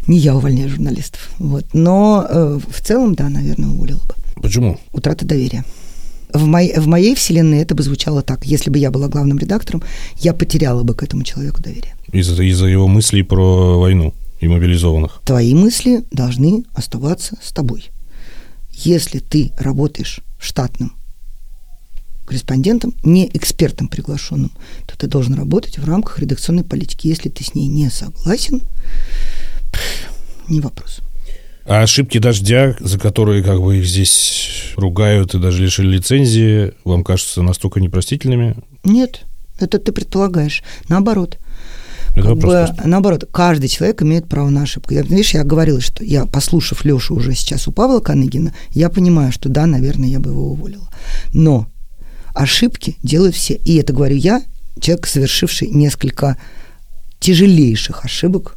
не 0.06 0.18
я 0.18 0.34
увольняю 0.34 0.68
журналистов. 0.68 1.30
Вот. 1.38 1.66
Но 1.72 2.26
э, 2.28 2.58
в 2.68 2.80
целом, 2.82 3.14
да, 3.14 3.28
наверное, 3.28 3.70
уволила 3.70 4.00
бы. 4.00 4.14
Почему? 4.42 4.78
Утрата 4.92 5.24
доверия. 5.24 5.64
В, 6.32 6.44
мой, 6.44 6.72
в 6.76 6.86
моей 6.86 7.14
вселенной 7.14 7.60
это 7.60 7.74
бы 7.74 7.82
звучало 7.82 8.22
так. 8.22 8.44
Если 8.44 8.70
бы 8.70 8.78
я 8.78 8.90
была 8.90 9.08
главным 9.08 9.38
редактором, 9.38 9.82
я 10.18 10.34
потеряла 10.34 10.82
бы 10.82 10.94
к 10.94 11.02
этому 11.02 11.22
человеку 11.22 11.62
доверие. 11.62 11.94
Из-за 12.12 12.42
из 12.42 12.60
его 12.60 12.88
мыслей 12.88 13.22
про 13.22 13.78
войну 13.78 14.12
и 14.40 14.48
мобилизованных? 14.48 15.20
Твои 15.24 15.54
мысли 15.54 16.04
должны 16.10 16.64
оставаться 16.74 17.36
с 17.42 17.52
тобой. 17.52 17.90
Если 18.72 19.20
ты 19.20 19.52
работаешь 19.58 20.20
штатным 20.38 20.92
корреспондентом, 22.26 22.94
не 23.02 23.28
экспертом 23.32 23.88
приглашенным, 23.88 24.52
то 24.86 24.98
ты 24.98 25.06
должен 25.06 25.34
работать 25.34 25.78
в 25.78 25.84
рамках 25.86 26.18
редакционной 26.18 26.64
политики. 26.64 27.06
Если 27.06 27.28
ты 27.28 27.44
с 27.44 27.54
ней 27.54 27.68
не 27.68 27.88
согласен, 27.88 28.62
не 30.48 30.60
вопрос. 30.60 31.00
А 31.64 31.82
ошибки 31.82 32.18
дождя, 32.18 32.76
за 32.78 32.98
которые 32.98 33.42
как 33.42 33.60
бы 33.60 33.78
их 33.78 33.86
здесь 33.86 34.72
ругают 34.76 35.34
и 35.34 35.38
даже 35.38 35.64
лишили 35.64 35.96
лицензии, 35.96 36.72
вам 36.84 37.02
кажутся 37.02 37.42
настолько 37.42 37.80
непростительными? 37.80 38.56
Нет, 38.84 39.22
это 39.58 39.78
ты 39.78 39.90
предполагаешь. 39.90 40.62
Наоборот. 40.88 41.38
Это 42.14 42.28
как 42.28 42.38
бы, 42.38 42.68
наоборот, 42.84 43.28
каждый 43.30 43.68
человек 43.68 44.02
имеет 44.02 44.26
право 44.26 44.48
на 44.48 44.62
ошибку. 44.62 44.94
Я, 44.94 45.02
видишь, 45.02 45.34
я 45.34 45.44
говорила, 45.44 45.80
что 45.80 46.02
я, 46.02 46.24
послушав 46.24 46.84
Лешу 46.84 47.14
уже 47.14 47.34
сейчас 47.34 47.68
у 47.68 47.72
Павла 47.72 48.00
Каныгина, 48.00 48.54
я 48.70 48.88
понимаю, 48.88 49.32
что 49.32 49.48
да, 49.48 49.66
наверное, 49.66 50.08
я 50.08 50.20
бы 50.20 50.30
его 50.30 50.52
уволила. 50.52 50.88
Но 51.34 51.66
ошибки 52.36 52.96
делают 53.02 53.34
все. 53.34 53.54
И 53.54 53.76
это 53.76 53.92
говорю 53.92 54.16
я, 54.16 54.42
человек, 54.80 55.06
совершивший 55.06 55.68
несколько 55.68 56.36
тяжелейших 57.18 58.04
ошибок, 58.04 58.56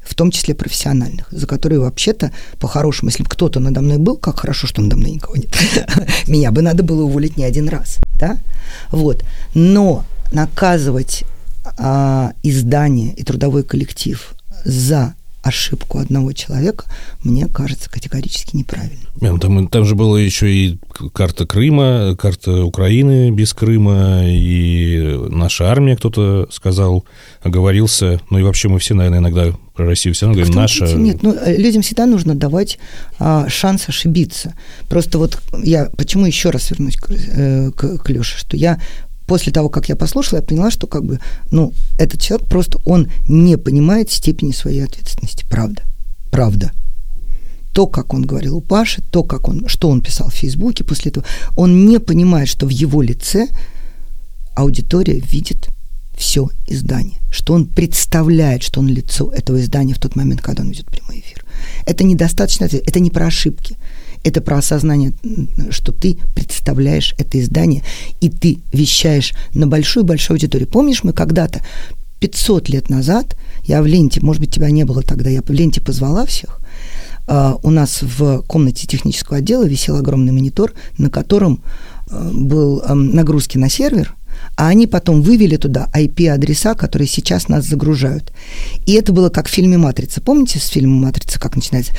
в 0.00 0.14
том 0.14 0.30
числе 0.30 0.54
профессиональных, 0.54 1.26
за 1.30 1.46
которые 1.46 1.80
вообще-то, 1.80 2.32
по-хорошему, 2.58 3.10
если 3.10 3.24
бы 3.24 3.28
кто-то 3.28 3.60
надо 3.60 3.82
мной 3.82 3.98
был, 3.98 4.16
как 4.16 4.40
хорошо, 4.40 4.66
что 4.66 4.80
надо 4.80 4.96
мной 4.96 5.10
никого 5.10 5.36
нет, 5.36 5.54
меня 6.28 6.50
бы 6.50 6.62
надо 6.62 6.82
было 6.82 7.02
уволить 7.02 7.36
не 7.36 7.44
один 7.44 7.68
раз, 7.68 7.98
да? 8.18 8.38
Вот. 8.90 9.24
Но 9.54 10.04
наказывать 10.32 11.24
а, 11.76 12.32
издание 12.42 13.12
и 13.14 13.24
трудовой 13.24 13.64
коллектив 13.64 14.34
за 14.64 15.14
ошибку 15.48 15.98
одного 15.98 16.32
человека, 16.32 16.84
мне 17.22 17.46
кажется 17.48 17.90
категорически 17.90 18.56
неправильно. 18.56 19.08
Там, 19.40 19.68
там 19.68 19.84
же 19.84 19.94
была 19.94 20.20
еще 20.20 20.50
и 20.50 20.78
карта 21.12 21.46
Крыма, 21.46 22.16
карта 22.16 22.64
Украины 22.64 23.30
без 23.30 23.52
Крыма, 23.52 24.22
и 24.24 25.18
наша 25.28 25.70
армия, 25.70 25.96
кто-то 25.96 26.48
сказал, 26.50 27.04
оговорился. 27.42 28.20
Ну 28.30 28.38
и 28.38 28.42
вообще 28.42 28.68
мы 28.68 28.78
все, 28.78 28.94
наверное, 28.94 29.20
иногда 29.20 29.52
про 29.74 29.86
Россию 29.86 30.14
все 30.14 30.26
равно 30.26 30.40
говорим, 30.40 30.56
наша... 30.56 30.86
Нет, 30.86 31.22
ну, 31.22 31.34
э, 31.34 31.56
людям 31.56 31.82
всегда 31.82 32.06
нужно 32.06 32.34
давать 32.34 32.78
а, 33.20 33.48
шанс 33.48 33.88
ошибиться. 33.88 34.54
Просто 34.88 35.18
вот 35.18 35.40
я, 35.62 35.88
почему 35.96 36.26
еще 36.26 36.50
раз 36.50 36.70
вернусь 36.70 36.96
к, 36.96 37.10
э, 37.10 37.70
к, 37.70 37.98
к 37.98 38.10
Леше, 38.10 38.38
что 38.38 38.56
я 38.56 38.80
после 39.28 39.52
того, 39.52 39.68
как 39.68 39.88
я 39.88 39.94
послушала, 39.94 40.40
я 40.40 40.42
поняла, 40.42 40.70
что 40.70 40.86
как 40.86 41.04
бы, 41.04 41.20
ну, 41.52 41.72
этот 41.98 42.20
человек 42.20 42.48
просто, 42.48 42.80
он 42.84 43.08
не 43.28 43.56
понимает 43.58 44.10
степени 44.10 44.52
своей 44.52 44.84
ответственности. 44.84 45.44
Правда. 45.48 45.82
Правда. 46.30 46.72
То, 47.72 47.86
как 47.86 48.14
он 48.14 48.24
говорил 48.24 48.56
у 48.56 48.60
Паши, 48.60 49.02
то, 49.10 49.22
как 49.22 49.48
он, 49.48 49.68
что 49.68 49.90
он 49.90 50.00
писал 50.00 50.30
в 50.30 50.34
Фейсбуке 50.34 50.82
после 50.82 51.10
этого, 51.10 51.26
он 51.56 51.86
не 51.86 52.00
понимает, 52.00 52.48
что 52.48 52.66
в 52.66 52.70
его 52.70 53.02
лице 53.02 53.48
аудитория 54.56 55.20
видит 55.20 55.68
все 56.16 56.48
издание, 56.66 57.18
что 57.30 57.52
он 57.52 57.66
представляет, 57.66 58.62
что 58.62 58.80
он 58.80 58.88
лицо 58.88 59.30
этого 59.30 59.60
издания 59.60 59.94
в 59.94 60.00
тот 60.00 60.16
момент, 60.16 60.40
когда 60.40 60.62
он 60.62 60.70
ведет 60.70 60.86
прямой 60.86 61.20
эфир. 61.20 61.44
Это 61.86 62.02
недостаточно, 62.02 62.64
это 62.64 62.98
не 62.98 63.10
про 63.10 63.26
ошибки 63.26 63.76
это 64.28 64.40
про 64.40 64.58
осознание, 64.58 65.12
что 65.70 65.92
ты 65.92 66.18
представляешь 66.34 67.14
это 67.18 67.40
издание, 67.40 67.82
и 68.20 68.28
ты 68.28 68.58
вещаешь 68.72 69.32
на 69.54 69.66
большую-большую 69.66 70.36
аудиторию. 70.36 70.68
Помнишь, 70.68 71.04
мы 71.04 71.12
когда-то, 71.12 71.62
500 72.20 72.68
лет 72.68 72.90
назад, 72.90 73.36
я 73.64 73.82
в 73.82 73.86
ленте, 73.86 74.20
может 74.20 74.40
быть, 74.40 74.52
тебя 74.52 74.70
не 74.70 74.84
было 74.84 75.02
тогда, 75.02 75.30
я 75.30 75.42
в 75.42 75.50
ленте 75.50 75.80
позвала 75.80 76.26
всех, 76.26 76.60
Uh, 77.28 77.60
у 77.62 77.68
нас 77.68 77.98
в 78.00 78.40
комнате 78.46 78.86
технического 78.86 79.36
отдела 79.36 79.64
висел 79.64 79.96
огромный 79.96 80.32
монитор, 80.32 80.72
на 80.96 81.10
котором 81.10 81.62
uh, 82.06 82.32
был 82.32 82.82
нагрузки 82.88 83.58
на 83.58 83.68
сервер, 83.68 84.16
а 84.56 84.68
они 84.68 84.86
потом 84.86 85.22
вывели 85.22 85.56
туда 85.56 85.88
IP-адреса, 85.94 86.74
которые 86.74 87.06
сейчас 87.06 87.48
нас 87.48 87.66
загружают. 87.66 88.32
И 88.86 88.92
это 88.94 89.12
было 89.12 89.28
как 89.28 89.46
в 89.46 89.50
фильме 89.50 89.78
«Матрица». 89.78 90.20
Помните 90.20 90.58
с 90.58 90.66
фильма 90.68 91.06
«Матрица», 91.06 91.38
как 91.38 91.56
начинается? 91.56 91.92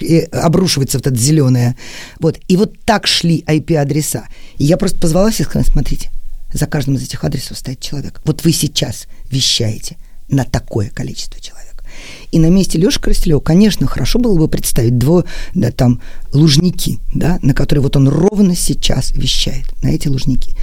И 0.00 0.20
обрушивается 0.20 0.98
вот 0.98 1.06
это 1.06 1.16
зеленое. 1.16 1.76
Вот. 2.20 2.38
И 2.48 2.56
вот 2.56 2.74
так 2.84 3.06
шли 3.06 3.44
IP-адреса. 3.46 4.26
И 4.58 4.64
я 4.64 4.76
просто 4.76 4.98
позвала 4.98 5.30
всех 5.30 5.48
сказала, 5.48 5.70
смотрите, 5.70 6.10
за 6.52 6.66
каждым 6.66 6.96
из 6.96 7.02
этих 7.02 7.24
адресов 7.24 7.58
стоит 7.58 7.80
человек. 7.80 8.20
Вот 8.24 8.44
вы 8.44 8.52
сейчас 8.52 9.06
вещаете 9.30 9.96
на 10.28 10.44
такое 10.44 10.90
количество 10.90 11.40
человек. 11.40 11.84
И 12.32 12.38
на 12.38 12.46
месте 12.46 12.78
Леши 12.78 13.00
Коростелева, 13.00 13.40
конечно, 13.40 13.86
хорошо 13.86 14.18
было 14.18 14.36
бы 14.36 14.48
представить 14.48 14.98
дво, 14.98 15.24
да, 15.54 15.70
там, 15.70 16.00
лужники, 16.32 16.98
да, 17.14 17.38
на 17.42 17.54
которые 17.54 17.82
вот 17.82 17.96
он 17.96 18.08
ровно 18.08 18.56
сейчас 18.56 19.12
вещает, 19.12 19.66
на 19.82 19.88
эти 19.88 20.08
лужники. 20.08 20.56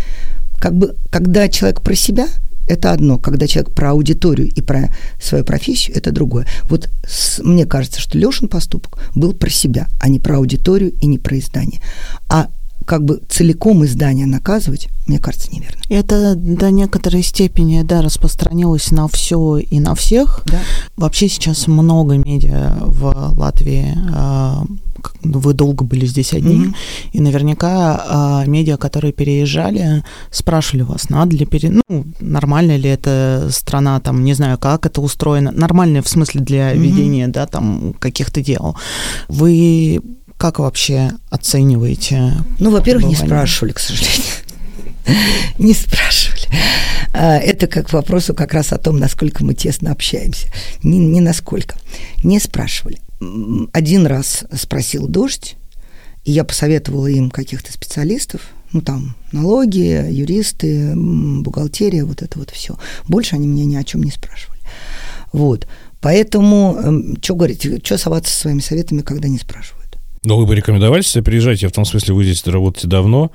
Как 0.59 0.75
бы, 0.75 0.95
когда 1.09 1.47
человек 1.47 1.81
про 1.81 1.95
себя– 1.95 2.27
это 2.71 2.91
одно. 2.91 3.17
Когда 3.17 3.47
человек 3.47 3.73
про 3.73 3.91
аудиторию 3.91 4.47
и 4.47 4.61
про 4.61 4.89
свою 5.21 5.43
профессию, 5.43 5.97
это 5.97 6.11
другое. 6.11 6.47
Вот 6.63 6.89
с, 7.05 7.39
мне 7.43 7.65
кажется, 7.65 7.99
что 7.99 8.17
Лешин 8.17 8.47
поступок 8.47 8.97
был 9.13 9.33
про 9.33 9.49
себя, 9.49 9.87
а 9.99 10.07
не 10.07 10.19
про 10.19 10.37
аудиторию 10.37 10.93
и 11.01 11.07
не 11.07 11.19
про 11.19 11.37
издание. 11.37 11.81
А 12.29 12.47
как 12.85 13.03
бы 13.03 13.21
целиком 13.29 13.85
издание 13.85 14.25
наказывать, 14.25 14.89
мне 15.05 15.19
кажется, 15.19 15.51
неверно. 15.51 15.81
Это 15.89 16.35
до 16.35 16.71
некоторой 16.71 17.23
степени, 17.23 17.83
да, 17.83 18.01
распространилось 18.01 18.91
на 18.91 19.07
все 19.07 19.57
и 19.57 19.79
на 19.79 19.93
всех. 19.93 20.43
Да. 20.45 20.59
Вообще 20.97 21.29
сейчас 21.29 21.67
много 21.67 22.15
медиа 22.17 22.77
в 22.81 23.33
Латвии. 23.37 23.95
Вы 25.23 25.53
долго 25.53 25.83
были 25.83 26.05
здесь 26.05 26.33
одни, 26.33 26.65
mm-hmm. 26.65 26.75
и 27.13 27.21
наверняка 27.21 28.05
а, 28.07 28.45
медиа, 28.45 28.77
которые 28.77 29.13
переезжали, 29.13 30.03
спрашивали 30.29 30.83
вас, 30.83 31.09
надо 31.09 31.35
ли 31.35 31.45
пере... 31.45 31.69
ну, 31.69 32.05
нормально 32.19 32.77
ли 32.77 32.89
эта 32.89 33.49
страна, 33.51 33.99
там, 33.99 34.23
не 34.23 34.33
знаю, 34.33 34.57
как 34.57 34.85
это 34.85 35.01
устроено, 35.01 35.51
нормально 35.51 36.01
в 36.01 36.09
смысле 36.09 36.41
для 36.41 36.73
mm-hmm. 36.73 36.77
ведения, 36.77 37.27
да, 37.27 37.45
там, 37.45 37.93
каких-то 37.99 38.41
дел. 38.41 38.75
Вы 39.27 40.01
как 40.37 40.57
вообще 40.57 41.11
оцениваете? 41.29 42.33
Ну, 42.59 42.71
во-первых, 42.71 43.05
не 43.05 43.15
спрашивали, 43.15 43.73
к 43.73 43.79
сожалению. 43.79 44.25
Не 45.57 45.73
спрашивали. 45.73 46.47
А, 47.13 47.37
это 47.37 47.67
как 47.67 47.87
к 47.89 47.93
вопросу 47.93 48.33
как 48.33 48.53
раз 48.53 48.71
о 48.71 48.77
том, 48.77 48.99
насколько 48.99 49.43
мы 49.43 49.53
тесно 49.53 49.91
общаемся. 49.91 50.47
Не, 50.83 50.97
не 50.97 51.21
насколько. 51.21 51.75
Не 52.23 52.39
спрашивали. 52.39 52.99
Один 53.71 54.05
раз 54.05 54.45
спросил 54.53 55.07
дождь, 55.07 55.55
и 56.23 56.31
я 56.31 56.43
посоветовала 56.43 57.07
им 57.07 57.29
каких-то 57.29 57.71
специалистов, 57.71 58.41
ну 58.73 58.81
там 58.81 59.15
налоги, 59.31 60.11
юристы, 60.11 60.93
бухгалтерия, 60.95 62.05
вот 62.05 62.21
это 62.21 62.39
вот 62.39 62.49
все. 62.51 62.77
Больше 63.07 63.35
они 63.35 63.47
меня 63.47 63.65
ни 63.65 63.75
о 63.75 63.83
чем 63.83 64.03
не 64.03 64.11
спрашивали. 64.11 64.59
Вот. 65.33 65.67
Поэтому, 65.99 66.77
эм, 66.81 67.17
что 67.21 67.35
говорить, 67.35 67.85
что 67.85 67.97
соваться 67.97 68.33
со 68.33 68.41
своими 68.41 68.59
советами, 68.59 69.01
когда 69.01 69.27
не 69.27 69.37
спрашивают? 69.37 69.81
Но 70.23 70.37
вы 70.37 70.45
бы 70.45 70.55
рекомендовали 70.55 71.01
себя 71.01 71.23
переезжать? 71.23 71.61
Я 71.61 71.69
в 71.69 71.71
том 71.71 71.85
смысле, 71.85 72.13
вы 72.13 72.23
здесь 72.23 72.45
работаете 72.45 72.87
давно, 72.87 73.31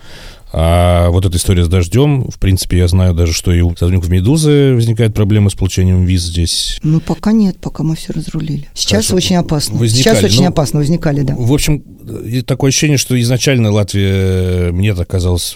а 0.53 1.11
вот 1.11 1.27
эта 1.27 1.37
история 1.37 1.65
с 1.65 1.69
дождем, 1.69 2.31
в 2.31 2.39
принципе, 2.39 2.79
я 2.79 2.89
знаю 2.89 3.15
даже, 3.15 3.33
что 3.33 3.53
и 3.53 3.61
у 3.61 3.71
сотрудников 3.71 4.09
«Медузы» 4.09 4.75
возникает 4.75 5.15
проблема 5.15 5.51
с 5.51 5.55
получением 5.55 6.05
виз 6.05 6.23
здесь. 6.23 6.79
Ну, 6.83 7.01
пока 7.01 7.33
нет, 7.33 7.59
пока 7.61 7.83
мы 7.83 7.97
все 7.97 8.13
разрулили. 8.13 8.69
Сейчас 8.73 9.07
Хорошо. 9.07 9.17
очень 9.17 9.37
опасно. 9.37 9.77
Возникали, 9.79 10.15
Сейчас 10.15 10.25
очень 10.25 10.45
ну, 10.45 10.51
опасно, 10.51 10.79
возникали, 10.79 11.23
да. 11.23 11.35
В 11.37 11.53
общем, 11.53 11.83
такое 12.47 12.69
ощущение, 12.69 12.97
что 12.97 13.21
изначально 13.21 13.73
Латвия, 13.73 14.71
мне 14.71 14.95
так 14.95 15.09
казалось, 15.09 15.55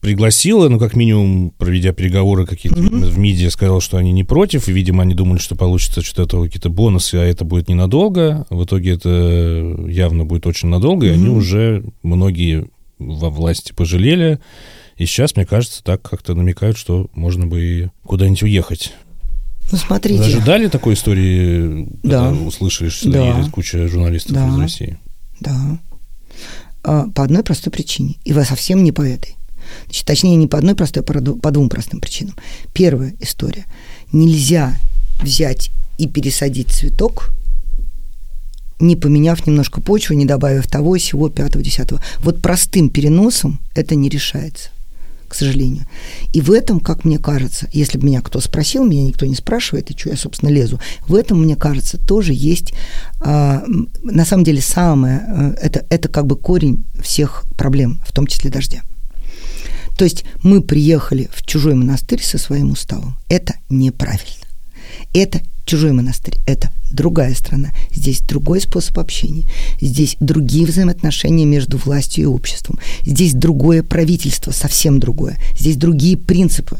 пригласила, 0.00 0.68
ну, 0.68 0.78
как 0.78 0.96
минимум, 0.96 1.52
проведя 1.58 1.92
переговоры 1.92 2.46
какие-то 2.46 2.80
в 2.80 3.18
МИДе, 3.18 3.50
сказала, 3.50 3.80
что 3.80 3.98
они 3.98 4.12
не 4.12 4.24
против, 4.24 4.68
и, 4.68 4.72
видимо, 4.72 5.02
они 5.02 5.14
думали, 5.14 5.38
что 5.38 5.56
получится 5.56 6.02
что-то 6.02 6.42
какие-то 6.42 6.70
бонусы, 6.70 7.16
а 7.16 7.24
это 7.24 7.44
будет 7.44 7.68
ненадолго. 7.68 8.46
В 8.48 8.64
итоге 8.64 8.94
это 8.94 9.76
явно 9.88 10.24
будет 10.24 10.46
очень 10.46 10.68
надолго, 10.68 11.06
и 11.06 11.10
они 11.10 11.28
уже, 11.28 11.84
многие 12.02 12.68
во 13.00 13.30
власти 13.30 13.72
пожалели, 13.72 14.38
и 14.96 15.06
сейчас, 15.06 15.34
мне 15.34 15.46
кажется, 15.46 15.82
так 15.82 16.02
как-то 16.02 16.34
намекают, 16.34 16.76
что 16.76 17.08
можно 17.14 17.46
бы 17.46 17.60
и 17.60 17.88
куда-нибудь 18.04 18.42
уехать. 18.42 18.92
Ну, 19.72 19.78
смотрите. 19.78 20.18
Вы 20.20 20.26
ожидали 20.26 20.68
такой 20.68 20.94
истории, 20.94 21.88
Да. 22.02 22.28
когда 22.30 22.44
услышали, 22.44 22.88
что 22.88 23.10
Да. 23.10 23.38
едет 23.38 23.50
куча 23.50 23.88
журналистов 23.88 24.32
Да. 24.34 24.48
из 24.48 24.58
России? 24.58 24.98
Да. 25.40 25.78
А, 26.82 27.06
По 27.14 27.24
одной 27.24 27.42
простой 27.42 27.72
причине. 27.72 28.16
И 28.24 28.32
вы 28.32 28.44
совсем 28.44 28.82
не 28.84 28.92
по 28.92 29.02
этой. 29.02 29.36
Значит, 29.86 30.06
точнее, 30.06 30.36
не 30.36 30.46
по 30.48 30.58
одной 30.58 30.74
простой, 30.74 31.02
а 31.02 31.34
по 31.36 31.50
двум 31.50 31.68
простым 31.68 32.00
причинам. 32.00 32.34
Первая 32.74 33.14
история. 33.20 33.64
Нельзя 34.12 34.74
взять 35.22 35.70
и 35.98 36.08
пересадить 36.08 36.68
цветок, 36.70 37.30
не 38.80 38.96
поменяв 38.96 39.46
немножко 39.46 39.80
почву, 39.80 40.14
не 40.14 40.24
добавив 40.24 40.66
того, 40.66 40.98
сего, 40.98 41.28
пятого, 41.28 41.62
десятого. 41.62 42.02
Вот 42.18 42.40
простым 42.40 42.90
переносом 42.90 43.60
это 43.74 43.94
не 43.94 44.08
решается, 44.08 44.70
к 45.28 45.34
сожалению. 45.34 45.86
И 46.32 46.40
в 46.40 46.50
этом, 46.50 46.80
как 46.80 47.04
мне 47.04 47.18
кажется, 47.18 47.68
если 47.72 47.98
бы 47.98 48.06
меня 48.06 48.20
кто 48.20 48.40
спросил, 48.40 48.84
меня 48.84 49.04
никто 49.04 49.26
не 49.26 49.34
спрашивает, 49.34 49.90
и 49.90 49.98
что 49.98 50.10
я, 50.10 50.16
собственно, 50.16 50.50
лезу, 50.50 50.80
в 51.06 51.14
этом, 51.14 51.42
мне 51.42 51.56
кажется, 51.56 51.98
тоже 51.98 52.32
есть, 52.34 52.72
м, 53.20 53.88
на 54.02 54.24
самом 54.24 54.44
деле, 54.44 54.60
самое, 54.60 55.22
э, 55.26 55.54
это, 55.62 55.84
это 55.90 56.08
как 56.08 56.26
бы 56.26 56.36
корень 56.36 56.84
всех 57.02 57.44
проблем, 57.56 58.00
в 58.06 58.12
том 58.12 58.26
числе 58.26 58.50
дождя. 58.50 58.82
То 59.96 60.04
есть 60.04 60.24
мы 60.42 60.62
приехали 60.62 61.28
в 61.30 61.44
чужой 61.44 61.74
монастырь 61.74 62.22
со 62.22 62.38
своим 62.38 62.70
уставом. 62.70 63.18
Это 63.28 63.54
неправильно. 63.68 64.46
Это 65.12 65.42
чужой 65.70 65.92
монастырь, 65.92 66.34
это 66.46 66.68
другая 66.90 67.32
страна. 67.34 67.70
Здесь 67.94 68.20
другой 68.20 68.60
способ 68.60 68.98
общения. 68.98 69.44
Здесь 69.80 70.16
другие 70.18 70.66
взаимоотношения 70.66 71.44
между 71.44 71.78
властью 71.78 72.24
и 72.24 72.26
обществом. 72.26 72.80
Здесь 73.06 73.34
другое 73.34 73.84
правительство, 73.84 74.50
совсем 74.50 74.98
другое. 74.98 75.38
Здесь 75.56 75.76
другие 75.76 76.16
принципы. 76.16 76.78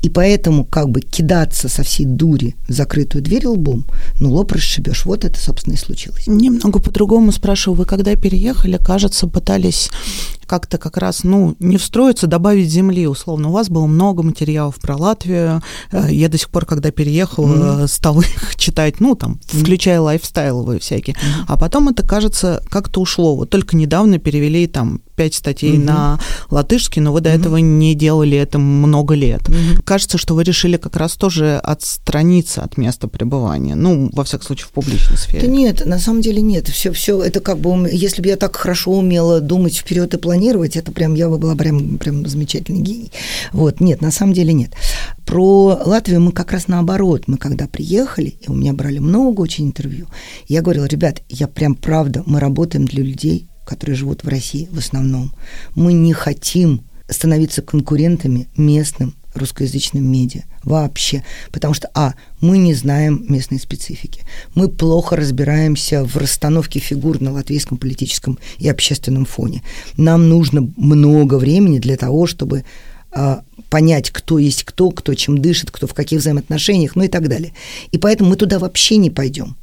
И 0.00 0.08
поэтому 0.08 0.64
как 0.64 0.88
бы 0.88 1.02
кидаться 1.02 1.68
со 1.68 1.82
всей 1.82 2.06
дури 2.06 2.56
в 2.66 2.72
закрытую 2.72 3.22
дверь 3.22 3.46
лбом, 3.46 3.84
ну 4.18 4.32
лоб 4.32 4.52
расшибешь. 4.52 5.04
Вот 5.04 5.24
это, 5.26 5.38
собственно, 5.38 5.74
и 5.74 5.76
случилось. 5.76 6.26
Немного 6.26 6.80
по-другому 6.80 7.30
спрашиваю. 7.30 7.76
Вы 7.76 7.84
когда 7.84 8.16
переехали, 8.16 8.78
кажется, 8.82 9.26
пытались 9.26 9.90
как-то 10.50 10.78
как 10.78 10.96
раз, 10.96 11.22
ну, 11.22 11.54
не 11.60 11.76
встроиться, 11.76 12.26
добавить 12.26 12.68
земли, 12.68 13.06
условно. 13.06 13.50
У 13.50 13.52
вас 13.52 13.68
было 13.70 13.86
много 13.86 14.24
материалов 14.24 14.80
про 14.80 14.96
Латвию. 14.96 15.62
Э, 15.92 16.08
Я 16.10 16.28
до 16.28 16.38
сих 16.38 16.50
пор, 16.50 16.66
когда 16.66 16.90
переехала, 16.90 17.86
стала 17.86 18.20
их 18.36 18.56
читать, 18.56 18.98
ну, 18.98 19.14
там, 19.14 19.38
включая 19.46 20.00
лайфстайловые 20.00 20.80
всякие. 20.80 21.14
А 21.46 21.56
потом 21.56 21.88
это, 21.88 22.04
кажется, 22.04 22.64
как-то 22.68 23.00
ушло. 23.00 23.36
Вот 23.36 23.50
только 23.50 23.76
недавно 23.76 24.18
перевели 24.18 24.66
там 24.66 25.02
пять 25.20 25.34
статей 25.34 25.74
Мгм. 25.76 25.84
на 25.84 26.18
латышский, 26.48 27.02
но 27.02 27.12
вы 27.12 27.20
до 27.20 27.28
этого 27.28 27.58
не 27.58 27.94
делали 27.94 28.38
это 28.38 28.58
много 28.58 29.12
лет. 29.14 29.42
Кажется, 29.84 30.16
что 30.16 30.34
вы 30.34 30.44
решили 30.44 30.78
как 30.78 30.96
раз 30.96 31.12
тоже 31.16 31.58
отстраниться 31.58 32.62
от 32.62 32.78
места 32.78 33.06
пребывания. 33.06 33.74
Ну, 33.74 34.08
во 34.14 34.24
всяком 34.24 34.46
случае, 34.46 34.68
в 34.68 34.70
публичной 34.70 35.18
сфере. 35.18 35.42
Да 35.42 35.46
нет, 35.46 35.84
на 35.84 35.98
самом 35.98 36.22
деле 36.22 36.40
нет. 36.40 36.68
Все, 36.68 36.90
все 36.92 37.22
это 37.22 37.40
как 37.40 37.58
бы, 37.58 37.86
если 37.92 38.22
бы 38.22 38.28
я 38.28 38.36
так 38.38 38.56
хорошо 38.56 38.92
умела 38.92 39.40
думать 39.42 39.76
вперед 39.76 40.14
и 40.14 40.16
планировать, 40.16 40.76
это 40.76 40.90
прям 40.90 41.12
я 41.14 41.28
бы 41.28 41.36
была 41.36 41.54
прям, 41.54 41.98
прям 41.98 42.26
замечательный 42.26 42.80
гений. 42.80 43.12
Вот, 43.52 43.80
нет, 43.80 44.00
на 44.00 44.10
самом 44.10 44.32
деле 44.32 44.54
нет. 44.54 44.72
Про 45.26 45.78
Латвию 45.84 46.22
мы 46.22 46.32
как 46.32 46.50
раз 46.52 46.66
наоборот. 46.66 47.24
Мы 47.26 47.36
когда 47.36 47.66
приехали, 47.66 48.36
и 48.40 48.50
у 48.50 48.54
меня 48.54 48.72
брали 48.72 49.00
много 49.00 49.42
очень 49.42 49.66
интервью, 49.66 50.06
я 50.48 50.62
говорила, 50.62 50.86
ребят, 50.86 51.20
я 51.28 51.46
прям 51.46 51.74
правда, 51.74 52.22
мы 52.24 52.40
работаем 52.40 52.86
для 52.86 53.02
людей, 53.02 53.49
которые 53.64 53.96
живут 53.96 54.24
в 54.24 54.28
России 54.28 54.68
в 54.70 54.78
основном. 54.78 55.32
Мы 55.74 55.92
не 55.92 56.12
хотим 56.12 56.82
становиться 57.08 57.62
конкурентами 57.62 58.48
местным 58.56 59.14
русскоязычным 59.34 60.04
медиа 60.04 60.42
вообще, 60.64 61.24
потому 61.52 61.74
что, 61.74 61.88
а, 61.94 62.14
мы 62.40 62.58
не 62.58 62.74
знаем 62.74 63.24
местной 63.28 63.60
специфики, 63.60 64.22
мы 64.54 64.68
плохо 64.68 65.16
разбираемся 65.16 66.04
в 66.04 66.16
расстановке 66.16 66.80
фигур 66.80 67.20
на 67.20 67.32
латвийском 67.32 67.78
политическом 67.78 68.38
и 68.58 68.68
общественном 68.68 69.24
фоне. 69.24 69.62
Нам 69.96 70.28
нужно 70.28 70.68
много 70.76 71.36
времени 71.36 71.78
для 71.78 71.96
того, 71.96 72.26
чтобы 72.26 72.64
а, 73.12 73.42
понять, 73.70 74.10
кто 74.10 74.38
есть 74.38 74.64
кто, 74.64 74.90
кто 74.90 75.14
чем 75.14 75.38
дышит, 75.38 75.70
кто 75.70 75.86
в 75.86 75.94
каких 75.94 76.20
взаимоотношениях, 76.20 76.96
ну 76.96 77.04
и 77.04 77.08
так 77.08 77.28
далее. 77.28 77.52
И 77.92 77.98
поэтому 77.98 78.30
мы 78.30 78.36
туда 78.36 78.58
вообще 78.58 78.96
не 78.96 79.10
пойдем. 79.10 79.56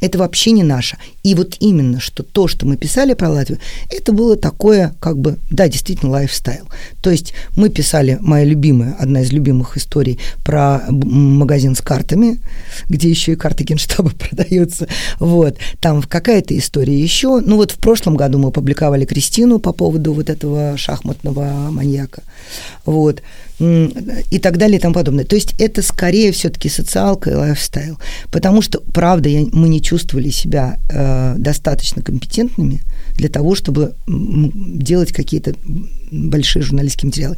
Это 0.00 0.18
вообще 0.18 0.50
не 0.50 0.62
наше. 0.62 0.98
И 1.22 1.34
вот 1.34 1.56
именно, 1.60 2.00
что 2.00 2.22
то, 2.22 2.48
что 2.48 2.66
мы 2.66 2.76
писали 2.76 3.14
про 3.14 3.30
Латвию, 3.30 3.58
это 3.90 4.12
было 4.12 4.36
такое, 4.36 4.94
как 5.00 5.18
бы, 5.18 5.38
да, 5.50 5.68
действительно, 5.68 6.12
лайфстайл. 6.12 6.68
То 7.00 7.10
есть 7.10 7.32
мы 7.56 7.68
писали, 7.68 8.18
моя 8.20 8.44
любимая, 8.44 8.96
одна 8.98 9.22
из 9.22 9.32
любимых 9.32 9.76
историй 9.76 10.18
про 10.44 10.82
магазин 10.90 11.74
с 11.74 11.80
картами, 11.80 12.40
где 12.88 13.08
еще 13.08 13.32
и 13.32 13.36
карты 13.36 13.64
генштаба 13.64 14.10
продаются. 14.18 14.88
Вот. 15.20 15.56
Там 15.80 16.02
какая-то 16.02 16.56
история 16.58 16.98
еще. 16.98 17.40
Ну 17.40 17.56
вот 17.56 17.70
в 17.70 17.78
прошлом 17.78 18.16
году 18.16 18.38
мы 18.38 18.50
публиковали 18.50 19.04
Кристину 19.04 19.58
по 19.58 19.72
поводу 19.72 20.12
вот 20.12 20.28
этого 20.28 20.76
шахматного 20.76 21.70
маньяка. 21.70 22.22
Вот. 22.86 23.22
И 23.60 24.38
так 24.42 24.58
далее 24.58 24.78
и 24.78 24.80
тому 24.80 24.94
подобное. 24.94 25.24
То 25.24 25.36
есть 25.36 25.54
это 25.58 25.80
скорее 25.82 26.32
все-таки 26.32 26.68
социалка 26.68 27.30
и 27.30 27.34
лайфстайл. 27.34 27.98
Потому 28.30 28.62
что, 28.62 28.80
правда, 28.92 29.28
я- 29.28 29.46
мы 29.52 29.68
не 29.68 29.80
чувствовали 29.80 30.30
себя 30.30 30.78
э, 30.90 31.34
достаточно 31.38 32.02
компетентными 32.02 32.82
для 33.16 33.28
того, 33.28 33.54
чтобы 33.54 33.94
делать 34.06 35.12
какие-то 35.12 35.54
большие 36.10 36.62
журналистские 36.62 37.08
материалы. 37.08 37.36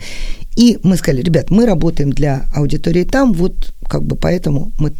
И 0.57 0.79
мы 0.83 0.97
сказали, 0.97 1.23
ребят, 1.23 1.51
мы 1.51 1.67
работаем 1.67 2.13
для 2.13 2.47
аудитории 2.55 3.05
там, 3.05 3.33
вот 3.33 3.75
как 3.89 4.03
бы 4.03 4.17
поэтому 4.17 4.73
мы 4.79 4.93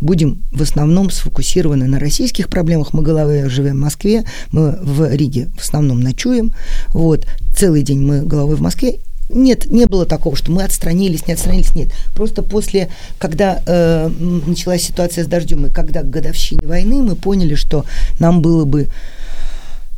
будем 0.00 0.42
в 0.52 0.62
основном 0.62 1.10
сфокусированы 1.10 1.86
на 1.86 1.98
российских 1.98 2.48
проблемах. 2.48 2.92
Мы 2.92 3.02
головой 3.02 3.48
живем 3.48 3.76
в 3.76 3.80
Москве, 3.80 4.24
мы 4.52 4.78
в 4.82 5.14
Риге 5.14 5.48
в 5.56 5.60
основном 5.60 6.00
ночуем. 6.00 6.52
Вот, 6.88 7.26
целый 7.56 7.82
день 7.82 8.00
мы 8.00 8.22
головой 8.22 8.56
в 8.56 8.60
Москве. 8.60 8.98
Нет, 9.28 9.70
не 9.70 9.86
было 9.86 10.06
такого, 10.06 10.36
что 10.36 10.50
мы 10.50 10.62
отстранились, 10.62 11.26
не 11.26 11.34
отстранились, 11.34 11.74
нет. 11.74 11.88
Просто 12.14 12.42
после, 12.42 12.88
когда 13.18 13.60
э, 13.66 14.08
началась 14.08 14.82
ситуация 14.82 15.24
с 15.24 15.26
дождем, 15.26 15.66
и 15.66 15.70
когда 15.70 16.02
к 16.02 16.10
годовщине 16.10 16.66
войны, 16.66 17.02
мы 17.02 17.14
поняли, 17.14 17.54
что 17.54 17.84
нам 18.18 18.40
было 18.40 18.64
бы 18.64 18.88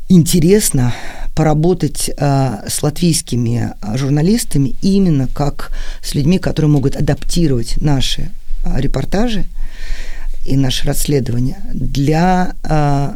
интересно 0.09 0.93
поработать 1.37 2.11
э, 2.15 2.69
с 2.69 2.83
латвийскими 2.83 3.73
э, 3.81 3.97
журналистами 3.97 4.75
именно 4.83 5.29
как 5.29 5.71
с 6.03 6.15
людьми, 6.15 6.39
которые 6.39 6.71
могут 6.71 6.97
адаптировать 6.97 7.81
наши 7.81 8.31
э, 8.65 8.81
репортажи 8.81 9.45
и 10.45 10.57
наши 10.57 10.87
расследования 10.87 11.59
для 11.75 12.55
э, 12.63 12.69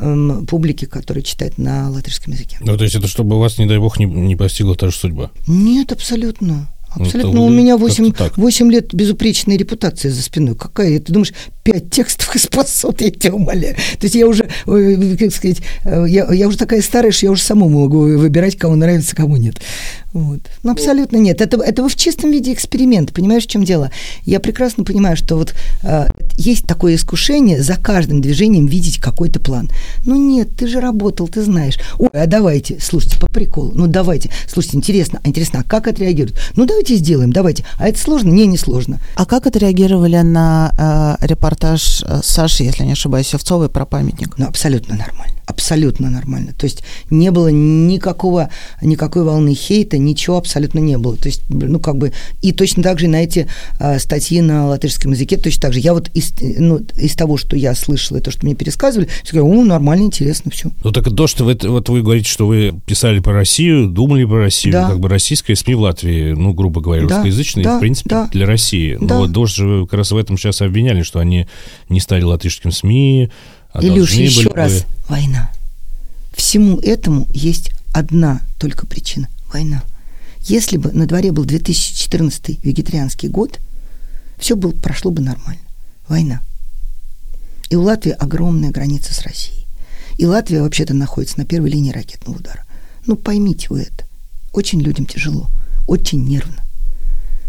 м, 0.02 0.46
публики, 0.46 0.84
которая 0.84 1.22
читает 1.22 1.58
на 1.58 1.90
латышском 1.90 2.32
языке. 2.32 2.58
Ну, 2.60 2.76
то 2.76 2.84
есть 2.84 2.96
это 2.96 3.08
чтобы 3.08 3.38
вас, 3.38 3.58
не 3.58 3.66
дай 3.66 3.78
бог, 3.78 3.98
не, 3.98 4.04
не 4.06 4.36
постигла 4.36 4.74
та 4.76 4.90
же 4.90 4.96
судьба. 4.96 5.30
Нет, 5.46 5.92
абсолютно. 5.92 6.68
Ну, 6.96 7.04
Абсолютно. 7.06 7.30
это 7.30 7.40
У 7.40 7.48
меня 7.48 7.72
как-то 7.76 7.86
8, 7.88 8.12
так. 8.12 8.38
8 8.38 8.70
лет 8.70 8.94
безупречной 8.94 9.56
репутации 9.56 10.10
за 10.10 10.22
спиной. 10.22 10.54
Какая? 10.54 11.00
Ты 11.00 11.12
думаешь, 11.12 11.32
5 11.64 11.90
текстов 11.90 12.36
и 12.36 12.38
спасут, 12.38 13.00
я 13.00 13.10
тебя 13.10 13.34
умоляю. 13.34 13.74
То 13.74 14.04
есть 14.04 14.14
я 14.14 14.26
уже, 14.26 14.48
э, 14.66 15.16
как 15.18 15.32
сказать, 15.32 15.62
э, 15.84 16.04
я, 16.08 16.30
я 16.32 16.46
уже 16.46 16.58
такая 16.58 16.82
старая, 16.82 17.10
что 17.10 17.26
я 17.26 17.32
уже 17.32 17.42
самому 17.42 17.80
могу 17.80 18.00
выбирать, 18.00 18.58
кому 18.58 18.76
нравится, 18.76 19.16
кому 19.16 19.36
нет. 19.38 19.60
Вот. 20.12 20.40
Ну, 20.62 20.70
абсолютно 20.70 21.16
нет. 21.16 21.40
Это, 21.40 21.60
это 21.60 21.88
в 21.88 21.96
чистом 21.96 22.30
виде 22.30 22.52
эксперимент. 22.52 23.12
Понимаешь, 23.12 23.44
в 23.44 23.48
чем 23.48 23.64
дело? 23.64 23.90
Я 24.24 24.40
прекрасно 24.40 24.84
понимаю, 24.84 25.16
что 25.16 25.36
вот 25.36 25.54
э, 25.82 26.08
есть 26.36 26.66
такое 26.66 26.96
искушение 26.96 27.62
за 27.62 27.76
каждым 27.76 28.20
движением 28.20 28.66
видеть 28.66 28.98
какой-то 28.98 29.40
план. 29.40 29.70
Ну 30.04 30.16
нет, 30.16 30.50
ты 30.56 30.68
же 30.68 30.80
работал, 30.80 31.28
ты 31.28 31.42
знаешь. 31.42 31.78
Ой, 31.98 32.10
а 32.12 32.26
давайте, 32.26 32.78
слушайте, 32.80 33.18
по 33.18 33.26
приколу, 33.26 33.72
ну 33.74 33.86
давайте, 33.86 34.30
слушайте, 34.46 34.76
интересно, 34.76 35.20
а 35.24 35.28
интересно, 35.28 35.60
а 35.60 35.68
как 35.68 35.88
отреагируют? 35.88 36.38
Ну 36.56 36.66
давайте 36.66 36.94
сделаем, 36.94 37.32
давайте. 37.32 37.64
А 37.78 37.88
это 37.88 37.98
сложно? 37.98 38.28
Не, 38.30 38.46
не 38.46 38.58
сложно. 38.58 39.00
А 39.16 39.24
как 39.24 39.46
отреагировали 39.46 40.18
на 40.18 41.18
э, 41.20 41.26
репортаж 41.26 41.53
репортаж 41.54 42.02
э, 42.06 42.20
Саши, 42.22 42.64
если 42.64 42.84
не 42.84 42.92
ошибаюсь, 42.92 43.28
Севцовой 43.28 43.68
про 43.68 43.86
памятник. 43.86 44.38
Ну, 44.38 44.46
абсолютно 44.46 44.96
нормально 44.96 45.34
абсолютно 45.46 46.10
нормально. 46.10 46.52
То 46.52 46.64
есть 46.64 46.82
не 47.10 47.30
было 47.30 47.48
никакого, 47.48 48.50
никакой 48.80 49.24
волны 49.24 49.54
хейта, 49.54 49.98
ничего 49.98 50.38
абсолютно 50.38 50.78
не 50.78 50.96
было. 50.98 51.16
То 51.16 51.28
есть, 51.28 51.42
ну, 51.48 51.78
как 51.78 51.96
бы, 51.96 52.12
и 52.42 52.52
точно 52.52 52.82
так 52.82 52.98
же 52.98 53.08
на 53.08 53.22
эти 53.22 53.46
а, 53.78 53.98
статьи 53.98 54.40
на 54.40 54.66
латышском 54.66 55.12
языке, 55.12 55.36
точно 55.36 55.62
так 55.62 55.72
же. 55.74 55.80
Я 55.80 55.92
вот 55.92 56.08
из, 56.14 56.32
ну, 56.40 56.80
из 56.96 57.14
того, 57.14 57.36
что 57.36 57.56
я 57.56 57.74
слышала, 57.74 58.18
и 58.18 58.20
то, 58.20 58.30
что 58.30 58.46
мне 58.46 58.54
пересказывали, 58.54 59.08
я 59.30 59.40
говорю, 59.40 59.60
о, 59.60 59.64
нормально, 59.64 60.04
интересно, 60.04 60.50
все. 60.50 60.70
Ну, 60.82 60.92
так 60.92 61.04
то, 61.14 61.26
что 61.26 61.44
вы, 61.44 61.58
вот 61.62 61.88
вы 61.88 62.02
говорите, 62.02 62.28
что 62.28 62.46
вы 62.46 62.74
писали 62.86 63.18
про 63.18 63.34
Россию, 63.34 63.88
думали 63.88 64.24
про 64.24 64.40
Россию, 64.40 64.72
да. 64.72 64.88
как 64.88 65.00
бы 65.00 65.08
российская 65.08 65.54
СМИ 65.54 65.74
в 65.74 65.80
Латвии, 65.80 66.32
ну, 66.32 66.54
грубо 66.54 66.80
говоря, 66.80 67.06
да, 67.06 67.16
русскоязычные, 67.16 67.64
да, 67.64 67.76
в 67.76 67.80
принципе, 67.80 68.10
да. 68.10 68.28
для 68.32 68.46
России. 68.46 68.96
Да. 69.00 69.14
Но 69.14 69.20
вот 69.20 69.34
тоже 69.34 69.54
же 69.54 69.86
как 69.86 69.94
раз 69.94 70.10
в 70.10 70.16
этом 70.16 70.38
сейчас 70.38 70.62
обвиняли, 70.62 71.02
что 71.02 71.18
они 71.18 71.43
не 71.88 72.00
стали 72.00 72.22
латышским 72.22 72.72
СМИ, 72.72 73.30
а 73.72 73.82
Илюш, 73.82 74.12
еще 74.12 74.48
были... 74.48 74.56
раз, 74.56 74.84
война. 75.08 75.50
Всему 76.32 76.78
этому 76.80 77.28
есть 77.32 77.70
одна 77.92 78.40
только 78.58 78.86
причина– 78.86 79.28
война. 79.52 79.82
Если 80.40 80.76
бы 80.76 80.92
на 80.92 81.06
дворе 81.06 81.32
был 81.32 81.44
2014 81.44 82.62
вегетарианский 82.62 83.28
год, 83.28 83.60
все 84.38 84.56
было, 84.56 84.72
прошло 84.72 85.10
бы 85.10 85.22
нормально. 85.22 85.62
Война. 86.08 86.42
И 87.70 87.76
у 87.76 87.82
Латвии 87.82 88.12
огромная 88.12 88.70
граница 88.70 89.14
с 89.14 89.22
Россией. 89.22 89.66
И 90.18 90.26
Латвия 90.26 90.60
вообще-то 90.60 90.92
находится 90.94 91.38
на 91.38 91.46
первой 91.46 91.70
линии 91.70 91.92
ракетного 91.92 92.36
удара. 92.36 92.64
Ну, 93.06 93.16
поймите 93.16 93.68
вы 93.70 93.82
это. 93.82 94.04
Очень 94.52 94.80
людям 94.80 95.06
тяжело, 95.06 95.48
очень 95.86 96.24
нервно. 96.24 96.62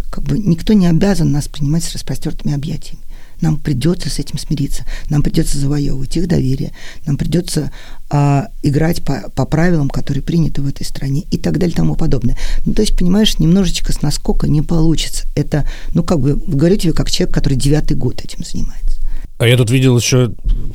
Как 0.09 0.23
бы 0.23 0.39
никто 0.39 0.73
не 0.73 0.87
обязан 0.87 1.31
нас 1.31 1.47
принимать 1.47 1.83
с 1.83 1.93
распростертыми 1.93 2.55
объятиями. 2.55 3.03
Нам 3.41 3.57
придется 3.57 4.09
с 4.09 4.19
этим 4.19 4.37
смириться, 4.37 4.85
нам 5.09 5.23
придется 5.23 5.57
завоевывать 5.57 6.15
их 6.17 6.27
доверие, 6.27 6.71
нам 7.05 7.17
придется 7.17 7.71
а, 8.09 8.47
играть 8.61 9.03
по, 9.03 9.29
по 9.35 9.45
правилам, 9.45 9.89
которые 9.89 10.23
приняты 10.23 10.61
в 10.61 10.67
этой 10.67 10.85
стране 10.85 11.25
и 11.31 11.37
так 11.37 11.57
далее 11.57 11.73
и 11.73 11.77
тому 11.77 11.95
подобное. 11.95 12.37
Ну, 12.65 12.73
то 12.73 12.81
есть, 12.81 12.97
понимаешь, 12.97 13.39
немножечко 13.39 13.91
с 13.91 14.01
наскока 14.01 14.47
не 14.47 14.61
получится. 14.61 15.25
Это, 15.35 15.67
ну, 15.93 16.03
как 16.03 16.19
бы, 16.19 16.35
говорю 16.35 16.77
тебе, 16.77 16.93
как 16.93 17.09
человек, 17.11 17.33
который 17.33 17.57
девятый 17.57 17.97
год 17.97 18.23
этим 18.23 18.43
занимается. 18.43 18.99
А 19.37 19.47
я 19.47 19.57
тут 19.57 19.69
видел 19.69 19.97
еще, 19.97 20.31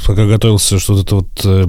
пока 0.06 0.26
готовился, 0.26 0.78
что 0.78 1.00
это 1.00 1.14
вот 1.16 1.28
э, 1.44 1.66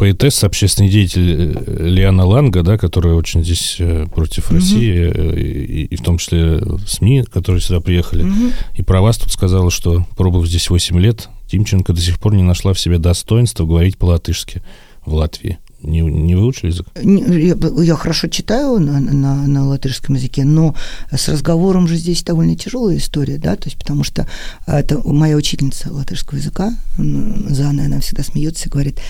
поэтесса, 0.00 0.46
общественный 0.46 0.88
деятель 0.88 1.54
э, 1.54 1.86
Лиана 1.86 2.24
Ланга, 2.24 2.62
да, 2.62 2.78
которая 2.78 3.12
очень 3.12 3.44
здесь 3.44 3.76
э, 3.78 4.06
против 4.06 4.50
mm-hmm. 4.50 4.54
России, 4.54 5.10
и, 5.36 5.84
и 5.84 5.96
в 5.96 6.00
том 6.00 6.16
числе 6.16 6.62
СМИ, 6.86 7.24
которые 7.30 7.60
сюда 7.60 7.80
приехали. 7.80 8.24
Mm-hmm. 8.24 8.52
И 8.76 8.82
про 8.82 9.02
вас 9.02 9.18
тут 9.18 9.30
сказала, 9.30 9.70
что, 9.70 10.06
пробыв 10.16 10.48
здесь 10.48 10.70
8 10.70 10.98
лет, 10.98 11.28
Тимченко 11.50 11.92
до 11.92 12.00
сих 12.00 12.18
пор 12.18 12.34
не 12.34 12.42
нашла 12.42 12.72
в 12.72 12.80
себе 12.80 12.96
достоинства 12.96 13.66
говорить 13.66 13.98
по-латышски 13.98 14.62
в 15.04 15.12
Латвии. 15.12 15.58
Не, 15.82 16.00
не 16.00 16.34
выучили 16.34 16.70
язык? 16.70 16.86
Я, 17.02 17.56
я 17.82 17.94
хорошо 17.94 18.28
читаю 18.28 18.78
на, 18.80 19.00
на, 19.00 19.46
на 19.46 19.66
латышском 19.66 20.14
языке, 20.14 20.44
но 20.44 20.74
с 21.10 21.28
разговором 21.28 21.88
же 21.88 21.96
здесь 21.96 22.22
довольно 22.22 22.56
тяжелая 22.56 22.96
история, 22.96 23.36
да, 23.36 23.56
то 23.56 23.66
есть 23.66 23.78
потому 23.78 24.04
что 24.04 24.26
это 24.66 24.98
моя 25.06 25.36
учительница 25.36 25.92
латышского 25.92 26.38
языка, 26.38 26.74
Зана, 26.96 27.84
она 27.84 28.00
всегда 28.00 28.22
смеется 28.22 28.68
и 28.68 28.70
говорит, 28.70 29.00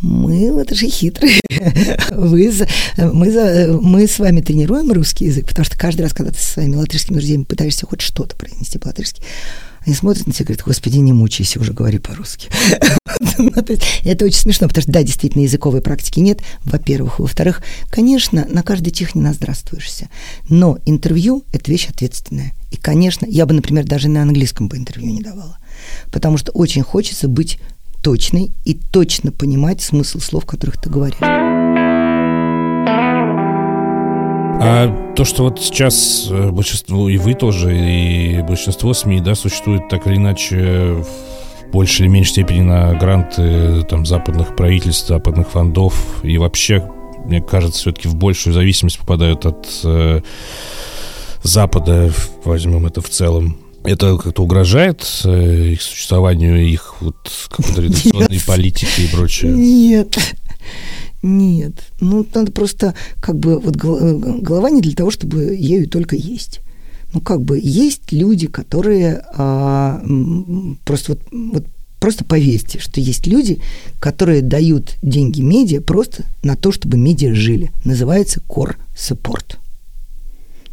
мы 0.00 0.52
вот 0.52 0.70
же 0.70 0.88
хитрые. 0.88 1.40
Вы 2.10 2.52
мы, 2.96 3.80
мы 3.80 4.06
с 4.06 4.18
вами 4.18 4.40
тренируем 4.40 4.92
русский 4.92 5.26
язык, 5.26 5.46
потому 5.48 5.64
что 5.64 5.78
каждый 5.78 6.02
раз, 6.02 6.12
когда 6.12 6.32
ты 6.32 6.38
со 6.38 6.52
своими 6.52 6.76
латышскими 6.76 7.16
друзьями 7.16 7.44
пытаешься 7.44 7.86
хоть 7.86 8.02
что-то 8.02 8.36
произнести 8.36 8.78
по-латышски, 8.78 9.22
они 9.86 9.94
смотрят 9.94 10.26
на 10.26 10.32
тебя 10.32 10.42
и 10.42 10.46
говорят, 10.48 10.66
господи, 10.66 10.98
не 10.98 11.12
мучайся, 11.12 11.60
уже 11.60 11.72
говори 11.72 11.98
по-русски. 11.98 12.48
Ну, 13.38 13.50
это 13.50 14.24
очень 14.24 14.38
смешно, 14.38 14.68
потому 14.68 14.82
что, 14.82 14.92
да, 14.92 15.02
действительно, 15.02 15.42
языковой 15.42 15.80
практики 15.80 16.20
нет, 16.20 16.40
во-первых. 16.64 17.18
Во-вторых, 17.18 17.62
конечно, 17.90 18.46
на 18.50 18.62
каждой 18.62 18.90
техне 18.90 19.22
наздравствуешься. 19.22 20.08
Но 20.48 20.78
интервью– 20.84 21.44
это 21.52 21.70
вещь 21.70 21.88
ответственная. 21.88 22.52
И, 22.70 22.76
конечно, 22.76 23.26
я 23.26 23.46
бы, 23.46 23.54
например, 23.54 23.84
даже 23.84 24.08
на 24.08 24.22
английском 24.22 24.68
бы 24.68 24.76
интервью 24.76 25.12
не 25.12 25.22
давала. 25.22 25.58
Потому 26.12 26.36
что 26.36 26.52
очень 26.52 26.82
хочется 26.82 27.28
быть 27.28 27.58
точный 28.06 28.52
и 28.64 28.74
точно 28.74 29.32
понимать 29.32 29.82
смысл 29.82 30.20
слов, 30.20 30.46
которых 30.46 30.80
ты 30.80 30.88
говоришь. 30.88 31.16
А 34.58 35.12
то, 35.16 35.24
что 35.24 35.42
вот 35.42 35.60
сейчас 35.60 36.28
э, 36.30 36.50
большинство, 36.52 37.08
и 37.08 37.18
вы 37.18 37.34
тоже, 37.34 37.76
и 37.76 38.42
большинство 38.42 38.94
СМИ, 38.94 39.22
да, 39.22 39.34
существует 39.34 39.88
так 39.88 40.06
или 40.06 40.18
иначе 40.18 41.02
в 41.02 41.08
большей 41.72 42.06
или 42.06 42.12
меньшей 42.12 42.30
степени 42.30 42.60
на 42.60 42.94
гранты 42.94 43.82
там, 43.90 44.06
западных 44.06 44.54
правительств, 44.54 45.08
западных 45.08 45.48
фондов, 45.48 46.20
и 46.22 46.38
вообще, 46.38 46.88
мне 47.24 47.42
кажется, 47.42 47.80
все-таки 47.80 48.06
в 48.06 48.14
большую 48.14 48.54
зависимость 48.54 49.00
попадают 49.00 49.46
от 49.46 49.66
э, 49.82 50.20
Запада, 51.42 52.12
возьмем 52.44 52.86
это 52.86 53.00
в 53.00 53.08
целом. 53.08 53.65
Это 53.86 54.16
как-то 54.16 54.42
угрожает 54.42 55.04
э, 55.24 55.72
их 55.72 55.82
существованию, 55.82 56.66
их 56.66 56.96
вот 57.00 57.16
какой-то 57.48 57.82
редакционной 57.82 58.40
политики 58.46 59.02
и 59.02 59.08
прочее? 59.08 59.52
Нет. 59.52 60.16
Нет. 61.22 61.74
Ну, 62.00 62.26
надо 62.34 62.52
просто, 62.52 62.94
как 63.20 63.38
бы, 63.38 63.58
вот 63.58 63.76
голова 63.76 64.70
не 64.70 64.80
для 64.80 64.94
того, 64.94 65.10
чтобы 65.10 65.56
ею 65.56 65.88
только 65.88 66.16
есть. 66.16 66.60
Ну, 67.12 67.20
как 67.20 67.42
бы, 67.42 67.58
есть 67.62 68.12
люди, 68.12 68.46
которые 68.46 69.24
а, 69.34 70.02
просто 70.84 71.12
вот, 71.12 71.20
вот 71.32 71.64
просто 71.98 72.24
поверьте, 72.24 72.78
что 72.78 73.00
есть 73.00 73.26
люди, 73.26 73.60
которые 74.00 74.42
дают 74.42 74.96
деньги 75.02 75.40
медиа 75.40 75.80
просто 75.80 76.24
на 76.42 76.56
то, 76.56 76.72
чтобы 76.72 76.98
медиа 76.98 77.34
жили. 77.34 77.72
Называется 77.84 78.40
core 78.48 78.76
support. 78.94 79.56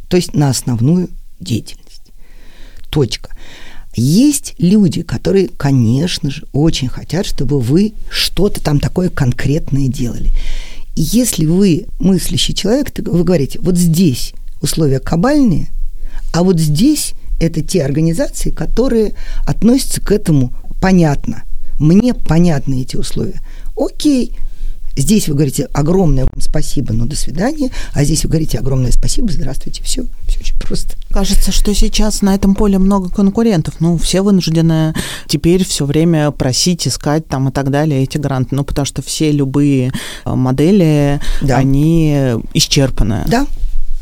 То 0.08 0.16
есть 0.16 0.34
на 0.34 0.50
основную 0.50 1.08
деятельность. 1.40 1.83
Точка. 2.94 3.30
Есть 3.96 4.54
люди, 4.58 5.02
которые, 5.02 5.48
конечно 5.48 6.30
же, 6.30 6.44
очень 6.52 6.86
хотят, 6.86 7.26
чтобы 7.26 7.58
вы 7.58 7.92
что-то 8.08 8.60
там 8.62 8.78
такое 8.78 9.08
конкретное 9.08 9.88
делали. 9.88 10.30
И 10.94 11.02
если 11.02 11.44
вы 11.44 11.86
мыслящий 11.98 12.54
человек, 12.54 12.92
то 12.92 13.02
вы 13.02 13.24
говорите, 13.24 13.58
вот 13.60 13.76
здесь 13.76 14.32
условия 14.62 15.00
кабальные, 15.00 15.70
а 16.32 16.44
вот 16.44 16.60
здесь 16.60 17.14
это 17.40 17.62
те 17.62 17.84
организации, 17.84 18.50
которые 18.50 19.14
относятся 19.44 20.00
к 20.00 20.12
этому 20.12 20.52
понятно. 20.80 21.42
Мне 21.80 22.14
понятны 22.14 22.82
эти 22.82 22.94
условия. 22.94 23.40
Окей, 23.76 24.36
Здесь 24.96 25.28
вы 25.28 25.34
говорите 25.34 25.68
огромное 25.72 26.24
вам 26.24 26.40
спасибо, 26.40 26.92
но 26.92 27.06
до 27.06 27.16
свидания, 27.16 27.70
а 27.92 28.04
здесь 28.04 28.24
вы 28.24 28.30
говорите 28.30 28.58
огромное 28.58 28.92
спасибо, 28.92 29.30
здравствуйте, 29.32 29.82
все, 29.82 30.04
все 30.28 30.38
очень 30.38 30.56
просто. 30.56 30.94
Кажется, 31.10 31.50
что 31.50 31.74
сейчас 31.74 32.22
на 32.22 32.34
этом 32.34 32.54
поле 32.54 32.78
много 32.78 33.08
конкурентов, 33.08 33.74
ну, 33.80 33.98
все 33.98 34.22
вынуждены 34.22 34.94
теперь 35.26 35.64
все 35.64 35.84
время 35.84 36.30
просить, 36.30 36.86
искать 36.86 37.26
там 37.26 37.48
и 37.48 37.52
так 37.52 37.70
далее 37.70 38.04
эти 38.04 38.18
гранты, 38.18 38.54
ну, 38.54 38.64
потому 38.64 38.86
что 38.86 39.02
все 39.02 39.32
любые 39.32 39.92
э, 40.24 40.34
модели, 40.34 41.20
да. 41.42 41.56
они 41.56 42.36
исчерпаны. 42.54 43.24
Да, 43.26 43.46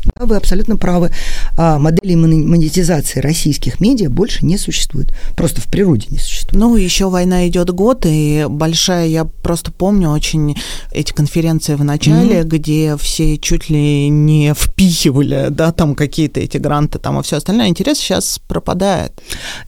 да, 0.05 0.25
вы 0.25 0.35
абсолютно 0.35 0.77
правы. 0.77 1.11
А 1.57 1.79
модели 1.79 2.15
монетизации 2.15 3.19
российских 3.19 3.79
медиа 3.79 4.09
больше 4.09 4.45
не 4.45 4.57
существует. 4.57 5.13
Просто 5.35 5.61
в 5.61 5.65
природе 5.65 6.07
не 6.09 6.19
существует. 6.19 6.59
Ну, 6.59 6.75
еще 6.75 7.09
война 7.09 7.47
идет 7.47 7.69
год, 7.71 8.05
и 8.05 8.45
большая, 8.49 9.07
я 9.07 9.25
просто 9.25 9.71
помню 9.71 10.09
очень 10.09 10.55
эти 10.91 11.13
конференции 11.13 11.75
в 11.75 11.83
начале, 11.83 12.41
mm-hmm. 12.41 12.47
где 12.47 12.97
все 12.97 13.37
чуть 13.37 13.69
ли 13.69 14.09
не 14.09 14.53
впихивали, 14.53 15.47
да, 15.49 15.71
там 15.71 15.95
какие-то 15.95 16.39
эти 16.39 16.57
гранты, 16.57 16.99
там, 16.99 17.19
и 17.19 17.23
все 17.23 17.37
остальное. 17.37 17.67
Интерес 17.67 17.97
сейчас 17.97 18.39
пропадает. 18.47 19.21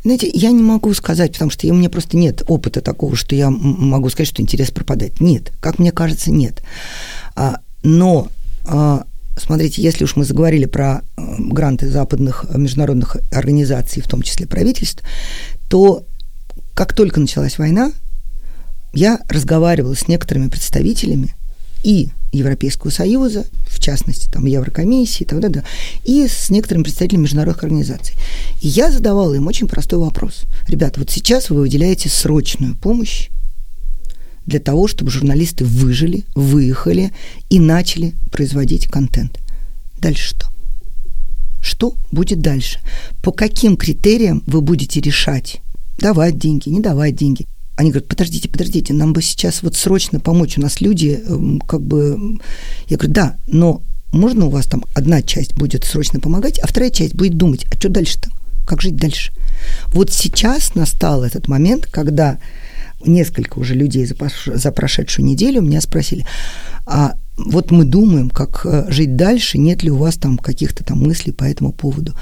Знаете, 0.03 0.29
я 0.33 0.51
не 0.51 0.63
могу 0.63 0.93
сказать, 0.93 1.33
потому 1.33 1.51
что 1.51 1.67
у 1.67 1.73
меня 1.73 1.89
просто 1.89 2.17
нет 2.17 2.43
опыта 2.47 2.81
такого, 2.81 3.15
что 3.15 3.35
я 3.35 3.49
могу 3.49 4.09
сказать, 4.09 4.27
что 4.27 4.41
интерес 4.41 4.71
пропадает. 4.71 5.19
Нет, 5.19 5.51
как 5.59 5.79
мне 5.79 5.91
кажется, 5.91 6.31
нет. 6.31 6.63
А, 7.35 7.59
но 7.83 8.27
а, 8.65 9.05
Смотрите, 9.37 9.81
если 9.81 10.03
уж 10.03 10.15
мы 10.15 10.23
заговорили 10.23 10.65
про 10.65 11.01
э, 11.17 11.21
гранты 11.39 11.89
западных 11.89 12.45
международных 12.55 13.17
организаций, 13.31 14.01
в 14.01 14.07
том 14.07 14.21
числе 14.21 14.47
правительств, 14.47 15.03
то 15.67 16.05
как 16.73 16.93
только 16.93 17.19
началась 17.19 17.57
война, 17.57 17.91
я 18.93 19.19
разговаривала 19.27 19.93
с 19.93 20.07
некоторыми 20.07 20.47
представителями 20.47 21.35
и 21.83 22.09
Европейского 22.31 22.91
Союза, 22.91 23.45
в 23.67 23.79
частности, 23.79 24.29
там, 24.29 24.45
Еврокомиссии, 24.45 25.23
и, 25.23 25.25
так 25.25 25.39
далее, 25.39 25.63
и 26.03 26.27
с 26.27 26.49
некоторыми 26.49 26.83
представителями 26.83 27.23
международных 27.23 27.63
организаций. 27.63 28.15
И 28.61 28.67
я 28.67 28.91
задавала 28.91 29.33
им 29.33 29.47
очень 29.47 29.67
простой 29.67 29.99
вопрос. 29.99 30.43
Ребята, 30.67 30.99
вот 30.99 31.11
сейчас 31.11 31.49
вы 31.49 31.61
выделяете 31.61 32.09
срочную 32.09 32.75
помощь 32.75 33.29
для 34.45 34.59
того, 34.59 34.87
чтобы 34.87 35.11
журналисты 35.11 35.65
выжили, 35.65 36.23
выехали 36.35 37.11
и 37.49 37.59
начали 37.59 38.13
производить 38.31 38.87
контент. 38.87 39.39
Дальше 39.99 40.29
что? 40.29 40.47
Что 41.61 41.95
будет 42.11 42.41
дальше? 42.41 42.79
По 43.23 43.31
каким 43.31 43.75
критериям 43.75 44.43
вы 44.45 44.61
будете 44.61 45.01
решать, 45.01 45.61
давать 45.97 46.37
деньги, 46.37 46.69
не 46.69 46.79
давать 46.79 47.15
деньги. 47.15 47.45
Они 47.75 47.89
говорят, 47.89 48.07
подождите, 48.07 48.47
подождите, 48.47 48.93
нам 48.93 49.13
бы 49.13 49.21
сейчас 49.21 49.63
вот 49.63 49.75
срочно 49.75 50.19
помочь. 50.19 50.57
У 50.57 50.61
нас 50.61 50.79
люди 50.79 51.21
эм, 51.25 51.59
как 51.59 51.81
бы... 51.81 52.37
Я 52.87 52.97
говорю, 52.97 53.13
да, 53.13 53.37
но 53.47 53.81
можно 54.13 54.45
у 54.45 54.49
вас 54.49 54.65
там 54.67 54.85
одна 54.93 55.21
часть 55.21 55.55
будет 55.55 55.83
срочно 55.83 56.19
помогать, 56.19 56.59
а 56.59 56.67
вторая 56.67 56.89
часть 56.89 57.15
будет 57.15 57.35
думать, 57.35 57.65
а 57.71 57.75
что 57.77 57.89
дальше-то? 57.89 58.29
Как 58.65 58.81
жить 58.81 58.95
дальше? 58.95 59.33
Вот 59.87 60.11
сейчас 60.11 60.75
настал 60.75 61.23
этот 61.23 61.47
момент, 61.47 61.87
когда 61.87 62.37
несколько 63.05 63.59
уже 63.59 63.73
людей 63.73 64.05
за, 64.05 64.15
за 64.45 64.71
прошедшую 64.71 65.25
неделю 65.25 65.61
меня 65.61 65.81
спросили, 65.81 66.25
а 66.85 67.15
вот 67.37 67.71
мы 67.71 67.83
думаем, 67.83 68.29
как 68.29 68.65
э, 68.65 68.85
жить 68.89 69.15
дальше, 69.15 69.57
нет 69.57 69.83
ли 69.83 69.91
у 69.91 69.97
вас 69.97 70.15
там 70.15 70.37
каких-то 70.37 70.83
там 70.83 70.99
мыслей 70.99 71.33
по 71.33 71.43
этому 71.43 71.73
поводу. 71.73 72.13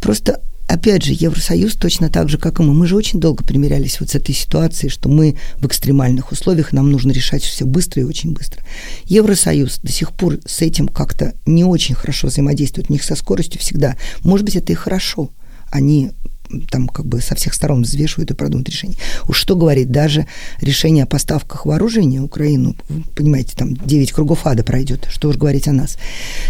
Просто 0.00 0.40
опять 0.66 1.02
же, 1.02 1.12
Евросоюз 1.12 1.74
точно 1.74 2.08
так 2.08 2.28
же, 2.28 2.38
как 2.38 2.58
и 2.58 2.62
мы. 2.62 2.72
Мы 2.72 2.86
же 2.86 2.96
очень 2.96 3.20
долго 3.20 3.44
примирялись 3.44 4.00
вот 4.00 4.10
с 4.10 4.14
этой 4.14 4.34
ситуацией, 4.34 4.90
что 4.90 5.08
мы 5.08 5.36
в 5.58 5.66
экстремальных 5.66 6.32
условиях, 6.32 6.72
нам 6.72 6.90
нужно 6.90 7.12
решать 7.12 7.42
все 7.42 7.66
быстро 7.66 8.00
и 8.00 8.06
очень 8.06 8.32
быстро. 8.32 8.62
Евросоюз 9.04 9.80
до 9.82 9.92
сих 9.92 10.12
пор 10.12 10.38
с 10.46 10.62
этим 10.62 10.88
как-то 10.88 11.34
не 11.44 11.64
очень 11.64 11.94
хорошо 11.94 12.28
взаимодействует. 12.28 12.88
У 12.88 12.92
них 12.92 13.04
со 13.04 13.14
скоростью 13.14 13.60
всегда. 13.60 13.96
Может 14.22 14.46
быть, 14.46 14.56
это 14.56 14.72
и 14.72 14.76
хорошо. 14.76 15.30
Они 15.70 16.12
там 16.70 16.88
как 16.88 17.06
бы 17.06 17.20
со 17.20 17.34
всех 17.34 17.54
сторон 17.54 17.82
взвешивают 17.82 18.30
и 18.30 18.34
продумывают 18.34 18.68
решение. 18.68 18.96
Уж 19.28 19.38
что 19.38 19.56
говорит, 19.56 19.90
даже 19.90 20.26
решение 20.60 21.04
о 21.04 21.06
поставках 21.06 21.66
вооружения 21.66 22.20
Украину, 22.20 22.76
понимаете, 23.14 23.54
там 23.56 23.74
9 23.74 24.12
кругов 24.12 24.46
ада 24.46 24.62
пройдет, 24.62 25.06
что 25.10 25.28
уж 25.28 25.36
говорить 25.36 25.68
о 25.68 25.72
нас. 25.72 25.96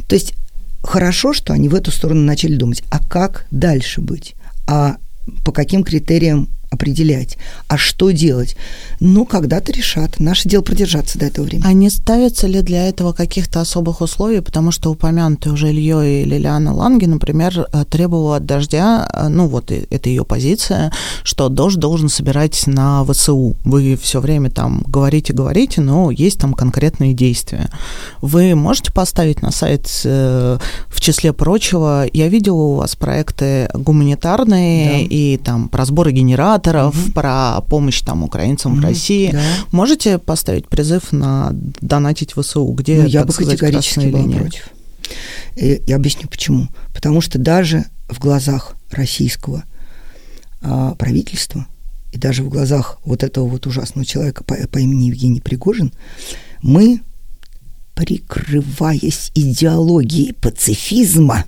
То 0.08 0.14
есть 0.14 0.34
хорошо, 0.82 1.32
что 1.32 1.52
они 1.52 1.68
в 1.68 1.74
эту 1.74 1.90
сторону 1.90 2.22
начали 2.22 2.56
думать. 2.56 2.82
А 2.90 2.98
как 2.98 3.46
дальше 3.50 4.00
быть? 4.00 4.34
А 4.66 4.96
по 5.44 5.52
каким 5.52 5.84
критериям 5.84 6.48
определять, 6.72 7.36
а 7.68 7.76
что 7.76 8.10
делать. 8.10 8.56
Ну, 8.98 9.26
когда-то 9.26 9.72
решат. 9.72 10.18
Наше 10.18 10.48
дело 10.48 10.62
продержаться 10.62 11.18
до 11.18 11.26
этого 11.26 11.44
времени. 11.44 11.66
А 11.66 11.72
не 11.72 11.90
ставятся 11.90 12.46
ли 12.46 12.62
для 12.62 12.88
этого 12.88 13.12
каких-то 13.12 13.60
особых 13.60 14.00
условий? 14.00 14.40
Потому 14.40 14.72
что 14.72 14.90
упомянутые 14.90 15.52
уже 15.52 15.70
Ильей 15.70 16.22
и 16.22 16.24
Лилиана 16.24 16.72
Ланги, 16.74 17.04
например, 17.04 17.66
э, 17.72 17.84
требовала 17.84 18.36
от 18.36 18.46
дождя, 18.46 19.08
э, 19.12 19.28
ну 19.28 19.46
вот 19.46 19.70
это 19.70 20.08
ее 20.08 20.24
позиция, 20.24 20.92
что 21.22 21.48
дождь 21.48 21.78
должен 21.78 22.08
собирать 22.08 22.66
на 22.66 23.04
ВСУ. 23.04 23.56
Вы 23.64 23.98
все 24.00 24.20
время 24.20 24.50
там 24.50 24.82
говорите, 24.86 25.32
говорите, 25.32 25.80
но 25.80 26.10
есть 26.10 26.40
там 26.40 26.54
конкретные 26.54 27.12
действия. 27.12 27.68
Вы 28.20 28.54
можете 28.54 28.92
поставить 28.92 29.42
на 29.42 29.50
сайт 29.50 29.88
э, 30.04 30.58
в 30.88 31.00
числе 31.00 31.32
прочего, 31.32 32.06
я 32.12 32.28
видела 32.28 32.62
у 32.62 32.74
вас 32.76 32.96
проекты 32.96 33.68
гуманитарные 33.74 34.90
да. 34.90 35.06
и 35.10 35.36
там 35.36 35.68
про 35.68 35.84
сборы 35.84 36.12
генераторов, 36.12 36.61
донаторов, 36.62 36.94
mm-hmm. 36.94 37.12
про 37.12 37.60
помощь 37.62 38.00
там 38.02 38.22
украинцам 38.22 38.74
mm-hmm. 38.74 38.80
в 38.80 38.84
России. 38.84 39.30
Да. 39.32 39.42
Можете 39.70 40.18
поставить 40.18 40.68
призыв 40.68 41.12
на 41.12 41.50
донатить 41.52 42.32
ВСУ? 42.32 42.66
Где, 42.72 43.02
ну, 43.02 43.08
я 43.08 43.24
бы 43.24 43.32
сказать, 43.32 43.58
категорически 43.58 44.08
была 44.08 44.22
линия? 44.22 44.40
против. 44.40 44.68
И, 45.56 45.82
я 45.86 45.96
объясню 45.96 46.28
почему. 46.28 46.68
Потому 46.94 47.20
что 47.20 47.38
даже 47.38 47.86
в 48.08 48.18
глазах 48.18 48.74
российского 48.90 49.64
а, 50.60 50.94
правительства 50.94 51.66
и 52.12 52.18
даже 52.18 52.42
в 52.42 52.48
глазах 52.48 52.98
вот 53.04 53.22
этого 53.22 53.48
вот 53.48 53.66
ужасного 53.66 54.04
человека 54.04 54.44
по, 54.44 54.54
по 54.54 54.78
имени 54.78 55.06
Евгений 55.06 55.40
Пригожин 55.40 55.92
мы 56.62 57.00
прикрываясь 57.94 59.30
идеологией 59.34 60.32
пацифизма, 60.32 61.44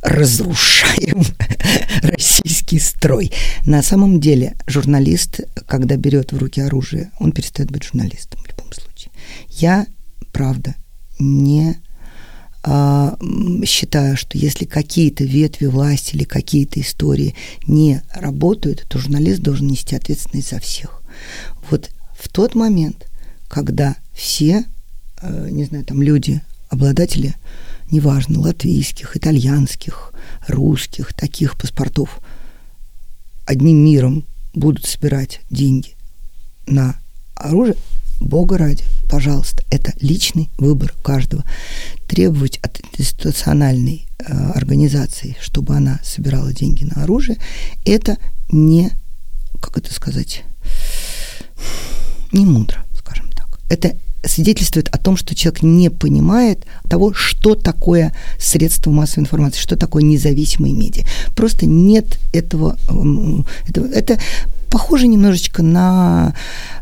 разрушаем 0.00 1.24
российский 2.42 2.78
строй. 2.78 3.32
На 3.66 3.82
самом 3.82 4.20
деле 4.20 4.56
журналист, 4.66 5.40
когда 5.66 5.96
берет 5.96 6.32
в 6.32 6.38
руки 6.38 6.60
оружие, 6.60 7.10
он 7.18 7.32
перестает 7.32 7.70
быть 7.70 7.84
журналистом 7.84 8.40
в 8.42 8.48
любом 8.48 8.72
случае. 8.72 9.12
Я, 9.48 9.86
правда, 10.32 10.74
не 11.18 11.76
а, 12.62 13.16
считаю, 13.64 14.16
что 14.16 14.38
если 14.38 14.64
какие-то 14.64 15.24
ветви 15.24 15.66
власти 15.66 16.14
или 16.14 16.24
какие-то 16.24 16.80
истории 16.80 17.34
не 17.66 18.02
работают, 18.12 18.86
то 18.88 18.98
журналист 18.98 19.40
должен 19.40 19.66
нести 19.66 19.96
ответственность 19.96 20.50
за 20.50 20.60
всех. 20.60 21.02
Вот 21.70 21.90
в 22.18 22.28
тот 22.28 22.54
момент, 22.54 23.06
когда 23.48 23.96
все 24.12 24.64
Э, 25.20 25.48
не 25.50 25.64
знаю, 25.64 25.84
там 25.84 26.02
люди, 26.02 26.40
обладатели, 26.68 27.34
неважно, 27.90 28.40
латвийских, 28.40 29.16
итальянских, 29.16 30.12
русских, 30.46 31.14
таких 31.14 31.56
паспортов, 31.56 32.20
одним 33.48 33.78
миром 33.78 34.24
будут 34.52 34.84
собирать 34.84 35.40
деньги 35.48 35.96
на 36.66 36.96
оружие, 37.34 37.76
Бога 38.20 38.58
ради, 38.58 38.84
пожалуйста, 39.08 39.64
это 39.70 39.94
личный 40.00 40.50
выбор 40.58 40.92
каждого. 41.02 41.44
Требовать 42.08 42.58
от 42.58 42.80
институциональной 42.98 44.06
э, 44.18 44.32
организации, 44.54 45.36
чтобы 45.40 45.74
она 45.74 46.00
собирала 46.04 46.52
деньги 46.52 46.84
на 46.84 47.04
оружие, 47.04 47.38
это 47.86 48.18
не, 48.50 48.90
как 49.60 49.78
это 49.78 49.94
сказать, 49.94 50.44
не 52.32 52.44
мудро, 52.44 52.84
скажем 52.98 53.30
так. 53.30 53.60
Это 53.70 53.96
свидетельствует 54.24 54.88
о 54.88 54.98
том, 54.98 55.16
что 55.16 55.34
человек 55.34 55.62
не 55.62 55.90
понимает 55.90 56.64
того, 56.88 57.12
что 57.14 57.54
такое 57.54 58.12
средство 58.38 58.90
массовой 58.90 59.22
информации, 59.24 59.60
что 59.60 59.76
такое 59.76 60.02
независимые 60.02 60.74
медиа. 60.74 61.04
Просто 61.36 61.66
нет 61.66 62.18
этого, 62.32 62.76
этого 63.68 63.86
это 63.86 64.18
похоже 64.70 65.08
немножечко 65.08 65.62
на 65.62 66.34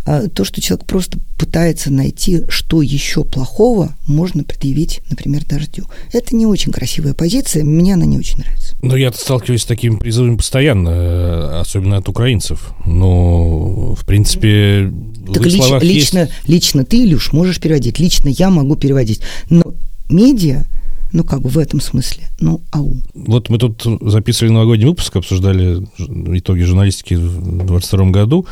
а, 0.04 0.28
то, 0.28 0.44
что 0.44 0.60
человек 0.60 0.86
просто 0.86 1.18
пытается 1.38 1.92
найти, 1.92 2.42
что 2.48 2.82
еще 2.82 3.24
плохого 3.24 3.94
можно 4.06 4.44
предъявить, 4.44 5.00
например, 5.10 5.44
дождю. 5.44 5.86
Это 6.12 6.34
не 6.36 6.46
очень 6.46 6.72
красивая 6.72 7.14
позиция, 7.14 7.64
мне 7.64 7.94
она 7.94 8.06
не 8.06 8.18
очень 8.18 8.38
нравится. 8.38 8.76
Но 8.82 8.96
я 8.96 9.12
сталкиваюсь 9.12 9.62
с 9.62 9.66
такими 9.66 9.96
призывами 9.96 10.36
постоянно, 10.36 10.88
э, 10.88 11.60
особенно 11.60 11.96
от 11.96 12.08
украинцев. 12.08 12.72
Но, 12.84 13.94
в 13.94 14.04
принципе, 14.06 14.92
так 15.32 15.44
лич, 15.44 15.54
лично, 15.80 16.18
есть... 16.20 16.32
лично 16.46 16.84
ты, 16.84 17.04
Илюш, 17.04 17.32
можешь 17.32 17.60
переводить, 17.60 17.98
лично 17.98 18.28
я 18.28 18.50
могу 18.50 18.76
переводить. 18.76 19.20
Но 19.50 19.74
медиа, 20.08 20.64
ну, 21.12 21.24
как 21.24 21.40
бы 21.40 21.48
в 21.48 21.58
этом 21.58 21.80
смысле, 21.80 22.28
ну, 22.40 22.60
ау. 22.72 22.96
Вот 23.14 23.48
мы 23.48 23.58
тут 23.58 23.84
записывали 24.00 24.52
новогодний 24.52 24.86
выпуск, 24.86 25.16
обсуждали 25.16 25.86
итоги 26.38 26.62
журналистики 26.62 27.14
в 27.14 27.40
2022 27.66 28.10
году, 28.10 28.46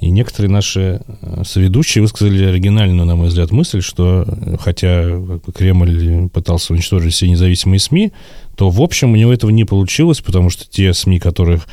и 0.00 0.10
некоторые 0.10 0.50
наши 0.50 1.00
э, 1.06 1.42
соведущие 1.44 2.02
высказали 2.02 2.44
оригинальную, 2.44 3.04
на 3.04 3.16
мой 3.16 3.28
взгляд, 3.28 3.50
мысль, 3.50 3.82
что 3.82 4.24
э, 4.26 4.56
хотя 4.60 5.20
Кремль 5.54 6.28
пытался 6.28 6.72
уничтожить 6.72 7.14
все 7.14 7.28
независимые 7.28 7.80
СМИ, 7.80 8.12
то, 8.56 8.70
в 8.70 8.80
общем, 8.80 9.12
у 9.12 9.16
него 9.16 9.32
этого 9.32 9.50
не 9.50 9.64
получилось, 9.64 10.20
потому 10.20 10.50
что 10.50 10.68
те 10.68 10.94
СМИ, 10.94 11.18
которых 11.18 11.66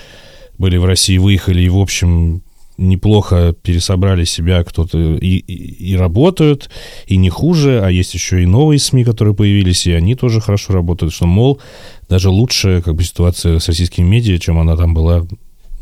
были 0.58 0.78
в 0.78 0.86
России, 0.86 1.18
выехали 1.18 1.62
и, 1.62 1.70
в 1.70 1.78
общем, 1.78 2.42
неплохо 2.78 3.54
пересобрали 3.62 4.26
себя, 4.26 4.64
кто-то 4.64 4.98
и, 5.16 5.38
и, 5.38 5.92
и 5.92 5.96
работают, 5.96 6.70
и 7.08 7.18
не 7.18 7.30
хуже, 7.30 7.82
а 7.84 7.90
есть 7.90 8.14
еще 8.14 8.44
и 8.44 8.46
новые 8.46 8.80
СМИ, 8.80 9.04
которые 9.04 9.34
появились, 9.34 9.88
и 9.88 9.92
они 9.92 10.16
тоже 10.16 10.42
хорошо 10.42 10.74
работают, 10.74 11.14
что, 11.14 11.26
мол, 11.26 11.60
даже 12.10 12.30
лучше 12.30 12.82
как 12.84 12.96
бы 12.96 13.04
ситуация 13.04 13.60
с 13.60 13.68
российскими 13.68 14.06
медиа, 14.06 14.38
чем 14.40 14.60
она 14.60 14.76
там 14.76 14.94
была, 14.94 15.26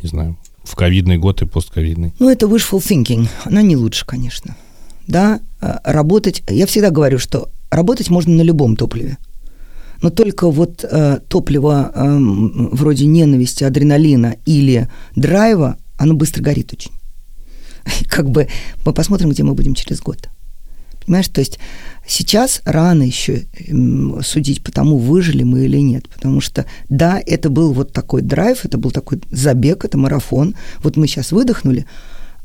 не 0.02 0.10
знаю, 0.10 0.38
в 0.64 0.76
ковидный 0.76 1.18
год 1.18 1.41
и 1.41 1.46
постковидный. 1.46 2.14
Ну, 2.20 2.30
это 2.30 2.46
wishful 2.46 2.80
thinking, 2.80 3.28
она 3.44 3.62
не 3.62 3.76
лучше, 3.76 4.06
конечно. 4.06 4.56
Да, 5.08 5.41
а, 5.60 5.82
работать, 5.84 6.44
я 6.50 6.66
всегда 6.66 6.89
говорю, 6.89 7.20
что 7.20 7.50
работать 7.70 8.10
можно 8.10 8.34
на 8.34 8.41
любом 8.41 8.76
топливе, 8.76 9.18
но 10.02 10.10
только 10.10 10.52
вот 10.52 10.84
э, 10.84 11.20
топливо 11.30 11.91
э, 11.94 12.18
вроде 12.74 13.06
ненависти, 13.06 13.64
адреналина 13.64 14.36
или 14.46 14.89
драйва 15.16 15.78
оно 16.04 16.14
быстро 16.14 16.41
горит 16.41 16.74
очень. 16.74 16.91
Как 18.10 18.30
бы 18.30 18.47
мы 18.86 18.93
посмотрим, 18.93 19.30
где 19.30 19.43
мы 19.43 19.54
будем 19.54 19.74
через 19.74 20.01
год. 20.01 20.30
Понимаешь, 21.06 21.28
то 21.28 21.41
есть 21.41 21.60
сейчас 22.08 22.62
рано 22.64 23.04
еще 23.04 23.45
судить 24.22 24.64
по 24.64 24.72
тому, 24.72 24.97
выжили 24.97 25.43
мы 25.43 25.66
или 25.66 25.78
нет. 25.80 26.08
Потому 26.08 26.39
что, 26.39 26.66
да, 26.88 27.22
это 27.26 27.49
был 27.49 27.74
вот 27.74 27.91
такой 27.91 28.22
драйв, 28.22 28.64
это 28.64 28.78
был 28.78 28.91
такой 28.91 29.22
забег, 29.30 29.84
это 29.84 29.97
марафон. 29.97 30.56
Вот 30.82 30.95
мы 30.95 31.08
сейчас 31.08 31.32
выдохнули, 31.34 31.86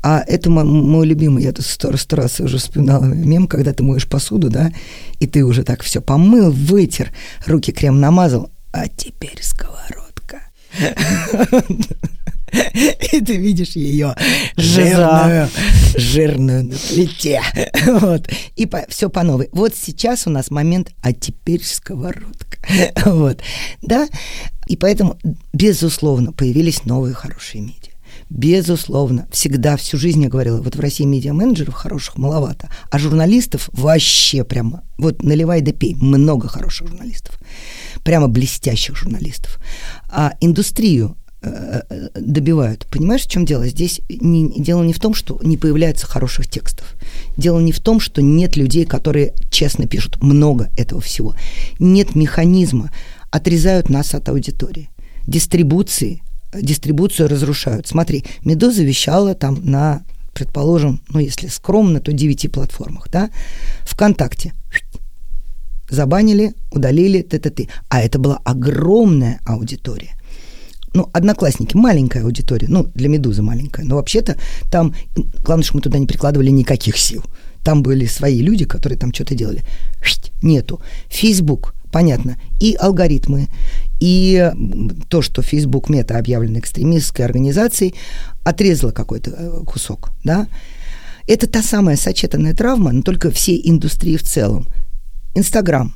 а 0.01 0.23
это 0.25 0.49
мой, 0.49 0.63
мой 0.63 1.05
любимый, 1.05 1.43
я 1.43 1.51
тут 1.51 1.65
сто, 1.65 1.95
сто 1.97 2.15
раз 2.15 2.39
уже 2.39 2.57
вспоминала 2.57 3.05
мем, 3.05 3.47
когда 3.47 3.73
ты 3.73 3.83
моешь 3.83 4.07
посуду, 4.07 4.49
да, 4.49 4.71
и 5.19 5.27
ты 5.27 5.43
уже 5.43 5.63
так 5.63 5.83
все 5.83 6.01
помыл, 6.01 6.51
вытер, 6.51 7.11
руки 7.45 7.71
крем 7.71 7.99
намазал, 7.99 8.49
а 8.71 8.87
теперь 8.87 9.39
сковородка. 9.41 10.41
и 13.11 13.21
ты 13.21 13.37
видишь 13.37 13.71
ее 13.71 14.15
жирную, 14.57 15.49
жирную 15.95 16.65
на 16.65 16.75
плите. 16.75 17.41
Вот. 17.99 18.27
И 18.55 18.65
по, 18.65 18.85
все 18.89 19.09
по 19.09 19.23
новой. 19.23 19.49
Вот 19.51 19.73
сейчас 19.75 20.27
у 20.27 20.29
нас 20.29 20.51
момент, 20.51 20.91
а 21.01 21.13
теперь 21.13 21.63
сковородка. 21.63 22.57
Вот. 23.05 23.41
Да? 23.81 24.07
И 24.67 24.75
поэтому, 24.75 25.17
безусловно, 25.53 26.31
появились 26.31 26.85
новые 26.85 27.13
хорошие 27.13 27.61
медиа. 27.61 27.93
Безусловно. 28.29 29.27
Всегда, 29.31 29.75
всю 29.75 29.97
жизнь 29.97 30.21
я 30.21 30.29
говорила, 30.29 30.61
вот 30.61 30.75
в 30.75 30.79
России 30.79 31.03
медиа-менеджеров 31.05 31.73
хороших 31.73 32.17
маловато, 32.17 32.69
а 32.91 32.99
журналистов 32.99 33.69
вообще 33.73 34.43
прямо, 34.43 34.83
вот 34.99 35.23
наливай 35.23 35.61
да 35.61 35.71
пей, 35.71 35.95
много 35.95 36.47
хороших 36.47 36.87
журналистов, 36.87 37.39
прямо 38.03 38.27
блестящих 38.27 38.95
журналистов. 38.95 39.57
А 40.09 40.33
индустрию 40.41 41.17
добивают. 41.41 42.85
Понимаешь, 42.91 43.23
в 43.23 43.29
чем 43.29 43.45
дело? 43.45 43.67
Здесь 43.67 44.01
не, 44.09 44.61
дело 44.61 44.83
не 44.83 44.93
в 44.93 44.99
том, 44.99 45.13
что 45.13 45.39
не 45.41 45.57
появляется 45.57 46.05
хороших 46.05 46.47
текстов. 46.47 46.95
Дело 47.37 47.59
не 47.59 47.71
в 47.71 47.79
том, 47.79 47.99
что 47.99 48.21
нет 48.21 48.57
людей, 48.57 48.85
которые 48.85 49.33
честно 49.49 49.87
пишут. 49.87 50.21
Много 50.21 50.69
этого 50.77 50.99
всего. 51.01 51.35
Нет 51.79 52.15
механизма. 52.15 52.91
Отрезают 53.31 53.89
нас 53.89 54.13
от 54.13 54.27
аудитории. 54.27 54.89
Дистрибуции 55.27 56.21
дистрибуцию 56.53 57.29
разрушают. 57.29 57.87
Смотри, 57.87 58.25
«Медуза» 58.43 58.83
вещала 58.83 59.35
там 59.35 59.59
на, 59.63 60.03
предположим, 60.33 61.01
ну, 61.09 61.19
если 61.19 61.47
скромно, 61.47 61.99
то 61.99 62.11
девяти 62.11 62.47
платформах, 62.47 63.09
да, 63.11 63.29
ВКонтакте. 63.83 64.53
Забанили, 65.89 66.53
удалили, 66.71 67.21
т-т-т. 67.21 67.67
А 67.89 68.01
это 68.01 68.19
была 68.19 68.39
огромная 68.43 69.39
аудитория. 69.45 70.15
Ну, 70.93 71.09
одноклассники, 71.13 71.75
маленькая 71.75 72.23
аудитория, 72.23 72.67
ну, 72.67 72.83
для 72.95 73.09
«Медузы» 73.09 73.41
маленькая, 73.41 73.85
но 73.85 73.95
вообще-то 73.95 74.37
там, 74.71 74.95
главное, 75.43 75.63
что 75.63 75.75
мы 75.75 75.81
туда 75.81 75.99
не 75.99 76.07
прикладывали 76.07 76.49
никаких 76.49 76.97
сил. 76.97 77.23
Там 77.63 77.83
были 77.83 78.05
свои 78.05 78.41
люди, 78.41 78.65
которые 78.65 78.97
там 78.97 79.13
что-то 79.13 79.35
делали. 79.35 79.63
Нету. 80.41 80.81
Фейсбук, 81.09 81.75
понятно, 81.91 82.37
и 82.59 82.75
алгоритмы, 82.79 83.49
и 83.99 84.51
то, 85.09 85.21
что 85.21 85.41
Facebook 85.41 85.89
мета 85.89 86.17
объявлена 86.17 86.59
экстремистской 86.59 87.25
организацией, 87.25 87.95
отрезала 88.43 88.91
какой-то 88.91 89.31
э, 89.31 89.63
кусок, 89.65 90.11
да, 90.23 90.47
это 91.27 91.47
та 91.47 91.61
самая 91.61 91.95
сочетанная 91.95 92.55
травма, 92.55 92.91
но 92.91 93.01
только 93.01 93.29
всей 93.29 93.61
индустрии 93.69 94.17
в 94.17 94.23
целом. 94.23 94.67
Инстаграм, 95.35 95.93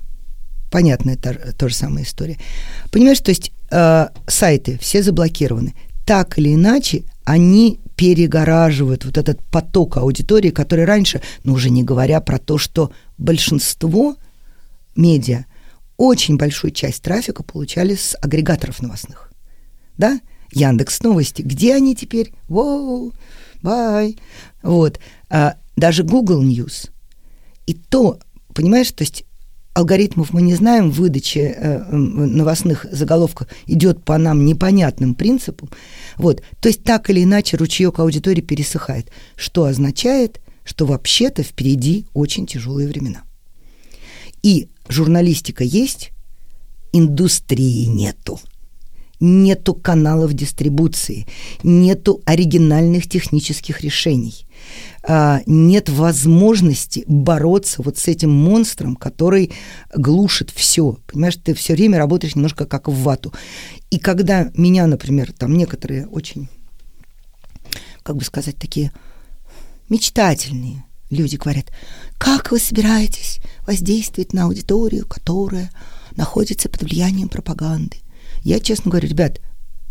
понятно, 0.74 1.12
это 1.12 1.54
та 1.54 1.70
же 1.70 1.76
самая 1.76 2.04
история. 2.04 2.40
Понимаешь, 2.92 3.20
то 3.20 3.30
есть 3.30 3.52
э, 3.70 4.08
сайты 4.26 4.80
все 4.80 5.04
заблокированы. 5.04 5.76
Так 6.04 6.40
или 6.40 6.56
иначе, 6.56 7.04
они 7.26 7.80
перегораживают 7.96 9.06
вот 9.06 9.20
этот 9.20 9.40
поток 9.52 9.98
аудитории, 9.98 10.50
который 10.50 10.86
раньше, 10.86 11.22
ну 11.44 11.54
уже 11.54 11.70
не 11.70 11.84
говоря 11.84 12.20
про 12.22 12.40
то, 12.40 12.58
что 12.58 12.92
большинство 13.20 14.16
медиа 14.96 15.46
очень 15.96 16.38
большую 16.38 16.72
часть 16.72 17.04
трафика 17.04 17.44
получали 17.44 17.94
с 17.94 18.18
агрегаторов 18.20 18.82
новостных. 18.82 19.32
Да? 20.00 20.20
Яндекс 20.52 21.04
Новости. 21.04 21.44
Где 21.44 21.76
они 21.76 21.96
теперь? 21.96 22.34
Воу, 22.48 23.14
бай. 23.62 24.18
Вот. 24.64 25.00
А, 25.30 25.56
даже 25.76 26.04
Google 26.04 26.44
News. 26.44 26.90
И 27.68 27.76
то, 27.76 28.18
понимаешь, 28.56 28.92
то 28.92 29.04
есть 29.04 29.24
алгоритмов 29.74 30.34
мы 30.34 30.42
не 30.42 30.56
знаем, 30.56 30.92
выдача 30.92 31.40
э, 31.40 31.96
новостных 31.96 32.86
заголовков 32.92 33.48
идет 33.66 34.04
по 34.04 34.18
нам 34.18 34.46
непонятным 34.46 35.16
принципам. 35.16 35.70
Вот. 36.18 36.44
То 36.60 36.70
есть 36.70 36.84
так 36.84 37.10
или 37.10 37.24
иначе 37.24 37.58
ручеек 37.58 38.00
аудитории 38.00 38.42
пересыхает, 38.42 39.10
что 39.36 39.66
означает, 39.66 40.40
что 40.64 40.86
вообще-то 40.86 41.44
впереди 41.44 42.06
очень 42.14 42.46
тяжелые 42.46 42.88
времена. 42.88 43.24
И 44.44 44.70
журналистика 44.88 45.64
есть, 45.64 46.12
индустрии 46.92 47.86
нету. 47.86 48.40
Нету 49.26 49.74
каналов 49.74 50.34
дистрибуции, 50.34 51.28
нету 51.64 52.22
оригинальных 52.26 53.08
технических 53.08 53.80
решений, 53.80 54.46
а, 55.02 55.40
нет 55.46 55.88
возможности 55.88 57.06
бороться 57.08 57.82
вот 57.84 57.98
с 57.98 58.10
этим 58.10 58.32
монстром, 58.32 58.98
который 58.98 59.54
глушит 59.96 60.50
все. 60.50 60.98
Понимаешь, 61.08 61.38
ты 61.42 61.54
все 61.54 61.74
время 61.74 62.00
работаешь 62.00 62.36
немножко 62.36 62.66
как 62.66 62.90
в 62.90 62.96
вату. 63.02 63.34
И 63.90 63.98
когда 63.98 64.52
меня, 64.56 64.88
например, 64.88 65.32
там 65.32 65.56
некоторые 65.56 66.06
очень, 66.08 66.50
как 68.04 68.18
бы 68.18 68.26
сказать, 68.26 68.58
такие 68.58 68.92
мечтательные 69.88 70.84
люди 71.10 71.38
говорят, 71.38 71.72
как 72.18 72.52
вы 72.52 72.60
собираетесь 72.60 73.40
воздействовать 73.66 74.34
на 74.34 74.44
аудиторию, 74.44 75.08
которая 75.08 75.72
находится 76.18 76.68
под 76.68 76.84
влиянием 76.84 77.30
пропаганды? 77.30 78.03
Я 78.44 78.60
честно 78.60 78.92
говорю, 78.92 79.10
ребят, 79.10 79.42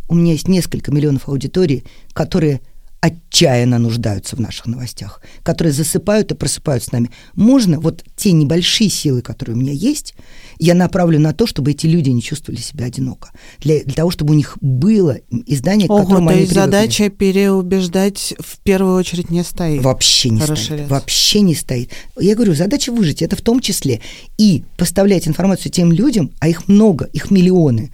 у 0.08 0.14
меня 0.14 0.32
есть 0.32 0.48
несколько 0.48 0.92
миллионов 0.92 1.28
аудиторий, 1.28 1.84
которые 2.12 2.60
отчаянно 3.02 3.78
нуждаются 3.78 4.36
в 4.36 4.40
наших 4.40 4.66
новостях, 4.66 5.20
которые 5.42 5.72
засыпают 5.72 6.30
и 6.30 6.36
просыпают 6.36 6.84
с 6.84 6.92
нами. 6.92 7.10
Можно 7.34 7.80
вот 7.80 8.04
те 8.14 8.30
небольшие 8.30 8.88
силы, 8.90 9.22
которые 9.22 9.56
у 9.56 9.58
меня 9.58 9.72
есть, 9.72 10.14
я 10.60 10.74
направлю 10.74 11.18
на 11.18 11.32
то, 11.32 11.48
чтобы 11.48 11.72
эти 11.72 11.86
люди 11.88 12.10
не 12.10 12.22
чувствовали 12.22 12.60
себя 12.60 12.84
одиноко. 12.84 13.30
Для, 13.58 13.82
для 13.82 13.94
того, 13.94 14.12
чтобы 14.12 14.34
у 14.34 14.36
них 14.36 14.56
было 14.60 15.18
издание, 15.46 15.88
Ого, 15.88 15.98
которому 15.98 16.28
то 16.28 16.32
они 16.34 16.42
есть 16.42 16.52
привыкли. 16.52 16.70
задача 16.70 17.08
переубеждать 17.08 18.34
в 18.38 18.60
первую 18.60 18.94
очередь 18.94 19.30
не 19.30 19.42
стоит. 19.42 19.82
Вообще 19.82 20.30
не 20.30 20.40
Хороший 20.40 20.64
стоит. 20.64 20.88
Вообще 20.88 21.40
не 21.40 21.56
стоит. 21.56 21.90
Я 22.20 22.36
говорю, 22.36 22.54
задача 22.54 22.92
выжить. 22.92 23.20
Это 23.20 23.34
в 23.34 23.42
том 23.42 23.58
числе 23.58 24.00
и 24.38 24.62
поставлять 24.76 25.26
информацию 25.26 25.72
тем 25.72 25.90
людям, 25.90 26.30
а 26.38 26.48
их 26.48 26.68
много, 26.68 27.06
их 27.06 27.32
миллионы, 27.32 27.90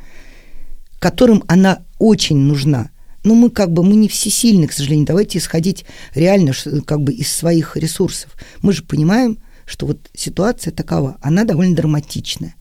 которым 0.99 1.45
она 1.47 1.81
очень 1.99 2.39
нужна. 2.39 2.91
Но 3.25 3.35
мы 3.35 3.51
как 3.51 3.73
бы, 3.73 3.83
мы 3.83 3.97
не 3.97 4.09
всесильны, 4.09 4.69
к 4.69 4.73
сожалению. 4.73 5.07
Давайте 5.07 5.39
исходить 5.39 5.85
реально 6.15 6.53
как 6.87 7.03
бы 7.03 7.13
из 7.13 7.31
своих 7.33 7.77
ресурсов. 7.77 8.31
Мы 8.63 8.73
же 8.73 8.83
понимаем, 8.83 9.39
что 9.67 9.87
вот 9.87 9.99
ситуация 10.15 10.73
такова, 10.73 11.19
она 11.21 11.45
довольно 11.45 11.77
драматичная. 11.77 12.55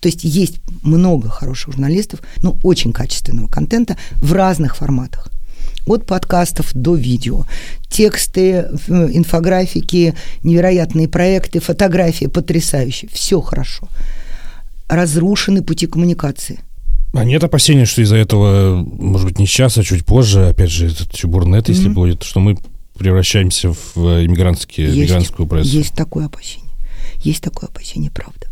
То 0.00 0.08
есть 0.08 0.24
есть 0.24 0.56
много 0.82 1.28
хороших 1.28 1.74
журналистов, 1.74 2.20
но 2.42 2.58
очень 2.64 2.92
качественного 2.92 3.46
контента 3.46 3.96
в 4.16 4.32
разных 4.32 4.76
форматах. 4.76 5.28
От 5.86 6.06
подкастов 6.06 6.72
до 6.74 6.96
видео. 6.96 7.46
Тексты, 7.88 8.68
инфографики, 8.88 10.14
невероятные 10.42 11.08
проекты, 11.08 11.60
фотографии 11.60 12.26
потрясающие. 12.26 13.08
Все 13.12 13.40
хорошо. 13.40 13.88
Разрушены 14.88 15.62
пути 15.62 15.86
коммуникации. 15.86 16.60
А 17.12 17.24
нет 17.24 17.44
опасения, 17.44 17.84
что 17.84 18.00
из-за 18.02 18.16
этого, 18.16 18.76
может 18.82 19.26
быть, 19.26 19.38
не 19.38 19.46
сейчас, 19.46 19.76
а 19.76 19.82
чуть 19.84 20.04
позже, 20.06 20.48
опять 20.48 20.70
же, 20.70 20.86
этот 20.86 21.12
чебурнет, 21.12 21.68
если 21.68 21.86
Мгм. 21.86 21.94
будет, 21.94 22.22
что 22.22 22.40
мы 22.40 22.56
превращаемся 22.98 23.72
в 23.72 23.96
э, 23.96 24.24
иммигрантские, 24.24 24.86
Есть, 24.86 24.98
иммигрантскую 24.98 25.46
прессу. 25.46 25.68
есть 25.76 25.94
такое 25.94 26.26
опасение. 26.26 26.70
Есть 27.18 27.42
такое 27.42 27.68
опасение, 27.68 28.10
правда. 28.10 28.48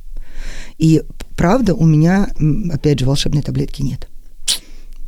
И 0.78 1.02
правда, 1.36 1.74
у 1.74 1.84
меня, 1.86 2.28
опять 2.72 3.00
же, 3.00 3.06
волшебной 3.06 3.42
таблетки 3.42 3.82
нет. 3.82 4.08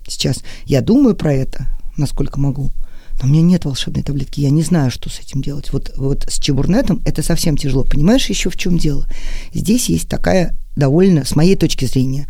Сейчас 0.09 0.43
я 0.65 0.81
думаю 0.81 1.15
про 1.15 1.33
это, 1.33 1.67
насколько 1.97 2.41
могу, 2.41 2.73
но 3.21 3.29
у 3.29 3.31
меня 3.31 3.43
нет 3.43 3.65
волшебной 3.65 4.03
таблетки, 4.03 4.41
я 4.41 4.51
не 4.51 4.63
знаю, 4.63 4.91
что 4.91 5.09
с 5.11 5.21
этим 5.21 5.43
делать. 5.43 5.73
Вот, 5.73 5.93
вот 5.97 6.25
с 6.29 6.39
чебурнетом 6.39 7.01
это 7.05 7.23
совсем 7.23 7.57
тяжело. 7.57 7.85
Понимаешь 7.85 8.27
еще 8.27 8.51
в 8.51 8.57
чем 8.57 8.79
дело? 8.79 9.07
Здесь 9.55 9.89
есть 9.89 10.09
такая 10.09 10.57
довольно, 10.77 11.25
с 11.25 11.37
моей 11.37 11.57
точки 11.57 11.85
зрения, 11.85 12.27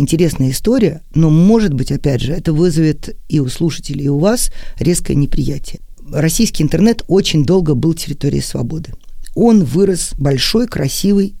интересная 0.00 0.50
история, 0.50 1.02
но, 1.14 1.30
может 1.30 1.74
быть, 1.74 1.92
опять 1.92 2.22
же, 2.22 2.32
это 2.32 2.52
вызовет 2.52 3.16
и 3.28 3.38
у 3.40 3.48
слушателей, 3.48 4.06
и 4.06 4.08
у 4.08 4.18
вас 4.18 4.50
резкое 4.78 5.14
неприятие. 5.14 5.80
Российский 6.10 6.62
интернет 6.62 7.04
очень 7.06 7.44
долго 7.44 7.74
был 7.74 7.94
территорией 7.94 8.42
свободы. 8.42 8.92
Он 9.34 9.62
вырос 9.62 10.12
большой, 10.18 10.66
красивый, 10.66 11.36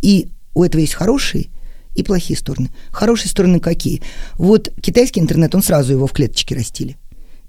и 0.00 0.28
у 0.54 0.62
этого 0.62 0.80
есть 0.80 0.94
хорошие 0.94 1.48
и 1.94 2.02
плохие 2.02 2.38
стороны. 2.38 2.70
Хорошие 2.90 3.28
стороны 3.28 3.60
какие? 3.60 4.02
Вот 4.36 4.70
китайский 4.80 5.20
интернет, 5.20 5.54
он 5.54 5.62
сразу 5.62 5.92
его 5.92 6.06
в 6.06 6.12
клеточке 6.12 6.54
растили. 6.54 6.96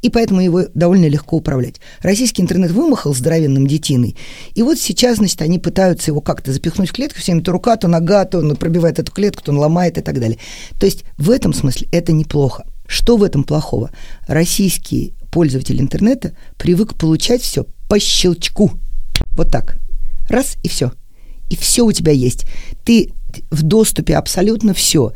И 0.06 0.10
поэтому 0.12 0.40
его 0.40 0.66
довольно 0.76 1.08
легко 1.08 1.38
управлять. 1.38 1.82
Российский 2.02 2.44
интернет 2.44 2.70
вымахал 2.70 3.16
здоровенным 3.16 3.66
детиной. 3.66 4.16
И 4.54 4.62
вот 4.62 4.78
сейчас, 4.78 5.18
значит, 5.18 5.42
они 5.42 5.58
пытаются 5.58 6.12
его 6.12 6.22
как-то 6.22 6.54
запихнуть 6.54 6.90
в 6.90 6.94
клетку, 6.94 7.20
всем 7.20 7.42
то 7.42 7.52
рука, 7.52 7.76
то 7.76 7.88
нога, 7.88 8.24
то 8.26 8.38
он 8.38 8.56
пробивает 8.56 9.00
эту 9.00 9.12
клетку, 9.12 9.42
то 9.42 9.52
он 9.52 9.58
ломает 9.58 9.98
и 9.98 10.02
так 10.02 10.20
далее. 10.20 10.38
То 10.80 10.86
есть 10.86 11.06
в 11.18 11.32
этом 11.32 11.56
смысле 11.56 11.88
это 11.92 12.12
неплохо. 12.12 12.68
Что 12.86 13.18
в 13.18 13.24
этом 13.24 13.44
плохого? 13.44 13.90
Российский 14.28 15.16
пользователь 15.32 15.82
интернета 15.82 16.38
привык 16.58 16.94
получать 16.94 17.42
все 17.42 17.66
по 17.90 18.00
щелчку. 18.00 18.74
Вот 19.32 19.50
так. 19.50 19.80
Раз 20.30 20.58
и 20.62 20.70
все. 20.70 20.92
И 21.50 21.56
все 21.56 21.84
у 21.84 21.92
тебя 21.92 22.12
есть. 22.12 22.46
Ты 22.84 23.12
в 23.50 23.64
доступе 23.64 24.18
абсолютно 24.18 24.76
все. 24.76 25.14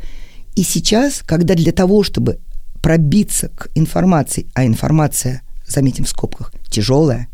И 0.56 0.64
сейчас, 0.64 1.22
когда 1.24 1.54
для 1.54 1.70
того, 1.70 2.02
чтобы 2.02 2.40
пробиться 2.82 3.48
к 3.48 3.68
информации, 3.74 4.46
а 4.54 4.64
информация, 4.64 5.42
заметим 5.66 6.04
в 6.04 6.08
скобках, 6.08 6.52
тяжелая, 6.68 7.28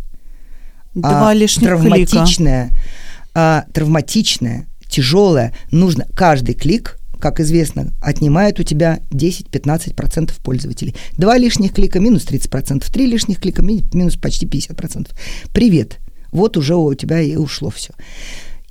Два 0.95 1.29
а, 1.29 1.35
лишних 1.35 1.69
клика. 1.69 1.83
травматичная, 1.83 2.71
а, 3.35 3.65
травматичная, 3.73 4.67
тяжелая, 4.89 5.55
нужно 5.71 6.07
каждый 6.15 6.55
клик 6.55 6.99
как 7.19 7.41
известно, 7.41 7.95
отнимает 8.01 8.61
у 8.61 8.63
тебя 8.63 9.01
10-15% 9.11 10.33
пользователей. 10.43 10.95
Два 11.17 11.39
лишних 11.39 11.73
клика 11.73 11.99
минус 11.99 12.27
30%, 12.27 12.85
три 12.93 13.07
лишних 13.07 13.41
клика 13.41 13.63
минус 13.63 14.17
почти 14.17 14.47
50%. 14.47 15.09
Привет. 15.53 15.99
Вот 16.31 16.57
уже 16.57 16.77
у 16.77 16.93
тебя 16.95 17.21
и 17.21 17.37
ушло 17.37 17.71
все. 17.71 17.95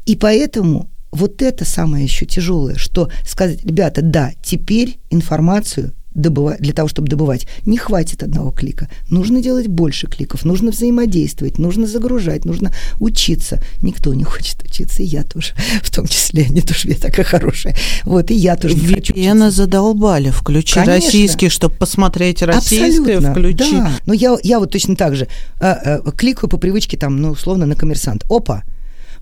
И 0.06 0.15
поэтому 0.15 0.89
вот 1.11 1.41
это 1.41 1.65
самое 1.65 2.03
еще 2.03 2.26
тяжелое, 2.26 2.76
что 2.76 3.10
сказать, 3.26 3.64
ребята, 3.64 4.02
да, 4.02 4.32
теперь 4.44 4.99
информацию 5.10 5.94
добывать, 6.15 6.60
для 6.60 6.73
того, 6.73 6.88
чтобы 6.88 7.10
добывать, 7.10 7.45
не 7.65 7.77
хватит 7.77 8.23
одного 8.23 8.52
клика. 8.52 8.90
Нужно 9.10 9.41
делать 9.41 9.68
больше 9.68 10.07
кликов, 10.07 10.45
нужно 10.45 10.72
взаимодействовать, 10.72 11.60
нужно 11.60 11.86
загружать, 11.86 12.45
нужно 12.45 12.73
учиться. 12.99 13.61
Никто 13.82 14.14
не 14.14 14.23
хочет 14.23 14.64
учиться, 14.64 15.03
и 15.03 15.06
я 15.06 15.23
тоже, 15.23 15.53
в 15.84 15.94
том 15.94 16.07
числе, 16.07 16.48
не 16.48 16.61
то, 16.61 16.73
что 16.73 16.88
я 16.88 16.95
такая 16.95 17.26
хорошая. 17.26 17.76
Вот, 18.06 18.32
и 18.32 18.34
я 18.34 18.56
тоже 18.56 18.76
не 18.76 18.88
хочу 18.88 19.14
VPN 19.14 19.52
задолбали. 19.52 20.30
Включи 20.30 20.76
Конечно. 20.76 20.94
российский, 20.94 21.49
чтобы 21.49 21.76
посмотреть 21.76 22.41
российское, 22.41 23.18
Абсолютно, 23.18 23.32
включи. 23.32 23.77
Да. 23.77 23.91
Но 24.06 24.14
я, 24.14 24.38
я 24.41 24.60
вот 24.60 24.72
точно 24.72 24.95
так 24.95 25.15
же 25.15 25.27
а, 25.60 25.99
а, 26.06 26.11
кликаю 26.11 26.49
по 26.49 26.57
привычке 26.57 26.98
там, 26.98 27.22
ну, 27.22 27.32
условно, 27.32 27.65
на 27.65 27.76
коммерсант. 27.76 28.23
Опа, 28.30 28.64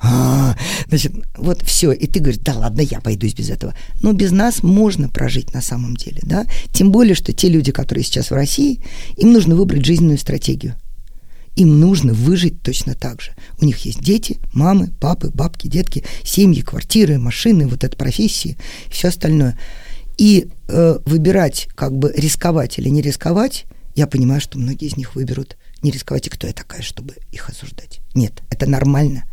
а, 0.03 0.57
значит, 0.89 1.13
вот 1.37 1.61
все, 1.63 1.93
и 1.93 2.07
ты 2.07 2.19
говоришь, 2.19 2.41
да 2.43 2.53
ладно, 2.57 2.81
я 2.81 2.99
пойдусь 2.99 3.33
без 3.33 3.49
этого. 3.49 3.73
Но 4.01 4.11
без 4.11 4.31
нас 4.31 4.61
можно 4.61 5.07
прожить 5.07 5.53
на 5.53 5.61
самом 5.61 5.95
деле, 5.95 6.19
да? 6.23 6.45
Тем 6.73 6.91
более, 6.91 7.15
что 7.15 7.31
те 7.31 7.47
люди, 7.47 7.71
которые 7.71 8.03
сейчас 8.03 8.29
в 8.29 8.33
России, 8.33 8.81
им 9.15 9.31
нужно 9.31 9.55
выбрать 9.55 9.85
жизненную 9.85 10.17
стратегию. 10.17 10.75
Им 11.55 11.79
нужно 11.79 12.13
выжить 12.13 12.61
точно 12.61 12.95
так 12.95 13.21
же. 13.21 13.31
У 13.61 13.65
них 13.65 13.85
есть 13.85 14.01
дети, 14.01 14.39
мамы, 14.51 14.89
папы, 14.99 15.29
бабки, 15.33 15.67
детки, 15.67 16.03
семьи, 16.23 16.61
квартиры, 16.61 17.17
машины, 17.17 17.67
вот 17.67 17.85
это 17.85 17.95
профессии, 17.95 18.57
все 18.89 19.07
остальное. 19.07 19.57
И 20.17 20.49
э, 20.67 20.99
выбирать, 21.05 21.69
как 21.75 21.97
бы 21.97 22.13
рисковать 22.15 22.77
или 22.77 22.89
не 22.89 23.01
рисковать, 23.01 23.65
я 23.95 24.07
понимаю, 24.07 24.41
что 24.41 24.59
многие 24.59 24.87
из 24.87 24.97
них 24.97 25.15
выберут 25.15 25.55
не 25.81 25.91
рисковать, 25.91 26.27
и 26.27 26.29
кто 26.29 26.47
я 26.47 26.53
такая, 26.53 26.81
чтобы 26.81 27.15
их 27.31 27.47
осуждать. 27.49 28.01
Нет, 28.15 28.41
это 28.49 28.69
нормально. 28.69 29.23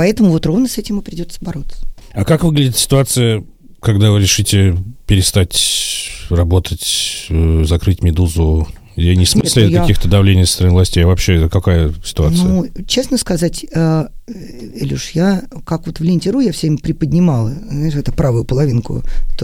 Поэтому 0.00 0.30
вот 0.30 0.46
ровно 0.46 0.66
с 0.66 0.78
этим 0.78 0.98
и 1.00 1.02
придется 1.02 1.36
бороться. 1.42 1.76
А 2.14 2.24
как 2.24 2.42
выглядит 2.42 2.74
ситуация, 2.74 3.44
когда 3.80 4.10
вы 4.10 4.22
решите 4.22 4.74
перестать 5.06 6.26
работать, 6.30 7.26
э, 7.28 7.64
закрыть 7.66 8.02
«Медузу»? 8.02 8.66
Я 8.96 9.14
не 9.14 9.26
в 9.26 9.28
смысле 9.28 9.64
Нет, 9.64 9.72
ну 9.72 9.80
каких-то 9.80 10.08
я... 10.08 10.12
давлений 10.12 10.46
со 10.46 10.54
стороны 10.54 10.72
властей, 10.72 11.04
а 11.04 11.06
вообще 11.06 11.50
какая 11.50 11.92
ситуация? 12.02 12.44
Ну, 12.44 12.66
честно 12.86 13.18
сказать, 13.18 13.66
э, 13.70 14.08
Илюш, 14.26 15.10
я 15.10 15.42
как 15.66 15.86
вот 15.86 16.00
в 16.00 16.02
ленте.ру 16.02 16.40
я 16.40 16.52
всем 16.52 16.78
приподнимала, 16.78 17.50
знаешь, 17.50 17.94
это 17.94 18.10
правую 18.10 18.46
половинку 18.46 19.02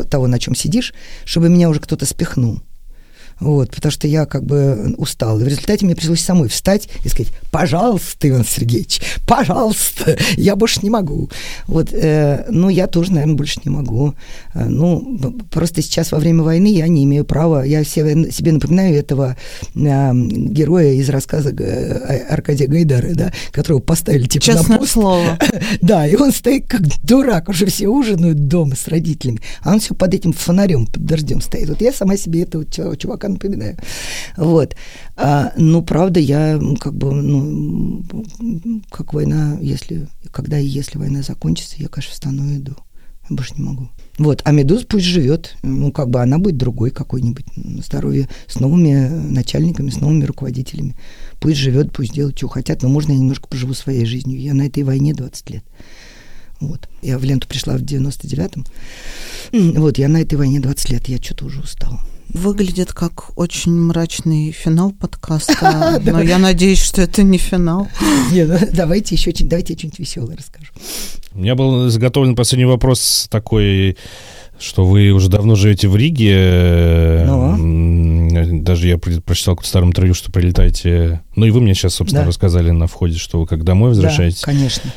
того, 0.09 0.27
на 0.27 0.39
чем 0.39 0.55
сидишь, 0.55 0.95
чтобы 1.27 1.51
меня 1.51 1.69
уже 1.69 1.81
кто-то 1.81 2.07
спихнул. 2.07 2.63
Вот, 3.41 3.71
потому 3.71 3.93
что 3.93 4.09
я 4.09 4.25
как 4.25 4.45
бы 4.45 4.95
устал. 4.97 5.39
И 5.41 5.45
в 5.45 5.49
результате 5.49 5.85
мне 5.85 5.95
пришлось 5.95 6.21
самой 6.21 6.49
встать 6.49 6.89
и 7.05 7.09
сказать, 7.09 7.33
пожалуйста, 7.51 8.29
Иван 8.29 8.45
Сергеевич, 8.45 9.01
пожалуйста, 9.27 10.17
я 10.37 10.57
больше 10.57 10.81
не 10.83 10.91
могу. 10.91 11.31
Вот, 11.67 11.93
э, 11.93 12.47
ну, 12.49 12.71
я 12.71 12.87
тоже, 12.87 13.13
наверное, 13.13 13.37
больше 13.37 13.61
не 13.65 13.71
могу. 13.71 14.15
Э, 14.55 14.65
ну, 14.65 15.39
просто 15.51 15.83
сейчас 15.83 16.13
во 16.13 16.19
время 16.19 16.43
войны 16.43 16.69
я 16.69 16.89
не 16.89 17.05
имею 17.05 17.25
права, 17.25 17.63
я 17.65 17.85
себе, 17.85 18.31
себе 18.33 18.53
напоминаю 18.53 18.95
этого 18.97 19.37
э, 19.75 20.13
героя 20.15 20.93
из 20.93 21.11
рассказа 21.11 21.51
э, 21.51 22.27
Аркадия 22.31 22.69
Гайдара, 22.69 23.15
да, 23.15 23.33
которого 23.53 23.81
поставили 23.81 24.27
типа 24.27 24.45
Честное 24.47 24.77
на 24.77 24.79
пост. 24.79 24.93
слово. 24.93 25.39
Да, 25.83 26.07
и 26.07 26.17
он 26.17 26.33
стоит 26.33 26.69
как 26.69 26.83
дурак, 27.05 27.49
уже 27.49 27.67
все 27.67 27.89
ужинают 27.89 28.49
дома 28.49 28.77
с 28.77 28.89
родителями, 28.89 29.41
а 29.63 29.73
он 29.73 29.81
все 29.81 29.95
под 29.95 30.15
этим 30.15 30.33
фонарем, 30.33 30.87
под 30.87 31.05
дождем 31.05 31.41
стоит. 31.41 31.69
Вот 31.69 31.81
я 31.81 31.93
сама 31.93 32.17
себе 32.17 32.43
этого 32.43 32.65
чувака 32.65 33.26
напоминаю. 33.29 33.77
Вот. 34.37 34.77
А, 35.17 35.53
ну, 35.57 35.83
правда, 35.83 36.21
я 36.21 36.61
как 36.81 36.95
бы, 36.95 37.13
ну, 37.13 38.05
как 38.91 39.15
война, 39.15 39.59
если, 39.61 40.09
когда 40.31 40.59
и 40.59 40.67
если 40.67 40.99
война 40.99 41.23
закончится, 41.23 41.77
я, 41.79 41.89
конечно, 41.89 42.13
встану 42.13 42.51
и 42.53 42.59
иду. 42.59 42.77
Я 43.29 43.37
больше 43.37 43.55
не 43.57 43.63
могу. 43.63 43.89
Вот, 44.19 44.41
а 44.45 44.53
Медуз 44.53 44.85
пусть 44.85 45.05
живет, 45.05 45.57
ну, 45.63 45.93
как 45.93 46.09
бы 46.09 46.23
она 46.23 46.39
будет 46.39 46.57
другой 46.57 46.91
какой-нибудь, 46.91 47.45
здоровье, 47.85 48.29
с 48.47 48.61
новыми 48.61 49.09
начальниками, 49.09 49.91
с 49.91 50.01
новыми 50.01 50.25
руководителями. 50.25 50.97
Пусть 51.39 51.59
живет, 51.59 51.93
пусть 51.93 52.15
делает, 52.15 52.39
что 52.39 52.49
хотят, 52.49 52.83
но 52.83 52.89
можно 52.89 53.13
я 53.13 53.19
немножко 53.19 53.49
поживу 53.49 53.75
своей 53.75 54.07
жизнью. 54.07 54.41
Я 54.41 54.55
на 54.55 54.67
этой 54.67 54.85
войне 54.85 55.13
20 55.13 55.51
лет. 55.51 55.65
Вот. 56.61 56.89
Я 57.03 57.19
в 57.19 57.25
ленту 57.25 57.47
пришла 57.47 57.77
в 57.77 57.83
99-м. 57.83 58.65
Вот, 59.75 59.99
я 59.99 60.09
на 60.09 60.23
этой 60.23 60.37
войне 60.37 60.61
20 60.61 60.91
лет, 60.91 61.09
я 61.09 61.19
что-то 61.19 61.47
уже 61.47 61.61
устала 61.61 62.01
выглядит 62.29 62.93
как 62.93 63.37
очень 63.37 63.73
мрачный 63.73 64.53
финал 64.53 64.93
подкаста, 65.01 66.01
но 66.05 66.21
я 66.21 66.39
надеюсь, 66.39 66.83
что 66.83 67.03
это 67.03 67.23
не 67.23 67.39
финал. 67.39 67.89
Ну, 68.33 68.59
давайте 68.73 69.15
еще 69.15 69.33
давайте 69.45 69.73
я 69.73 69.79
что-нибудь 69.79 69.99
веселое 69.99 70.37
расскажу. 70.37 70.73
У 71.33 71.39
меня 71.39 71.55
был 71.55 71.89
заготовлен 71.89 72.35
последний 72.35 72.65
вопрос 72.65 73.29
такой, 73.31 73.97
что 74.59 74.85
вы 74.85 75.11
уже 75.11 75.29
давно 75.29 75.55
живете 75.55 75.89
в 75.89 75.97
Риге. 75.97 77.25
Ну. 77.27 78.63
Даже 78.63 78.89
я 78.89 78.99
прочитал 78.99 79.57
в 79.57 79.67
старом 79.67 79.91
интервью, 79.91 80.15
что 80.15 80.33
прилетаете. 80.33 81.23
Ну 81.35 81.47
и 81.47 81.51
вы 81.51 81.61
мне 81.61 81.75
сейчас, 81.75 81.95
собственно, 81.95 82.27
рассказали 82.27 82.71
на 82.71 82.87
входе, 82.87 83.19
что 83.19 83.41
вы 83.41 83.47
как 83.47 83.65
домой 83.65 83.91
возвращаетесь. 83.91 84.41
Да, 84.41 84.47
конечно. 84.47 84.93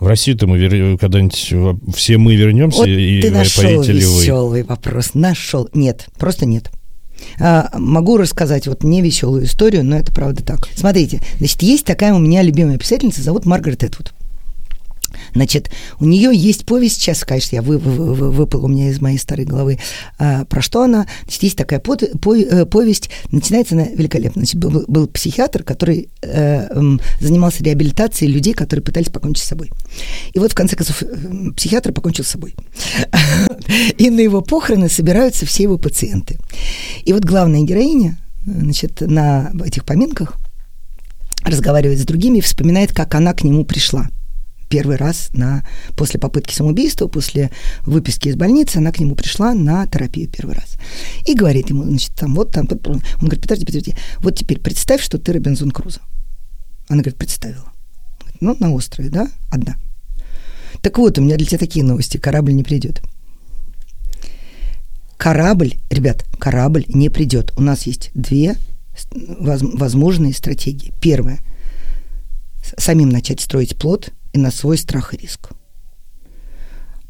В 0.00 0.06
Россию-то 0.06 0.46
мы 0.46 0.58
вер... 0.58 0.96
когда-нибудь 0.96 1.94
все 1.94 2.18
мы 2.18 2.36
вернемся, 2.36 2.78
вот 2.78 2.88
и 2.88 3.20
ты 3.20 3.30
нашел 3.30 3.82
ли 3.82 3.92
вы? 3.92 4.22
веселый 4.22 4.62
вопрос. 4.62 5.14
Нашел. 5.14 5.68
Нет, 5.74 6.06
просто 6.18 6.46
нет. 6.46 6.70
А, 7.40 7.70
могу 7.74 8.16
рассказать 8.16 8.66
вот 8.66 8.84
не 8.84 9.02
веселую 9.02 9.44
историю, 9.44 9.84
но 9.84 9.96
это 9.96 10.12
правда 10.12 10.42
так. 10.44 10.68
Смотрите, 10.74 11.20
значит, 11.38 11.62
есть 11.62 11.84
такая 11.84 12.14
у 12.14 12.18
меня 12.18 12.42
любимая 12.42 12.78
писательница, 12.78 13.22
зовут 13.22 13.44
Маргарет 13.44 13.82
Этвуд. 13.82 14.12
Значит, 15.34 15.70
у 16.00 16.04
нее 16.04 16.30
есть 16.34 16.64
повесть, 16.64 16.96
сейчас, 17.00 17.24
конечно, 17.24 17.56
я 17.56 17.62
вы, 17.62 17.78
вы, 17.78 18.14
вы, 18.14 18.30
выпал 18.30 18.64
у 18.64 18.68
меня 18.68 18.90
из 18.90 19.00
моей 19.00 19.18
старой 19.18 19.44
головы, 19.44 19.78
а, 20.18 20.44
про 20.44 20.62
что 20.62 20.82
она. 20.82 21.06
Значит, 21.24 21.42
есть 21.42 21.56
такая 21.56 21.80
по, 21.80 21.96
по, 21.96 22.36
э, 22.36 22.66
повесть, 22.66 23.10
начинается 23.30 23.74
она 23.74 23.84
великолепно. 23.84 24.42
Значит, 24.42 24.56
был, 24.56 24.84
был 24.86 25.06
психиатр, 25.06 25.62
который 25.62 26.08
э, 26.22 26.96
занимался 27.20 27.62
реабилитацией 27.64 28.32
людей, 28.32 28.54
которые 28.54 28.82
пытались 28.82 29.08
покончить 29.08 29.44
с 29.44 29.48
собой. 29.48 29.70
И 30.32 30.38
вот, 30.38 30.52
в 30.52 30.54
конце 30.54 30.76
концов, 30.76 31.02
э, 31.02 31.50
психиатр 31.56 31.92
покончил 31.92 32.24
с 32.24 32.28
собой. 32.28 32.54
И 33.98 34.10
на 34.10 34.20
его 34.20 34.40
похороны 34.40 34.88
собираются 34.88 35.46
все 35.46 35.64
его 35.64 35.78
пациенты. 35.78 36.38
И 37.04 37.12
вот 37.12 37.24
главная 37.24 37.62
героиня, 37.62 38.18
значит, 38.44 39.00
на 39.00 39.52
этих 39.64 39.84
поминках 39.84 40.36
разговаривает 41.44 41.98
с 41.98 42.04
другими 42.04 42.38
и 42.38 42.42
вспоминает, 42.42 42.92
как 42.92 43.14
она 43.14 43.32
к 43.32 43.44
нему 43.44 43.64
пришла 43.64 44.08
первый 44.68 44.96
раз 44.96 45.30
на, 45.32 45.64
после 45.96 46.20
попытки 46.20 46.54
самоубийства, 46.54 47.08
после 47.08 47.50
выписки 47.82 48.28
из 48.28 48.36
больницы, 48.36 48.78
она 48.78 48.92
к 48.92 49.00
нему 49.00 49.14
пришла 49.14 49.54
на 49.54 49.86
терапию 49.86 50.28
первый 50.28 50.54
раз. 50.54 50.76
И 51.26 51.34
говорит 51.34 51.70
ему, 51.70 51.84
значит, 51.84 52.14
там, 52.14 52.34
вот 52.34 52.52
там, 52.52 52.68
он 52.84 53.00
говорит, 53.20 53.42
подожди, 53.42 53.64
подожди, 53.64 53.94
вот 54.18 54.36
теперь 54.36 54.60
представь, 54.60 55.02
что 55.02 55.18
ты 55.18 55.32
Робинзон 55.32 55.70
Крузо. 55.70 56.00
Она 56.88 57.02
говорит, 57.02 57.18
представила. 57.18 57.72
ну, 58.40 58.56
на 58.60 58.72
острове, 58.72 59.10
да, 59.10 59.28
одна. 59.50 59.76
Так 60.80 60.98
вот, 60.98 61.18
у 61.18 61.22
меня 61.22 61.36
для 61.36 61.46
тебя 61.46 61.58
такие 61.58 61.84
новости. 61.84 62.18
Корабль 62.18 62.52
не 62.52 62.62
придет. 62.62 63.02
Корабль, 65.16 65.74
ребят, 65.90 66.24
корабль 66.38 66.84
не 66.88 67.08
придет. 67.08 67.52
У 67.56 67.62
нас 67.62 67.82
есть 67.82 68.10
две 68.14 68.56
возможные 69.12 70.32
стратегии. 70.32 70.92
Первая– 71.00 71.40
самим 72.76 73.08
начать 73.08 73.40
строить 73.40 73.76
плод 73.76 74.10
и 74.32 74.38
на 74.38 74.50
свой 74.50 74.78
страх 74.78 75.14
и 75.14 75.16
риск. 75.16 75.50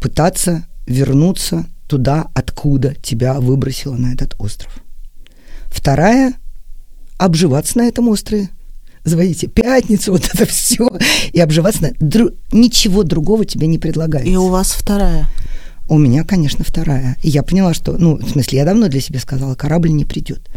Пытаться 0.01 0.67
вернуться 0.87 1.67
туда, 1.87 2.29
откуда 2.35 2.95
тебя 2.95 3.41
выбросило 3.41 3.97
на 3.97 4.13
этот 4.13 4.35
остров. 4.39 4.83
Вторая– 5.67 6.35
обживаться 7.19 7.79
на 7.79 7.89
этом 7.89 8.09
острове. 8.09 8.49
Заводите 9.05 9.47
пятницу, 9.47 10.13
вот 10.13 10.29
это 10.33 10.47
все, 10.47 10.89
и 11.33 11.41
обживаться 11.41 11.83
на... 11.83 11.93
Дру... 11.99 12.31
Ничего 12.53 13.03
другого 13.05 13.45
тебе 13.45 13.67
не 13.67 13.79
предлагается. 13.79 14.31
И 14.31 14.37
у 14.37 14.49
вас 14.49 14.73
вторая? 14.73 15.27
У 15.89 15.97
меня, 15.97 16.23
конечно, 16.23 16.65
вторая. 16.65 17.17
И 17.23 17.31
я 17.31 17.43
поняла, 17.43 17.73
что, 17.73 17.97
ну, 17.97 18.17
в 18.17 18.29
смысле, 18.29 18.59
я 18.59 18.65
давно 18.67 18.89
для 18.89 19.01
себя 19.01 19.21
сказала, 19.21 19.55
корабль 19.55 19.91
не 19.91 20.05
придет. 20.05 20.51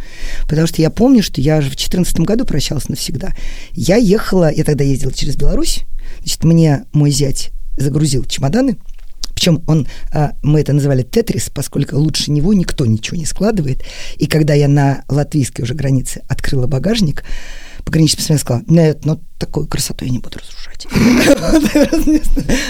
Потому 0.49 0.67
что 0.67 0.81
я 0.81 0.89
помню, 0.89 1.23
что 1.23 1.39
я 1.39 1.61
же 1.61 1.67
в 1.67 1.71
2014 1.71 2.19
году 2.19 2.43
прощалась 2.43 2.89
навсегда. 2.89 3.33
Я 3.71 3.95
ехала, 3.95 4.51
я 4.53 4.65
тогда 4.65 4.83
ездила 4.83 5.13
через 5.13 5.37
Беларусь, 5.37 5.85
значит, 6.19 6.43
мне 6.43 6.85
мой 6.93 7.11
зять 7.11 7.51
загрузил 7.77 8.23
чемоданы, 8.25 8.77
причем 9.33 9.63
он, 9.65 9.87
а, 10.13 10.33
мы 10.43 10.61
это 10.61 10.73
называли 10.73 11.03
тетрис, 11.03 11.49
поскольку 11.49 11.97
лучше 11.97 12.31
него 12.31 12.53
никто 12.53 12.85
ничего 12.85 13.17
не 13.17 13.25
складывает. 13.25 13.83
И 14.17 14.27
когда 14.27 14.53
я 14.53 14.67
на 14.67 15.03
латвийской 15.07 15.63
уже 15.63 15.73
границе 15.73 16.21
открыла 16.27 16.67
багажник, 16.67 17.23
Пограничник 17.83 18.17
посмотрел 18.19 18.37
и 18.37 18.41
сказал, 18.41 18.63
нет, 18.67 19.05
ну 19.05 19.21
такую 19.39 19.67
красоту 19.67 20.05
я 20.05 20.11
не 20.11 20.19
буду 20.19 20.39
разрушать. 20.39 20.87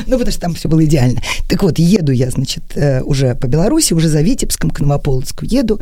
Ну, 0.08 0.18
потому 0.18 0.32
что 0.32 0.42
там 0.42 0.54
все 0.56 0.68
было 0.68 0.84
идеально. 0.86 1.22
Так 1.48 1.64
вот, 1.64 1.80
еду 1.80 2.12
я, 2.12 2.30
значит, 2.30 2.64
э, 2.76 3.02
уже 3.02 3.36
по 3.36 3.48
Беларуси, 3.48 3.94
уже 3.94 4.10
за 4.10 4.22
Витебском, 4.22 4.70
к 4.70 4.80
Новополоцку 4.80 5.46
еду, 5.46 5.80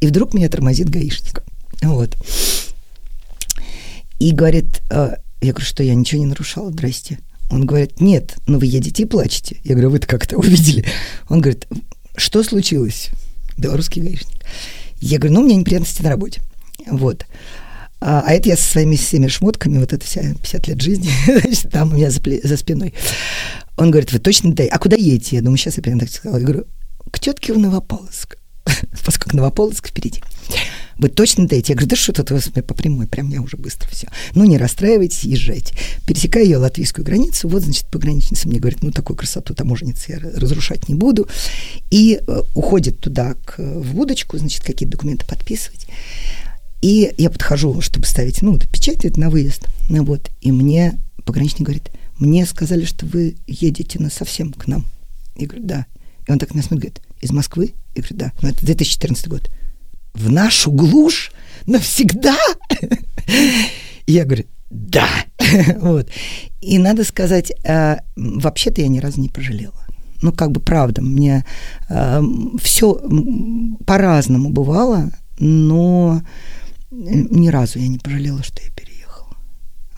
и 0.00 0.06
вдруг 0.06 0.34
меня 0.34 0.48
тормозит 0.48 0.88
гаишник. 0.88 1.42
Вот. 1.82 2.16
И 4.18 4.32
говорит, 4.32 4.82
э, 4.90 5.16
я 5.42 5.52
говорю, 5.52 5.66
что 5.66 5.82
я 5.82 5.94
ничего 5.94 6.20
не 6.20 6.26
нарушала, 6.26 6.70
здрасте. 6.70 7.18
Он 7.50 7.66
говорит, 7.66 8.00
нет, 8.00 8.36
ну 8.46 8.58
вы 8.58 8.66
едете 8.66 9.02
и 9.02 9.06
плачете. 9.06 9.56
Я 9.64 9.74
говорю, 9.74 9.90
вы-то 9.90 10.06
как 10.06 10.24
это 10.24 10.38
увидели? 10.38 10.84
Он 11.28 11.40
говорит, 11.40 11.66
что 12.16 12.42
случилось? 12.42 13.10
Белорусский 13.58 14.02
гаишник. 14.02 14.44
Я 15.00 15.18
говорю, 15.18 15.34
ну, 15.34 15.40
у 15.40 15.44
меня 15.44 15.56
неприятности 15.56 16.00
на 16.02 16.10
работе. 16.10 16.40
Вот. 16.86 17.26
А, 18.00 18.22
а 18.26 18.32
это 18.32 18.48
я 18.48 18.56
со 18.56 18.62
своими 18.62 18.96
всеми 18.96 19.26
шмотками, 19.26 19.78
вот 19.78 19.92
это 19.92 20.04
вся 20.04 20.22
50 20.22 20.68
лет 20.68 20.80
жизни, 20.80 21.10
значит, 21.26 21.70
там 21.70 21.92
у 21.92 21.96
меня 21.96 22.10
за, 22.10 22.20
за 22.42 22.56
спиной. 22.56 22.94
Он 23.76 23.90
говорит, 23.90 24.12
вы 24.12 24.18
точно 24.18 24.52
дай? 24.52 24.66
А 24.66 24.78
куда 24.78 24.96
едете? 24.96 25.36
Я 25.36 25.42
думаю, 25.42 25.58
сейчас 25.58 25.76
я 25.76 25.82
прям 25.82 25.98
так 25.98 26.08
сказала. 26.08 26.38
Я 26.38 26.44
говорю, 26.44 26.66
к 27.10 27.20
тетке 27.20 27.52
в 27.52 27.58
Новополоцк, 27.58 28.38
поскольку 29.04 29.36
Новополоцк 29.36 29.88
впереди. 29.88 30.22
Вы 30.98 31.08
точно 31.08 31.48
даете? 31.48 31.72
Я 31.72 31.76
говорю, 31.76 31.90
да 31.90 31.96
что 31.96 32.12
тут 32.12 32.30
вы 32.30 32.62
по 32.62 32.74
прямой, 32.74 33.06
прям 33.06 33.30
я 33.30 33.40
уже 33.40 33.56
быстро 33.56 33.88
все. 33.90 34.08
Ну, 34.34 34.44
не 34.44 34.58
расстраивайтесь, 34.58 35.24
езжайте. 35.24 35.74
Пересекаю 36.06 36.46
я 36.46 36.58
латвийскую 36.58 37.04
границу, 37.04 37.48
вот, 37.48 37.62
значит, 37.62 37.86
пограничница 37.86 38.48
мне 38.48 38.60
говорит, 38.60 38.82
ну, 38.82 38.92
такую 38.92 39.16
красоту 39.16 39.54
таможенницы 39.54 40.12
я 40.12 40.18
разрушать 40.18 40.88
не 40.88 40.94
буду. 40.94 41.28
И 41.90 42.20
э, 42.24 42.42
уходит 42.54 43.00
туда, 43.00 43.34
к, 43.44 43.58
в 43.58 43.94
будочку, 43.94 44.38
значит, 44.38 44.62
какие-то 44.62 44.92
документы 44.92 45.26
подписывать. 45.26 45.86
И 46.82 47.14
я 47.16 47.30
подхожу, 47.30 47.80
чтобы 47.80 48.06
ставить, 48.06 48.42
ну, 48.42 48.52
вот, 48.52 48.68
печать 48.68 49.16
на 49.16 49.30
выезд. 49.30 49.66
Ну, 49.88 50.04
вот, 50.04 50.30
и 50.40 50.52
мне 50.52 50.98
пограничник 51.24 51.62
говорит, 51.62 51.90
мне 52.18 52.44
сказали, 52.46 52.84
что 52.84 53.06
вы 53.06 53.36
едете 53.46 53.98
на 53.98 54.10
совсем 54.10 54.52
к 54.52 54.66
нам. 54.66 54.86
Я 55.36 55.46
говорю, 55.46 55.64
да. 55.64 55.86
И 56.26 56.30
он 56.30 56.38
так 56.38 56.50
на 56.50 56.54
меня 56.54 56.66
смотрит, 56.66 56.94
говорит, 56.94 57.02
из 57.20 57.30
Москвы? 57.30 57.72
Я 57.94 58.02
говорю, 58.02 58.16
да. 58.16 58.32
Ну, 58.42 58.48
это 58.48 58.64
2014 58.64 59.28
год 59.28 59.50
в 60.14 60.30
нашу 60.30 60.70
глушь 60.70 61.32
навсегда? 61.66 62.36
Я 64.06 64.24
говорю, 64.24 64.44
да. 64.70 65.08
вот. 65.80 66.08
И 66.60 66.78
надо 66.78 67.04
сказать, 67.04 67.52
э, 67.64 67.96
вообще-то 68.16 68.80
я 68.80 68.88
ни 68.88 68.98
разу 68.98 69.20
не 69.20 69.28
пожалела. 69.28 69.86
Ну, 70.22 70.32
как 70.32 70.50
бы 70.50 70.60
правда, 70.60 71.02
мне 71.02 71.44
э, 71.88 72.22
все 72.60 73.00
по-разному 73.86 74.50
бывало, 74.50 75.10
но 75.38 76.22
ни 76.90 77.48
разу 77.48 77.78
я 77.78 77.88
не 77.88 77.98
пожалела, 77.98 78.42
что 78.42 78.62
я. 78.62 78.72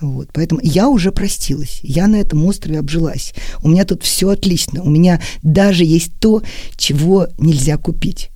Вот, 0.01 0.29
поэтому 0.33 0.61
я 0.63 0.89
уже 0.89 1.13
простилась, 1.13 1.81
я 1.83 2.07
на 2.07 2.17
этом 2.17 2.45
острове 2.45 2.79
обжилась. 2.79 3.33
У 3.63 3.69
меня 3.69 3.85
тут 3.85 4.03
все 4.03 4.31
отлично, 4.31 4.83
у 4.83 4.91
меня 4.91 5.21
даже 5.43 5.85
есть 5.85 6.13
то, 6.19 6.43
чего 6.77 7.29
нельзя 7.39 7.77
купить. 7.79 8.31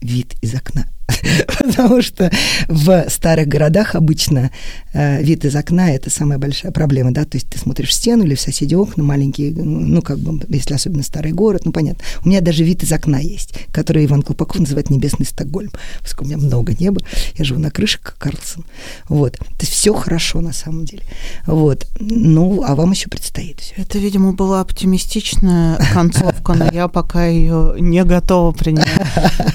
Вид 0.00 0.34
из 0.40 0.54
окна. 0.54 0.88
потому 1.58 2.02
что 2.02 2.30
в 2.68 3.06
старых 3.08 3.48
городах 3.48 3.94
обычно 3.94 4.50
э, 4.92 5.22
вид 5.22 5.44
из 5.44 5.54
окна– 5.56 5.90
это 5.94 6.10
самая 6.10 6.38
большая 6.38 6.72
проблема, 6.72 7.12
да, 7.12 7.24
то 7.24 7.36
есть 7.36 7.48
ты 7.48 7.58
смотришь 7.58 7.90
в 7.90 7.92
стену 7.92 8.24
или 8.24 8.34
в 8.34 8.40
соседи 8.40 8.74
окна 8.74 9.02
маленькие, 9.02 9.52
ну, 9.52 10.02
как 10.02 10.18
бы, 10.18 10.44
если 10.48 10.74
особенно 10.74 11.02
старый 11.02 11.32
город, 11.32 11.62
ну, 11.64 11.72
понятно. 11.72 12.04
У 12.24 12.28
меня 12.28 12.40
даже 12.40 12.64
вид 12.64 12.82
из 12.82 12.92
окна 12.92 13.18
есть, 13.18 13.54
который 13.72 14.04
Иван 14.04 14.22
Клупаков 14.22 14.60
называет 14.60 14.90
«Небесный 14.90 15.26
Стокгольм», 15.26 15.70
поскольку 16.00 16.24
у 16.24 16.26
меня 16.28 16.38
много 16.38 16.74
неба, 16.74 17.00
я 17.36 17.44
живу 17.44 17.60
на 17.60 17.70
крыше, 17.70 17.98
как 18.02 18.16
Карлсон. 18.18 18.64
Вот. 19.08 19.38
То 19.38 19.60
есть 19.60 19.72
все 19.72 19.92
хорошо 19.94 20.40
на 20.40 20.52
самом 20.52 20.84
деле. 20.84 21.02
Вот. 21.46 21.86
Ну, 21.98 22.62
а 22.64 22.74
вам 22.74 22.92
еще 22.92 23.08
предстоит 23.08 23.60
все. 23.60 23.74
Это, 23.76 23.98
видимо, 23.98 24.32
была 24.32 24.60
оптимистичная 24.60 25.78
концовка, 25.92 26.54
но 26.54 26.70
я 26.70 26.88
пока 26.88 27.26
ее 27.26 27.74
не 27.78 28.04
готова 28.04 28.52
принять. 28.52 28.88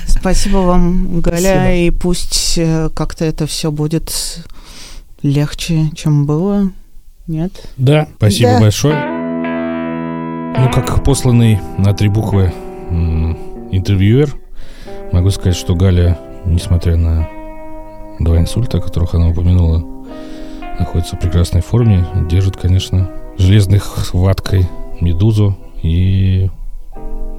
Спасибо 0.08 0.58
вам, 0.58 1.22
Галя, 1.22 1.47
Спасибо. 1.52 1.74
и 1.74 1.90
пусть 1.92 2.58
э, 2.58 2.90
как-то 2.94 3.26
это 3.26 3.48
все 3.48 3.72
будет 3.72 4.44
легче, 5.22 5.90
чем 5.96 6.26
было. 6.26 6.72
Нет? 7.28 7.52
Да, 7.78 8.08
спасибо 8.18 8.52
да. 8.52 8.60
большое. 8.62 8.96
Ну, 10.58 10.72
как 10.72 11.04
посланный 11.04 11.60
на 11.78 11.94
три 11.94 12.08
буквы 12.08 12.54
интервьюер, 13.72 14.34
могу 15.12 15.30
сказать, 15.30 15.56
что 15.56 15.76
Галя, 15.76 16.18
несмотря 16.46 16.96
на 16.96 17.28
два 18.20 18.38
инсульта, 18.40 18.78
о 18.78 18.82
которых 18.82 19.14
она 19.14 19.30
упомянула, 19.30 19.84
находится 20.80 21.16
в 21.16 21.20
прекрасной 21.20 21.62
форме, 21.62 22.06
держит, 22.30 22.58
конечно, 22.58 23.10
железной 23.38 23.80
хваткой 23.80 24.68
медузу 25.00 25.58
и 25.84 26.50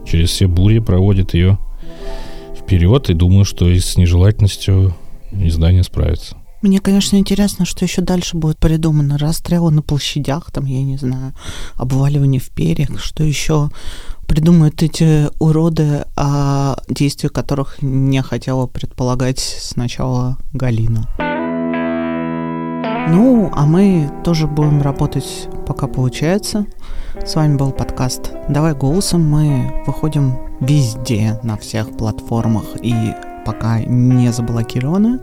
через 0.06 0.30
все 0.30 0.47
бури 0.47 0.78
проводит 0.78 1.35
ее 1.35 1.59
вперед, 2.68 3.08
и 3.08 3.14
думаю, 3.14 3.46
что 3.46 3.66
и 3.66 3.80
с 3.80 3.96
нежелательностью 3.96 4.94
издание 5.32 5.82
справится. 5.82 6.36
Мне, 6.60 6.80
конечно, 6.80 7.16
интересно, 7.16 7.64
что 7.64 7.84
еще 7.84 8.02
дальше 8.02 8.36
будет 8.36 8.58
придумано. 8.58 9.16
Расстрелы 9.16 9.70
на 9.70 9.80
площадях, 9.80 10.50
там, 10.50 10.66
я 10.66 10.82
не 10.82 10.98
знаю, 10.98 11.32
обваливание 11.76 12.40
в 12.40 12.50
перьях, 12.50 13.00
что 13.00 13.22
еще 13.24 13.70
придумают 14.26 14.82
эти 14.82 15.28
уроды, 15.38 16.04
о 16.16 16.76
действиях 16.88 17.32
которых 17.32 17.80
не 17.80 18.20
хотела 18.22 18.66
предполагать 18.66 19.38
сначала 19.38 20.36
Галина. 20.52 21.08
Ну, 23.10 23.51
а 23.55 23.64
мы 23.64 24.10
тоже 24.22 24.47
будем 24.47 24.82
работать, 24.82 25.48
пока 25.66 25.86
получается. 25.86 26.66
С 27.24 27.35
вами 27.35 27.56
был 27.56 27.72
подкаст 27.72 28.32
«Давай 28.48 28.74
голосом». 28.74 29.26
Мы 29.26 29.82
выходим 29.86 30.35
везде, 30.60 31.40
на 31.43 31.56
всех 31.56 31.97
платформах 31.97 32.64
и 32.82 32.94
пока 33.47 33.80
не 33.80 34.30
заблокированы. 34.30 35.20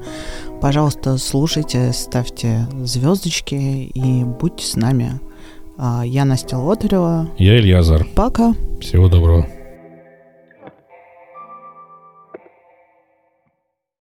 Пожалуйста, 0.61 1.17
слушайте, 1.17 1.93
ставьте 1.93 2.67
звездочки 2.83 3.55
и 3.55 4.23
будьте 4.23 4.65
с 4.65 4.75
нами. 4.75 5.19
А, 5.77 6.03
я 6.03 6.25
Настя 6.25 6.57
Лотарева. 6.57 7.29
Я 7.37 7.59
Илья 7.59 7.79
Азар. 7.79 8.05
Пока. 8.15 8.55
Всего 8.81 9.09
доброго. 9.09 9.47